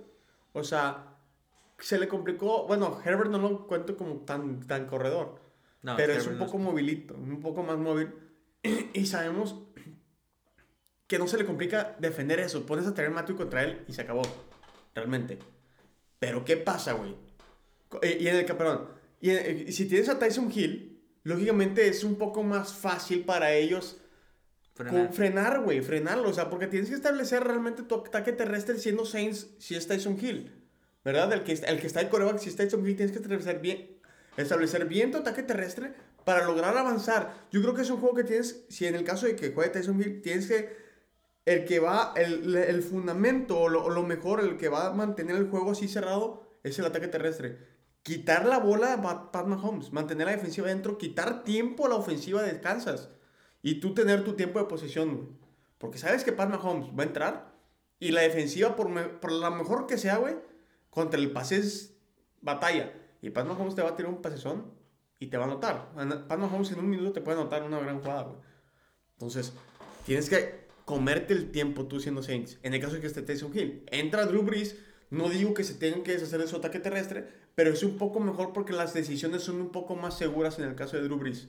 O 0.53 0.63
sea, 0.63 1.17
se 1.79 1.99
le 1.99 2.07
complicó. 2.07 2.65
Bueno, 2.67 3.01
Herbert 3.03 3.31
no 3.31 3.39
lo 3.39 3.67
cuento 3.67 3.97
como 3.97 4.17
tan, 4.17 4.65
tan 4.65 4.85
corredor. 4.85 5.41
No, 5.81 5.97
pero 5.97 6.13
Herbert 6.13 6.27
es 6.27 6.31
un 6.31 6.37
poco 6.37 6.53
no 6.53 6.65
es... 6.65 6.69
movilito. 6.69 7.15
Un 7.15 7.41
poco 7.41 7.63
más 7.63 7.77
móvil. 7.77 8.13
y 8.93 9.05
sabemos 9.07 9.55
que 11.07 11.17
no 11.17 11.27
se 11.27 11.37
le 11.37 11.45
complica 11.45 11.95
defender 11.99 12.39
eso. 12.39 12.65
Pones 12.65 12.85
a 12.85 12.93
tener 12.93 13.09
Matthew 13.09 13.37
contra 13.37 13.63
él 13.63 13.83
y 13.87 13.93
se 13.93 14.03
acabó. 14.03 14.21
Realmente. 14.93 15.39
Pero 16.19 16.45
¿qué 16.45 16.57
pasa, 16.57 16.93
güey? 16.93 17.26
Y 18.01 18.27
en 18.27 18.35
el 18.35 18.45
perdón, 18.45 18.89
y, 19.21 19.31
en, 19.31 19.67
y, 19.67 19.71
si 19.71 19.85
tienes 19.85 20.09
a 20.09 20.19
Tyson 20.19 20.51
Hill, 20.53 21.01
lógicamente 21.23 21.87
es 21.87 22.03
un 22.03 22.15
poco 22.15 22.43
más 22.43 22.73
fácil 22.73 23.23
para 23.23 23.53
ellos 23.53 23.97
frenar, 24.73 25.13
frenar, 25.13 25.61
güey, 25.63 25.81
frenarlo. 25.81 26.29
O 26.29 26.33
sea, 26.33 26.49
porque 26.49 26.67
tienes 26.67 26.89
que 26.89 26.95
establecer 26.95 27.43
realmente 27.43 27.83
tu 27.83 27.95
ataque 27.95 28.31
terrestre 28.31 28.77
siendo 28.77 29.05
Saints 29.05 29.47
si 29.57 29.75
es 29.75 29.87
Tyson 29.87 30.17
Hill. 30.19 30.53
¿Verdad? 31.03 31.31
El 31.31 31.43
que, 31.43 31.53
el 31.53 31.79
que 31.79 31.87
está 31.87 32.01
en 32.01 32.09
coreback, 32.09 32.37
si 32.39 32.49
es 32.49 32.55
Tyson 32.57 32.85
Hill, 32.85 32.97
tienes 32.97 33.13
que 33.13 33.19
establecer 33.19 33.59
bien, 33.59 33.97
establecer 34.35 34.85
bien 34.85 35.11
tu 35.11 35.19
ataque 35.19 35.41
terrestre 35.41 35.93
para 36.25 36.45
lograr 36.45 36.77
avanzar. 36.77 37.47
Yo 37.49 37.61
creo 37.61 37.73
que 37.73 37.83
es 37.83 37.89
un 37.89 37.97
juego 38.01 38.13
que 38.13 38.25
tienes, 38.25 38.65
si 38.67 38.85
en 38.85 38.95
el 38.95 39.05
caso 39.05 39.25
de 39.25 39.37
que 39.37 39.51
juegue 39.51 39.69
Tyson 39.69 40.01
Hill, 40.01 40.21
tienes 40.21 40.47
que 40.47 40.75
el 41.45 41.63
que 41.63 41.79
va, 41.79 42.13
el, 42.17 42.53
el 42.57 42.81
fundamento 42.83 43.57
o 43.57 43.69
lo, 43.69 43.85
o 43.85 43.89
lo, 43.89 44.03
mejor, 44.03 44.41
el 44.41 44.57
que 44.57 44.67
va 44.67 44.87
a 44.87 44.93
mantener 44.93 45.37
el 45.37 45.49
juego 45.49 45.71
así 45.71 45.87
cerrado, 45.87 46.59
es 46.63 46.77
el 46.77 46.83
ataque 46.83 47.07
terrestre 47.07 47.76
quitar 48.07 48.45
la 48.45 48.57
bola 48.57 48.93
a 48.93 49.31
Pat 49.33 49.47
Mahomes, 49.47 49.91
mantener 49.91 50.27
la 50.27 50.31
defensiva 50.31 50.69
dentro, 50.69 50.97
quitar 50.97 51.43
tiempo 51.43 51.85
a 51.85 51.89
la 51.89 51.95
ofensiva 51.95 52.41
de 52.41 52.61
Kansas 52.61 53.09
y 53.61 53.81
tú 53.81 53.93
tener 53.93 54.23
tu 54.23 54.31
tiempo 54.31 54.59
de 54.59 54.65
posesión, 54.65 55.37
Porque 55.77 55.97
sabes 55.97 56.23
que 56.23 56.31
Pat 56.31 56.49
Mahomes 56.49 56.87
va 56.97 57.03
a 57.03 57.05
entrar 57.05 57.53
y 57.99 58.11
la 58.11 58.21
defensiva, 58.21 58.77
por, 58.77 58.87
me, 58.87 59.09
la 59.29 59.49
mejor 59.49 59.87
que 59.87 59.97
sea, 59.97 60.19
güey, 60.19 60.37
contra 60.89 61.19
el 61.19 61.33
pase 61.33 61.57
es 61.57 61.97
batalla. 62.39 62.93
Y 63.21 63.29
Pat 63.29 63.45
Mahomes 63.45 63.75
te 63.75 63.81
va 63.81 63.89
a 63.89 63.95
tirar 63.97 64.09
un 64.09 64.21
pasezón 64.21 64.71
y 65.19 65.27
te 65.27 65.35
va 65.35 65.43
a 65.43 65.47
anotar. 65.47 65.91
Pat 66.29 66.39
Mahomes 66.39 66.71
en 66.71 66.79
un 66.79 66.89
minuto 66.89 67.11
te 67.11 67.19
puede 67.19 67.37
anotar 67.37 67.61
una 67.63 67.77
gran 67.81 67.99
jugada, 67.99 68.23
güey. 68.23 68.37
Entonces, 69.15 69.51
tienes 70.05 70.29
que 70.29 70.69
comerte 70.85 71.33
el 71.33 71.51
tiempo 71.51 71.87
tú 71.87 71.99
siendo 71.99 72.23
Saints. 72.23 72.57
En 72.63 72.73
el 72.73 72.79
caso 72.79 72.93
de 72.93 73.01
que 73.01 73.07
esté 73.07 73.21
Tyson 73.21 73.51
Hill. 73.53 73.83
Entra 73.87 74.25
Drew 74.27 74.43
Brees. 74.43 74.77
No 75.09 75.29
digo 75.29 75.53
que 75.53 75.63
se 75.63 75.75
tengan 75.75 76.03
que 76.03 76.13
deshacer 76.13 76.39
de 76.39 76.47
su 76.47 76.57
ataque 76.57 76.79
terrestre, 76.79 77.27
pero 77.55 77.71
es 77.71 77.83
un 77.83 77.97
poco 77.97 78.19
mejor 78.19 78.53
porque 78.53 78.73
las 78.73 78.93
decisiones 78.93 79.43
son 79.43 79.61
un 79.61 79.71
poco 79.71 79.95
más 79.95 80.17
seguras 80.17 80.59
en 80.59 80.65
el 80.65 80.75
caso 80.75 80.97
de 80.97 81.03
Drew 81.03 81.17
Brees. 81.17 81.47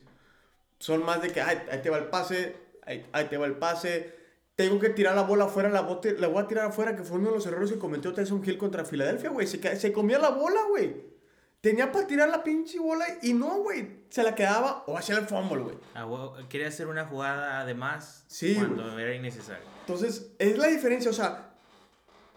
Son 0.78 1.04
más 1.04 1.20
de 1.22 1.30
que, 1.30 1.40
ay, 1.40 1.58
ahí 1.70 1.80
te 1.82 1.90
va 1.90 1.98
el 1.98 2.06
pase, 2.06 2.56
ahí, 2.86 3.04
ahí, 3.12 3.24
te 3.26 3.36
va 3.36 3.46
el 3.46 3.56
pase, 3.56 4.14
tengo 4.54 4.78
que 4.78 4.90
tirar 4.90 5.14
la 5.14 5.22
bola 5.22 5.44
afuera, 5.44 5.68
la, 5.68 5.82
bote, 5.82 6.16
la 6.18 6.28
voy 6.28 6.42
a 6.42 6.48
tirar 6.48 6.66
afuera, 6.66 6.96
que 6.96 7.02
fue 7.02 7.18
uno 7.18 7.30
de 7.30 7.36
los 7.36 7.46
errores 7.46 7.70
que 7.72 7.78
cometió 7.78 8.12
Tyson 8.12 8.42
Hill 8.44 8.58
contra 8.58 8.84
Filadelfia, 8.84 9.30
güey. 9.30 9.46
Se, 9.46 9.76
se 9.76 9.92
comía 9.92 10.18
la 10.18 10.30
bola, 10.30 10.60
güey. 10.68 11.18
Tenía 11.60 11.90
para 11.90 12.06
tirar 12.06 12.28
la 12.28 12.44
pinche 12.44 12.78
bola 12.78 13.04
y 13.22 13.34
no, 13.34 13.62
güey. 13.62 14.04
Se 14.10 14.22
la 14.22 14.34
quedaba 14.34 14.84
o 14.86 14.96
hacía 14.96 15.18
el 15.18 15.26
fumble, 15.26 15.62
güey. 15.62 15.76
Ah, 15.94 16.08
quería 16.48 16.68
hacer 16.68 16.86
una 16.86 17.04
jugada 17.04 17.60
además 17.60 18.24
sí, 18.28 18.54
cuando 18.54 18.94
wey. 18.94 19.04
era 19.04 19.14
innecesario. 19.14 19.64
Entonces, 19.80 20.30
es 20.38 20.56
la 20.56 20.68
diferencia, 20.68 21.10
o 21.10 21.14
sea, 21.14 21.47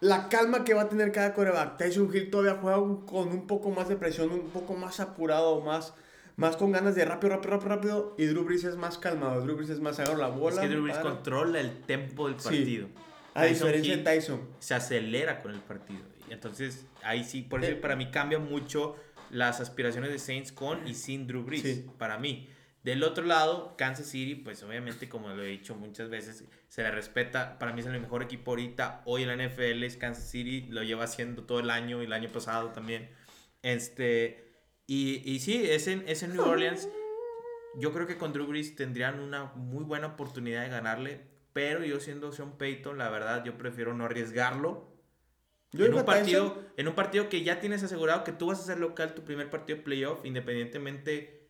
la 0.02 0.30
calma 0.30 0.64
que 0.64 0.74
va 0.74 0.82
a 0.82 0.90
tener 0.90 1.12
cada 1.12 1.34
coreback. 1.34 1.78
Tyson 1.78 2.10
Hill 2.14 2.30
todavía 2.30 2.60
juega 2.60 2.78
con 3.06 3.30
un 3.30 3.48
poco 3.48 3.70
más 3.70 3.88
de 3.88 3.96
presión, 3.96 4.32
un 4.32 4.50
poco 4.50 4.74
más 4.74 5.00
apurado, 5.00 5.62
más, 5.62 5.94
más 6.36 6.58
con 6.58 6.72
ganas 6.72 6.96
de 6.96 7.06
rápido, 7.06 7.36
rápido, 7.36 7.52
rápido, 7.52 7.70
rápido. 7.70 8.16
Y 8.18 8.26
Drew 8.26 8.44
Brees 8.44 8.64
es 8.64 8.76
más 8.76 8.98
calmado. 8.98 9.42
Drew 9.42 9.56
Brees 9.56 9.70
es 9.70 9.80
más 9.80 10.00
agarro 10.00 10.18
la 10.18 10.28
bola. 10.28 10.56
Es 10.56 10.62
que 10.62 10.68
Drew 10.70 10.84
Brees 10.84 10.98
controla 10.98 11.60
el 11.60 11.82
tempo 11.84 12.28
del 12.28 12.36
partido. 12.36 12.88
Sí. 12.88 12.94
A 13.36 13.42
Tyson 13.44 13.68
diferencia 13.68 13.94
Hill 13.94 14.04
de 14.04 14.12
Tyson. 14.12 14.42
Se 14.60 14.74
acelera 14.74 15.42
con 15.42 15.54
el 15.54 15.62
partido. 15.62 16.02
Y 16.28 16.34
entonces, 16.34 16.86
ahí 17.04 17.24
sí, 17.24 17.44
por 17.44 17.64
eso 17.64 17.74
eh. 17.74 17.76
para 17.76 17.96
mí 17.96 18.10
cambia 18.10 18.40
mucho 18.40 18.96
las 19.30 19.62
aspiraciones 19.62 20.12
de 20.12 20.18
Saints 20.18 20.52
con 20.52 20.88
y 20.88 20.96
sin 20.96 21.28
Drew 21.28 21.44
Brees. 21.44 21.62
Sí. 21.62 21.86
Para 22.00 22.18
mí. 22.18 22.50
Del 22.84 23.04
otro 23.04 23.26
lado, 23.26 23.76
Kansas 23.78 24.08
City, 24.08 24.34
pues 24.34 24.64
obviamente, 24.64 25.08
como 25.08 25.30
lo 25.30 25.44
he 25.44 25.48
dicho 25.48 25.76
muchas 25.76 26.10
veces, 26.10 26.46
se 26.68 26.82
le 26.82 26.90
respeta. 26.90 27.60
Para 27.60 27.74
mí 27.74 27.82
es 27.82 27.86
el 27.86 28.00
mejor 28.02 28.24
equipo 28.24 28.52
ahorita. 28.52 29.04
Hoy 29.06 29.22
en 29.22 29.28
la 29.28 29.36
NFL 29.36 29.84
es 29.84 29.98
Kansas 29.98 30.30
City, 30.30 30.68
lo 30.70 30.82
lleva 30.82 31.04
haciendo 31.04 31.44
todo 31.44 31.60
el 31.60 31.70
año 31.70 32.02
y 32.02 32.06
el 32.06 32.14
año 32.14 32.30
pasado 32.30 32.70
también. 32.70 33.10
Este, 33.62 34.44
y, 34.88 35.22
y 35.32 35.40
sí, 35.40 35.64
es 35.64 35.88
en, 35.88 36.04
es 36.08 36.24
en 36.24 36.34
New 36.34 36.44
Orleans. 36.44 36.90
Yo 37.76 37.94
creo 37.94 38.08
que 38.08 38.18
con 38.18 38.34
Drew 38.34 38.48
Brees 38.48 38.76
tendrían 38.76 39.20
una 39.20 39.46
muy 39.56 39.84
buena 39.84 40.08
oportunidad 40.08 40.64
de 40.64 40.70
ganarle. 40.70 41.22
pero 41.54 41.86
yo 41.86 42.00
siendo 42.00 42.32
Sean 42.32 42.58
Payton, 42.58 42.98
la 42.98 43.10
verdad, 43.10 43.44
yo 43.44 43.58
prefiero 43.60 43.94
no 43.94 44.06
arriesgarlo. 44.06 44.92
Yo 45.72 45.86
en 45.86 45.94
un, 45.94 46.04
partido, 46.04 46.66
en 46.76 46.88
un 46.88 46.96
partido 46.96 47.30
que 47.30 47.44
ya 47.44 47.60
tienes 47.62 47.84
asegurado 47.84 48.24
que 48.24 48.34
tú 48.34 48.48
vas 48.48 48.60
a 48.60 48.64
ser 48.64 48.80
local 48.80 49.14
tu 49.14 49.24
primer 49.24 49.50
partido 49.50 49.78
de 49.78 49.84
playoff, 49.84 50.26
independientemente 50.26 51.41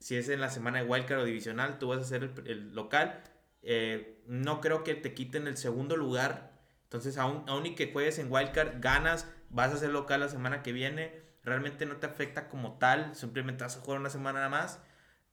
si 0.00 0.16
es 0.16 0.28
en 0.28 0.40
la 0.40 0.50
semana 0.50 0.82
de 0.82 0.88
wildcard 0.88 1.20
o 1.20 1.24
divisional, 1.24 1.78
tú 1.78 1.88
vas 1.88 2.00
a 2.00 2.04
ser 2.04 2.24
el, 2.24 2.32
el 2.46 2.74
local. 2.74 3.22
Eh, 3.62 4.22
no 4.26 4.60
creo 4.60 4.84
que 4.84 4.94
te 4.94 5.14
quiten 5.14 5.46
el 5.46 5.56
segundo 5.56 5.96
lugar. 5.96 6.52
Entonces, 6.84 7.18
aún, 7.18 7.44
aún 7.48 7.66
y 7.66 7.74
que 7.74 7.92
juegues 7.92 8.18
en 8.18 8.32
wildcard, 8.32 8.80
ganas, 8.80 9.26
vas 9.50 9.72
a 9.72 9.76
ser 9.76 9.90
local 9.90 10.20
la 10.20 10.28
semana 10.28 10.62
que 10.62 10.72
viene. 10.72 11.20
Realmente 11.42 11.86
no 11.86 11.96
te 11.96 12.06
afecta 12.06 12.48
como 12.48 12.78
tal, 12.78 13.14
simplemente 13.14 13.64
vas 13.64 13.76
a 13.76 13.80
jugar 13.80 14.00
una 14.00 14.10
semana 14.10 14.48
más. 14.48 14.80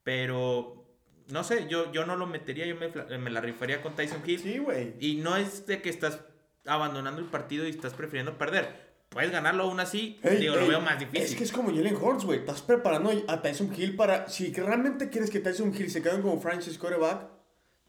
Pero 0.02 0.86
no 1.28 1.44
sé, 1.44 1.66
yo, 1.68 1.92
yo 1.92 2.06
no 2.06 2.16
lo 2.16 2.26
metería, 2.26 2.66
yo 2.66 2.76
me, 2.76 3.18
me 3.18 3.30
la 3.30 3.40
rifaría 3.40 3.82
con 3.82 3.94
Tyson 3.94 4.22
Hill. 4.24 4.40
Sí, 4.40 4.58
güey. 4.58 4.94
Y 5.00 5.16
no 5.16 5.36
es 5.36 5.66
de 5.66 5.80
que 5.82 5.88
estás 5.88 6.20
abandonando 6.66 7.20
el 7.20 7.28
partido 7.28 7.66
y 7.66 7.70
estás 7.70 7.94
prefiriendo 7.94 8.38
perder. 8.38 8.85
Puedes 9.08 9.30
ganarlo 9.30 9.64
aún 9.64 9.80
así, 9.80 10.18
Ey, 10.22 10.36
digo, 10.38 10.56
lo 10.56 10.62
ey, 10.62 10.68
veo 10.68 10.80
más 10.80 10.98
difícil. 10.98 11.22
Es 11.22 11.34
que 11.36 11.44
es 11.44 11.52
como 11.52 11.70
Jalen 11.70 11.96
Hurts, 11.96 12.24
güey. 12.24 12.40
Estás 12.40 12.60
preparando 12.60 13.10
a 13.28 13.40
Tyson 13.40 13.72
Hill 13.74 13.96
para. 13.96 14.28
Si 14.28 14.52
realmente 14.52 15.08
quieres 15.08 15.30
que 15.30 15.40
Tyson 15.40 15.72
Hill 15.74 15.90
se 15.90 16.02
quede 16.02 16.20
como 16.20 16.38
franchise 16.40 16.78
quarterback, 16.78 17.28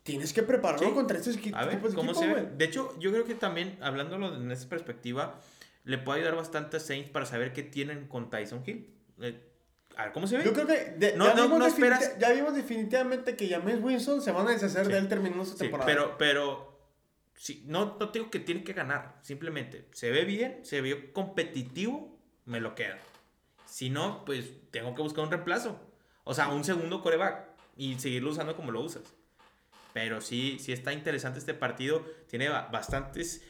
tienes 0.04 0.32
que 0.32 0.44
prepararlo 0.44 0.88
Sí. 0.88 0.94
contra 0.94 1.18
estos 1.18 1.38
equi- 1.38 1.52
A 1.54 1.66
ver, 1.66 1.82
de 1.82 1.90
¿cómo 1.96 2.12
equipo, 2.12 2.20
se 2.20 2.28
ve? 2.28 2.34
güey. 2.34 2.46
De 2.58 2.66
hecho, 2.66 2.98
yo 3.00 3.12
creo 3.12 3.26
que 3.26 3.36
también, 3.36 3.78
hablándolo 3.82 4.36
en 4.36 4.50
esa 4.52 4.70
perspectiva, 4.70 5.42
le 5.84 5.98
puede 5.98 6.20
ayudar 6.20 6.36
bastante 6.38 6.78
a 6.78 6.80
Saints 6.80 7.10
para 7.10 7.26
saber 7.26 7.52
qué 7.52 7.64
tienen 7.64 8.08
con 8.08 8.30
Tyson 8.30 8.64
Hill. 8.66 8.90
Eh, 9.20 9.42
a 9.98 10.04
ver, 10.06 10.14
¿cómo 10.14 10.28
se 10.28 10.38
ve? 10.38 10.46
Yo 10.46 10.54
creo 10.54 10.68
que 10.68 10.94
de- 10.98 11.18
No, 11.18 11.26
ya, 11.26 11.34
no, 11.34 11.44
vimos 11.44 11.60
no 11.60 11.66
esperas- 11.68 12.18
ya 12.20 12.32
vimos 12.32 12.56
definitivamente 12.56 13.36
que 13.36 13.50
James 13.50 13.80
Winston 13.82 14.22
se 14.22 14.32
van 14.32 14.48
a 14.48 14.52
deshacer 14.52 14.86
Sí. 14.86 14.92
de 14.94 14.98
él 15.00 15.08
terminando 15.10 15.44
esta 15.44 15.56
Sí, 15.56 15.62
temporada. 15.64 15.88
pero, 15.88 16.16
pero 16.18 16.67
sí, 17.38 17.64
no, 17.66 17.96
no 17.98 18.08
digo 18.08 18.30
que 18.30 18.40
tiene 18.40 18.66
que 18.66 18.74
ganar. 18.74 19.18
Simplemente 19.22 19.88
se 19.94 20.12
ve 20.12 20.26
bien, 20.26 20.60
se 20.66 20.82
vio 20.82 21.14
competitivo, 21.14 22.20
me 22.44 22.60
lo 22.60 22.76
quedo. 22.76 22.96
Si 23.66 23.90
no, 23.90 24.26
pues 24.26 24.52
tengo 24.72 24.94
que 24.96 25.02
buscar 25.02 25.24
un 25.24 25.32
reemplazo. 25.32 25.80
O 26.26 26.34
sea, 26.34 26.50
un 26.50 26.66
segundo 26.66 27.02
coreback 27.02 27.46
y 27.78 27.98
seguirlo 28.00 28.32
usando 28.32 28.56
como 28.58 28.72
lo 28.72 28.82
usas. 28.82 29.04
Pero 29.94 30.20
sí, 30.20 30.58
sí 30.60 30.74
está 30.74 30.92
interesante 30.94 31.40
este 31.40 31.54
partido. 31.54 32.06
Tiene 32.28 32.50
ba- 32.50 32.68
bastantes 32.72 33.42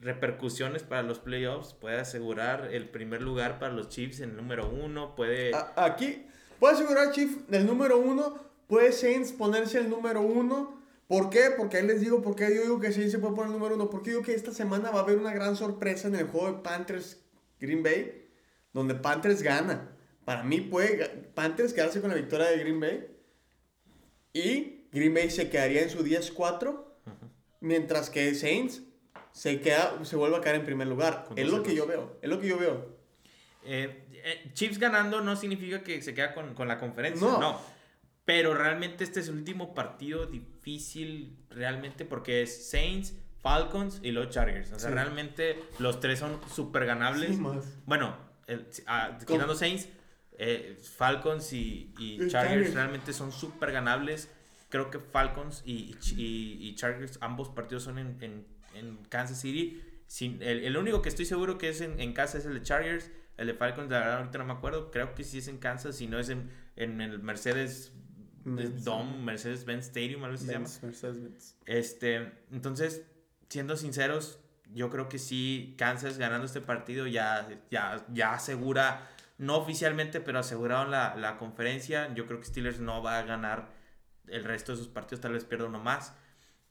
repercusiones 0.00 0.82
para 0.82 1.02
los 1.02 1.18
playoffs. 1.18 1.74
Puede 1.74 1.98
asegurar 2.00 2.68
el 2.72 2.88
primer 2.88 3.22
lugar 3.22 3.58
para 3.58 3.72
los 3.72 3.88
Chiefs 3.88 4.20
en 4.20 4.30
el 4.30 4.36
número 4.36 4.68
uno. 4.68 5.14
Puede... 5.14 5.52
Aquí, 5.76 6.26
puede 6.58 6.74
asegurar 6.74 7.12
Chief 7.12 7.46
del 7.48 7.66
número 7.66 7.98
uno. 7.98 8.38
Puede 8.66 8.92
Saints 8.92 9.32
ponerse 9.32 9.78
el 9.78 9.88
número 9.88 10.20
uno. 10.22 10.82
¿Por 11.08 11.30
qué? 11.30 11.50
Porque 11.56 11.76
ahí 11.76 11.86
les 11.86 12.00
digo 12.00 12.20
por 12.20 12.34
qué 12.34 12.52
yo 12.54 12.62
digo 12.62 12.80
que 12.80 12.90
Saints 12.92 13.12
se 13.12 13.18
puede 13.18 13.34
poner 13.34 13.48
el 13.52 13.58
número 13.58 13.74
uno. 13.76 13.88
Porque 13.90 14.10
digo 14.10 14.22
que 14.22 14.34
esta 14.34 14.52
semana 14.52 14.90
va 14.90 15.00
a 15.00 15.02
haber 15.02 15.18
una 15.18 15.32
gran 15.32 15.54
sorpresa 15.56 16.08
en 16.08 16.16
el 16.16 16.26
juego 16.26 16.52
de 16.52 16.62
Panthers 16.62 17.18
Green 17.60 17.82
Bay. 17.82 18.28
Donde 18.72 18.94
Panthers 18.94 19.42
gana. 19.42 19.90
Para 20.24 20.42
mí 20.42 20.60
puede 20.60 21.06
Panthers 21.34 21.72
quedarse 21.72 22.00
con 22.00 22.10
la 22.10 22.16
victoria 22.16 22.46
de 22.46 22.58
Green 22.58 22.80
Bay. 22.80 23.06
Y 24.32 24.88
Green 24.92 25.14
Bay 25.14 25.30
se 25.30 25.48
quedaría 25.48 25.82
en 25.82 25.90
su 25.90 26.04
10-4. 26.04 26.84
Mientras 27.60 28.10
que 28.10 28.34
Saints 28.34 28.82
se, 29.32 29.60
queda, 29.60 30.04
se 30.04 30.16
vuelve 30.16 30.36
a 30.36 30.40
caer 30.40 30.56
en 30.56 30.64
primer 30.64 30.88
lugar. 30.88 31.28
Es 31.36 31.46
lo 31.48 31.58
12-2. 31.58 31.62
que 31.62 31.74
yo 31.74 31.86
veo. 31.86 32.18
Es 32.20 32.28
lo 32.28 32.40
que 32.40 32.48
yo 32.48 32.58
veo. 32.58 32.96
Eh, 33.64 34.06
eh, 34.12 34.50
Chiefs 34.54 34.78
ganando 34.78 35.20
no 35.20 35.36
significa 35.36 35.82
que 35.82 36.02
se 36.02 36.14
queda 36.14 36.34
con, 36.34 36.54
con 36.54 36.68
la 36.68 36.78
conferencia, 36.78 37.26
No. 37.26 37.40
no. 37.40 37.75
Pero 38.26 38.52
realmente 38.54 39.04
este 39.04 39.20
es 39.20 39.28
el 39.28 39.36
último 39.36 39.72
partido 39.74 40.26
difícil, 40.26 41.38
realmente, 41.48 42.04
porque 42.04 42.42
es 42.42 42.68
Saints, 42.70 43.14
Falcons 43.40 44.00
y 44.02 44.10
los 44.10 44.28
Chargers. 44.30 44.72
O 44.72 44.78
sea, 44.78 44.88
Sí. 44.90 44.94
realmente 44.94 45.58
los 45.78 46.00
tres 46.00 46.18
son 46.18 46.38
súper 46.52 46.84
ganables. 46.84 47.30
Sí, 47.30 47.40
más. 47.40 47.64
Bueno, 47.86 48.16
el- 48.48 48.66
ah, 48.86 49.16
quitando 49.26 49.54
Saints, 49.54 49.88
eh, 50.38 50.76
Falcons 50.96 51.52
y, 51.52 51.94
y 51.98 52.14
Y 52.14 52.18
Chargers, 52.28 52.32
Chargers. 52.32 52.74
realmente 52.74 53.12
son 53.12 53.30
súper 53.32 53.70
ganables. 53.72 54.28
Creo 54.68 54.90
que 54.90 54.98
Falcons 54.98 55.62
y, 55.64 55.94
y- 56.16 56.58
y 56.68 56.74
Chargers, 56.74 57.18
ambos 57.22 57.48
partidos 57.48 57.84
son 57.84 57.98
en, 57.98 58.16
en- 58.20 58.44
en 58.74 58.96
Kansas 59.08 59.40
City. 59.40 59.80
Sin, 60.08 60.42
el, 60.42 60.64
el 60.64 60.76
único 60.76 61.00
que 61.00 61.08
estoy 61.08 61.24
seguro 61.24 61.58
que 61.58 61.68
es 61.68 61.80
en, 61.80 62.00
en 62.00 62.12
casa 62.12 62.38
es 62.38 62.44
el 62.46 62.54
de 62.54 62.62
Chargers. 62.62 63.10
El 63.36 63.46
de 63.46 63.54
Falcons, 63.54 63.88
la 63.90 63.98
verdad, 64.00 64.16
ahorita 64.18 64.38
no 64.38 64.44
me 64.46 64.52
acuerdo. 64.54 64.90
Creo 64.90 65.14
que 65.14 65.22
sí 65.22 65.38
es 65.38 65.46
en 65.48 65.58
Kansas, 65.58 65.96
si 65.96 66.06
no 66.08 66.18
es 66.18 66.28
en, 66.28 66.50
en 66.74 67.00
el 67.00 67.20
Mercedes 67.20 67.92
Mercedes. 68.46 68.84
Dome, 68.84 69.18
Mercedes-Benz 69.18 69.86
Stadium, 69.86 70.24
algo 70.24 70.36
así 70.36 70.46
se 70.46 70.52
llama. 70.52 70.64
Benz, 70.64 70.82
Mercedes-Benz. 70.82 71.56
Este, 71.66 72.32
entonces, 72.50 73.02
siendo 73.48 73.76
sinceros, 73.76 74.40
yo 74.72 74.90
creo 74.90 75.08
que 75.08 75.18
sí, 75.18 75.74
Kansas 75.78 76.18
ganando 76.18 76.46
este 76.46 76.60
partido 76.60 77.06
ya, 77.06 77.48
ya, 77.70 78.04
ya 78.12 78.34
asegura, 78.34 79.08
no 79.38 79.56
oficialmente, 79.56 80.20
pero 80.20 80.38
aseguraron 80.38 80.90
la, 80.90 81.14
la 81.16 81.36
conferencia. 81.36 82.12
Yo 82.14 82.26
creo 82.26 82.40
que 82.40 82.46
Steelers 82.46 82.80
no 82.80 83.02
va 83.02 83.18
a 83.18 83.22
ganar 83.22 83.68
el 84.28 84.44
resto 84.44 84.72
de 84.72 84.78
sus 84.78 84.88
partidos, 84.88 85.20
tal 85.20 85.32
vez 85.32 85.44
pierda 85.44 85.66
uno 85.66 85.80
más. 85.80 86.14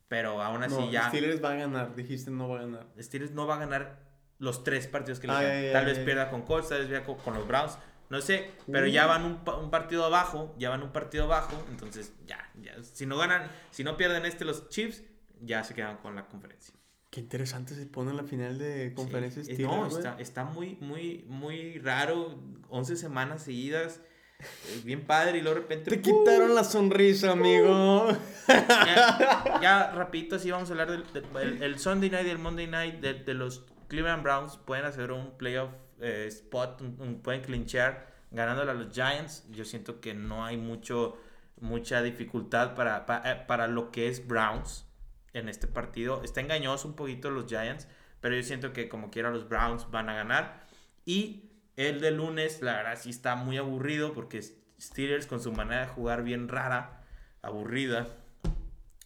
Pero 0.07 0.41
aún 0.41 0.63
así 0.63 0.76
no, 0.76 0.91
ya, 0.91 1.09
Steelers 1.09 1.43
va 1.43 1.53
a 1.53 1.55
ganar, 1.55 1.95
dijiste 1.95 2.30
no 2.30 2.47
va 2.47 2.59
a 2.59 2.61
ganar. 2.61 2.88
Steelers 2.99 3.32
no 3.32 3.47
va 3.47 3.55
a 3.55 3.59
ganar 3.59 3.99
los 4.38 4.63
tres 4.63 4.88
partidos 4.88 5.19
que 5.19 5.28
le 5.28 5.71
Tal 5.71 5.86
vez 5.86 5.99
pierda 5.99 6.30
con 6.30 6.43
Colts, 6.43 6.69
tal 6.69 6.80
vez 6.80 6.88
pierda 6.88 7.05
con, 7.05 7.15
con 7.17 7.34
los 7.34 7.47
Browns. 7.47 7.78
No 8.09 8.21
sé, 8.21 8.51
pero 8.71 8.85
ya 8.87 9.05
Uh. 9.05 9.09
van 9.09 9.25
un, 9.25 9.39
un 9.63 9.69
partido 9.71 10.05
abajo, 10.05 10.53
ya 10.59 10.69
van 10.69 10.83
un 10.83 10.91
partido 10.91 11.23
abajo, 11.23 11.63
entonces 11.71 12.13
ya, 12.27 12.51
ya, 12.61 12.75
si 12.83 13.05
no 13.07 13.17
ganan, 13.17 13.49
si 13.71 13.83
no 13.83 13.97
pierden 13.97 14.25
este 14.25 14.45
los 14.45 14.69
Chiefs, 14.69 15.03
ya 15.41 15.63
se 15.63 15.73
quedan 15.73 15.97
con 15.97 16.15
la 16.15 16.27
conferencia. 16.27 16.73
Qué 17.09 17.21
interesante 17.21 17.73
se 17.75 17.85
pone 17.87 18.13
la 18.13 18.23
final 18.23 18.57
de 18.59 18.93
conferencia 18.93 19.43
Sí, 19.43 19.51
eh, 19.51 19.53
Steelers, 19.55 19.75
No, 19.77 19.87
está, 19.87 20.15
está 20.19 20.43
muy, 20.43 20.75
muy, 20.81 21.23
muy 21.27 21.79
raro, 21.79 22.37
11 22.69 22.95
semanas 22.97 23.41
seguidas, 23.43 24.01
eh, 24.39 24.81
bien 24.83 25.05
padre 25.07 25.37
y 25.39 25.41
luego 25.41 25.55
de 25.55 25.61
repente... 25.61 25.89
Te 25.91 25.97
¡pum! 25.97 26.23
quitaron 26.25 26.53
la 26.53 26.63
sonrisa, 26.63 27.31
amigo. 27.31 28.07
ya, 28.47 29.59
ya 29.61 29.91
rapidito 29.95 30.37
sí 30.39 30.51
vamos 30.51 30.69
a 30.69 30.73
hablar 30.73 30.91
del, 30.91 31.03
del- 31.13 31.25
el, 31.41 31.63
el 31.63 31.79
Sunday 31.79 32.09
Night 32.09 32.27
y 32.27 32.29
el 32.29 32.37
Monday 32.39 32.67
Night 32.67 32.95
de, 32.99 33.13
de 33.15 33.33
los 33.33 33.63
Cleveland 33.87 34.21
Browns. 34.23 34.57
Pueden 34.57 34.85
hacer 34.85 35.11
un 35.11 35.37
playoff 35.37 35.71
eh, 35.99 36.25
spot, 36.27 36.81
un- 36.81 36.95
un- 36.99 37.21
pueden 37.21 37.41
clinchar 37.41 38.13
ganándole 38.31 38.71
a 38.71 38.73
los 38.73 38.93
Giants. 38.93 39.45
Yo 39.51 39.65
siento 39.65 40.01
que 40.01 40.13
no 40.13 40.45
hay 40.45 40.57
mucho, 40.57 41.17
mucha 41.61 42.01
dificultad 42.01 42.75
para, 42.75 43.05
pa- 43.05 43.21
eh, 43.25 43.43
para, 43.47 43.67
lo 43.67 43.91
que 43.91 44.07
es 44.09 44.27
Browns 44.27 44.85
en 45.33 45.49
este 45.49 45.67
partido. 45.67 46.21
Está 46.23 46.41
engañoso 46.41 46.87
un 46.87 46.95
poquito 46.95 47.29
los 47.29 47.45
Giants, 47.47 47.87
pero 48.21 48.35
yo 48.35 48.43
siento 48.43 48.73
que 48.73 48.89
como 48.89 49.09
quiera 49.11 49.29
los 49.31 49.47
Browns 49.47 49.89
van 49.91 50.09
a 50.09 50.13
ganar. 50.15 50.65
Y 51.05 51.51
el 51.75 52.01
de 52.01 52.11
lunes, 52.11 52.61
la 52.61 52.73
verdad 52.77 52.97
sí 52.99 53.09
está 53.09 53.35
muy 53.35 53.57
aburrido 53.57 54.13
porque 54.13 54.41
Steelers 54.79 55.27
con 55.27 55.39
su 55.41 55.51
manera 55.51 55.81
de 55.81 55.87
jugar 55.87 56.23
bien 56.23 56.47
rara, 56.47 57.03
aburrida, 57.41 58.07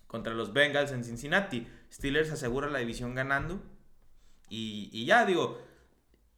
contra 0.08 0.34
los 0.34 0.54
Bengals 0.54 0.92
en 0.92 1.04
Cincinnati. 1.04 1.68
Steelers 1.92 2.32
asegura 2.32 2.68
la 2.70 2.80
división 2.80 3.14
ganando. 3.16 3.62
Y, 4.50 4.90
y 4.92 5.06
ya 5.06 5.26
digo, 5.26 5.62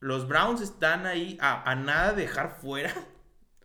los 0.02 0.26
Browns 0.26 0.60
están 0.60 1.06
ahí 1.06 1.38
a, 1.40 1.70
a 1.70 1.74
nada 1.76 2.12
de 2.12 2.22
dejar 2.22 2.56
fuera 2.60 2.92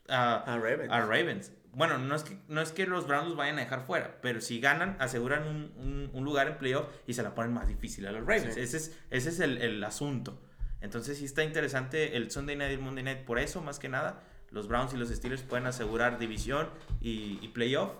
a, 0.07 0.35
A 0.53 0.57
Ravens. 0.59 0.91
a 0.91 1.01
Ravens. 1.01 1.51
Bueno, 1.73 1.97
no 1.97 2.15
es, 2.15 2.23
que, 2.23 2.39
no 2.47 2.61
es 2.61 2.71
que 2.71 2.85
los 2.87 3.05
Browns 3.07 3.27
los 3.29 3.37
vayan 3.37 3.57
a 3.57 3.61
dejar 3.61 3.85
fuera, 3.85 4.19
pero 4.21 4.39
si 4.39 4.59
ganan, 4.59 4.95
aseguran 4.99 5.43
un, 5.47 5.73
un- 5.77 6.09
un 6.13 6.23
lugar 6.23 6.47
en 6.47 6.57
playoff 6.57 6.87
y 7.05 7.13
se 7.13 7.21
la 7.23 7.35
ponen 7.35 7.53
más 7.53 7.67
difícil 7.67 8.05
a 8.07 8.11
los 8.11 8.21
Ravens. 8.21 8.53
Sí. 8.55 8.61
Ese 8.61 8.77
es, 8.77 8.97
ese 9.09 9.29
es 9.29 9.39
el, 9.39 9.57
el 9.61 9.83
asunto. 9.83 10.41
Entonces 10.81 11.17
sí 11.17 11.25
está 11.25 11.43
interesante 11.43 12.15
el 12.17 12.29
Sunday 12.31 12.55
Night 12.55 12.71
y 12.71 12.73
el 12.75 12.79
Monday 12.81 13.03
Night 13.03 13.25
por 13.25 13.39
eso, 13.39 13.61
más 13.61 13.79
que 13.79 13.89
nada. 13.89 14.21
Los 14.51 14.67
Browns 14.67 14.93
y 14.93 14.97
los 14.97 15.09
Steelers 15.09 15.41
pueden 15.43 15.65
asegurar 15.67 16.19
división 16.19 16.69
y, 17.01 17.39
y 17.41 17.47
playoff. 17.49 17.91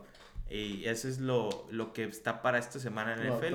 Y 0.49 0.85
eso 0.85 1.07
es 1.09 1.19
lo, 1.19 1.67
lo 1.71 1.91
que 1.93 2.05
está 2.05 2.41
para 2.41 2.57
esta 2.57 2.79
semana 2.79 3.13
en 3.15 3.33
NFL. 3.33 3.53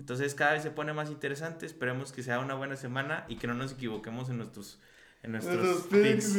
Entonces 0.00 0.34
cada 0.34 0.52
vez 0.52 0.62
se 0.62 0.70
pone 0.70 0.92
más 0.92 1.10
interesante. 1.10 1.66
Esperemos 1.66 2.12
que 2.12 2.22
sea 2.22 2.38
una 2.40 2.54
buena 2.54 2.76
semana 2.76 3.24
y 3.28 3.36
que 3.36 3.46
no 3.46 3.54
nos 3.54 3.72
equivoquemos 3.72 4.28
en 4.28 4.38
nuestros, 4.38 4.78
en 5.22 5.32
nuestros 5.32 5.82
picks. 5.90 6.36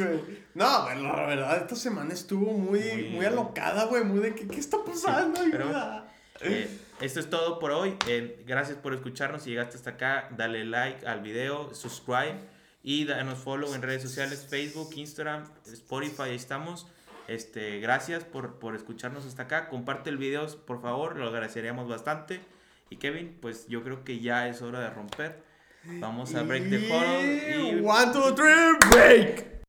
No, 0.53 0.83
güey, 0.83 1.01
la 1.01 1.25
verdad, 1.27 1.57
esta 1.57 1.75
semana 1.75 2.13
estuvo 2.13 2.53
muy, 2.53 2.79
Muy- 2.79 3.09
muy, 3.09 3.25
alocada, 3.25 3.85
güey. 3.85 4.03
Muy 4.03 4.19
de, 4.19 4.35
¿qué, 4.35 4.47
qué 4.47 4.59
está 4.59 4.77
pasando? 4.85 5.39
pero- 5.51 5.65
Ayuda. 5.65 6.07
Eh, 6.41 6.67
esto 7.01 7.19
es 7.19 7.29
todo 7.29 7.59
por 7.59 7.71
hoy. 7.71 7.95
Eh, 8.07 8.43
gracias 8.47 8.77
por 8.77 8.93
escucharnos. 8.93 9.43
Si 9.43 9.51
llegaste 9.51 9.77
hasta 9.77 9.91
acá, 9.91 10.29
dale 10.37 10.65
like 10.65 11.05
al 11.07 11.21
video, 11.21 11.73
subscribe 11.73 12.35
y 12.83 13.05
danos 13.05 13.37
follow 13.39 13.73
en 13.75 13.81
redes 13.83 14.01
sociales, 14.01 14.45
Facebook, 14.49 14.89
Instagram, 14.95 15.45
Spotify, 15.71 16.23
ahí 16.23 16.35
estamos. 16.35 16.87
Este, 17.31 17.79
gracias 17.79 18.25
por, 18.25 18.59
por 18.59 18.75
escucharnos 18.75 19.25
hasta 19.25 19.43
acá. 19.43 19.69
Comparte 19.69 20.09
el 20.09 20.17
video, 20.17 20.45
por 20.65 20.81
favor, 20.81 21.15
lo 21.15 21.27
agradeceríamos 21.29 21.87
bastante. 21.87 22.41
Y 22.89 22.97
Kevin, 22.97 23.37
pues 23.41 23.67
yo 23.67 23.83
creo 23.83 24.03
que 24.03 24.19
ya 24.19 24.49
es 24.49 24.61
hora 24.61 24.81
de 24.81 24.89
romper. 24.89 25.41
Vamos 25.85 26.35
a 26.35 26.43
break 26.43 26.69
the 26.69 26.77
huddle 26.77 27.79
y 27.79 27.85
One, 27.85 28.11
two, 28.11 28.35
three, 28.35 28.77
break. 28.91 29.60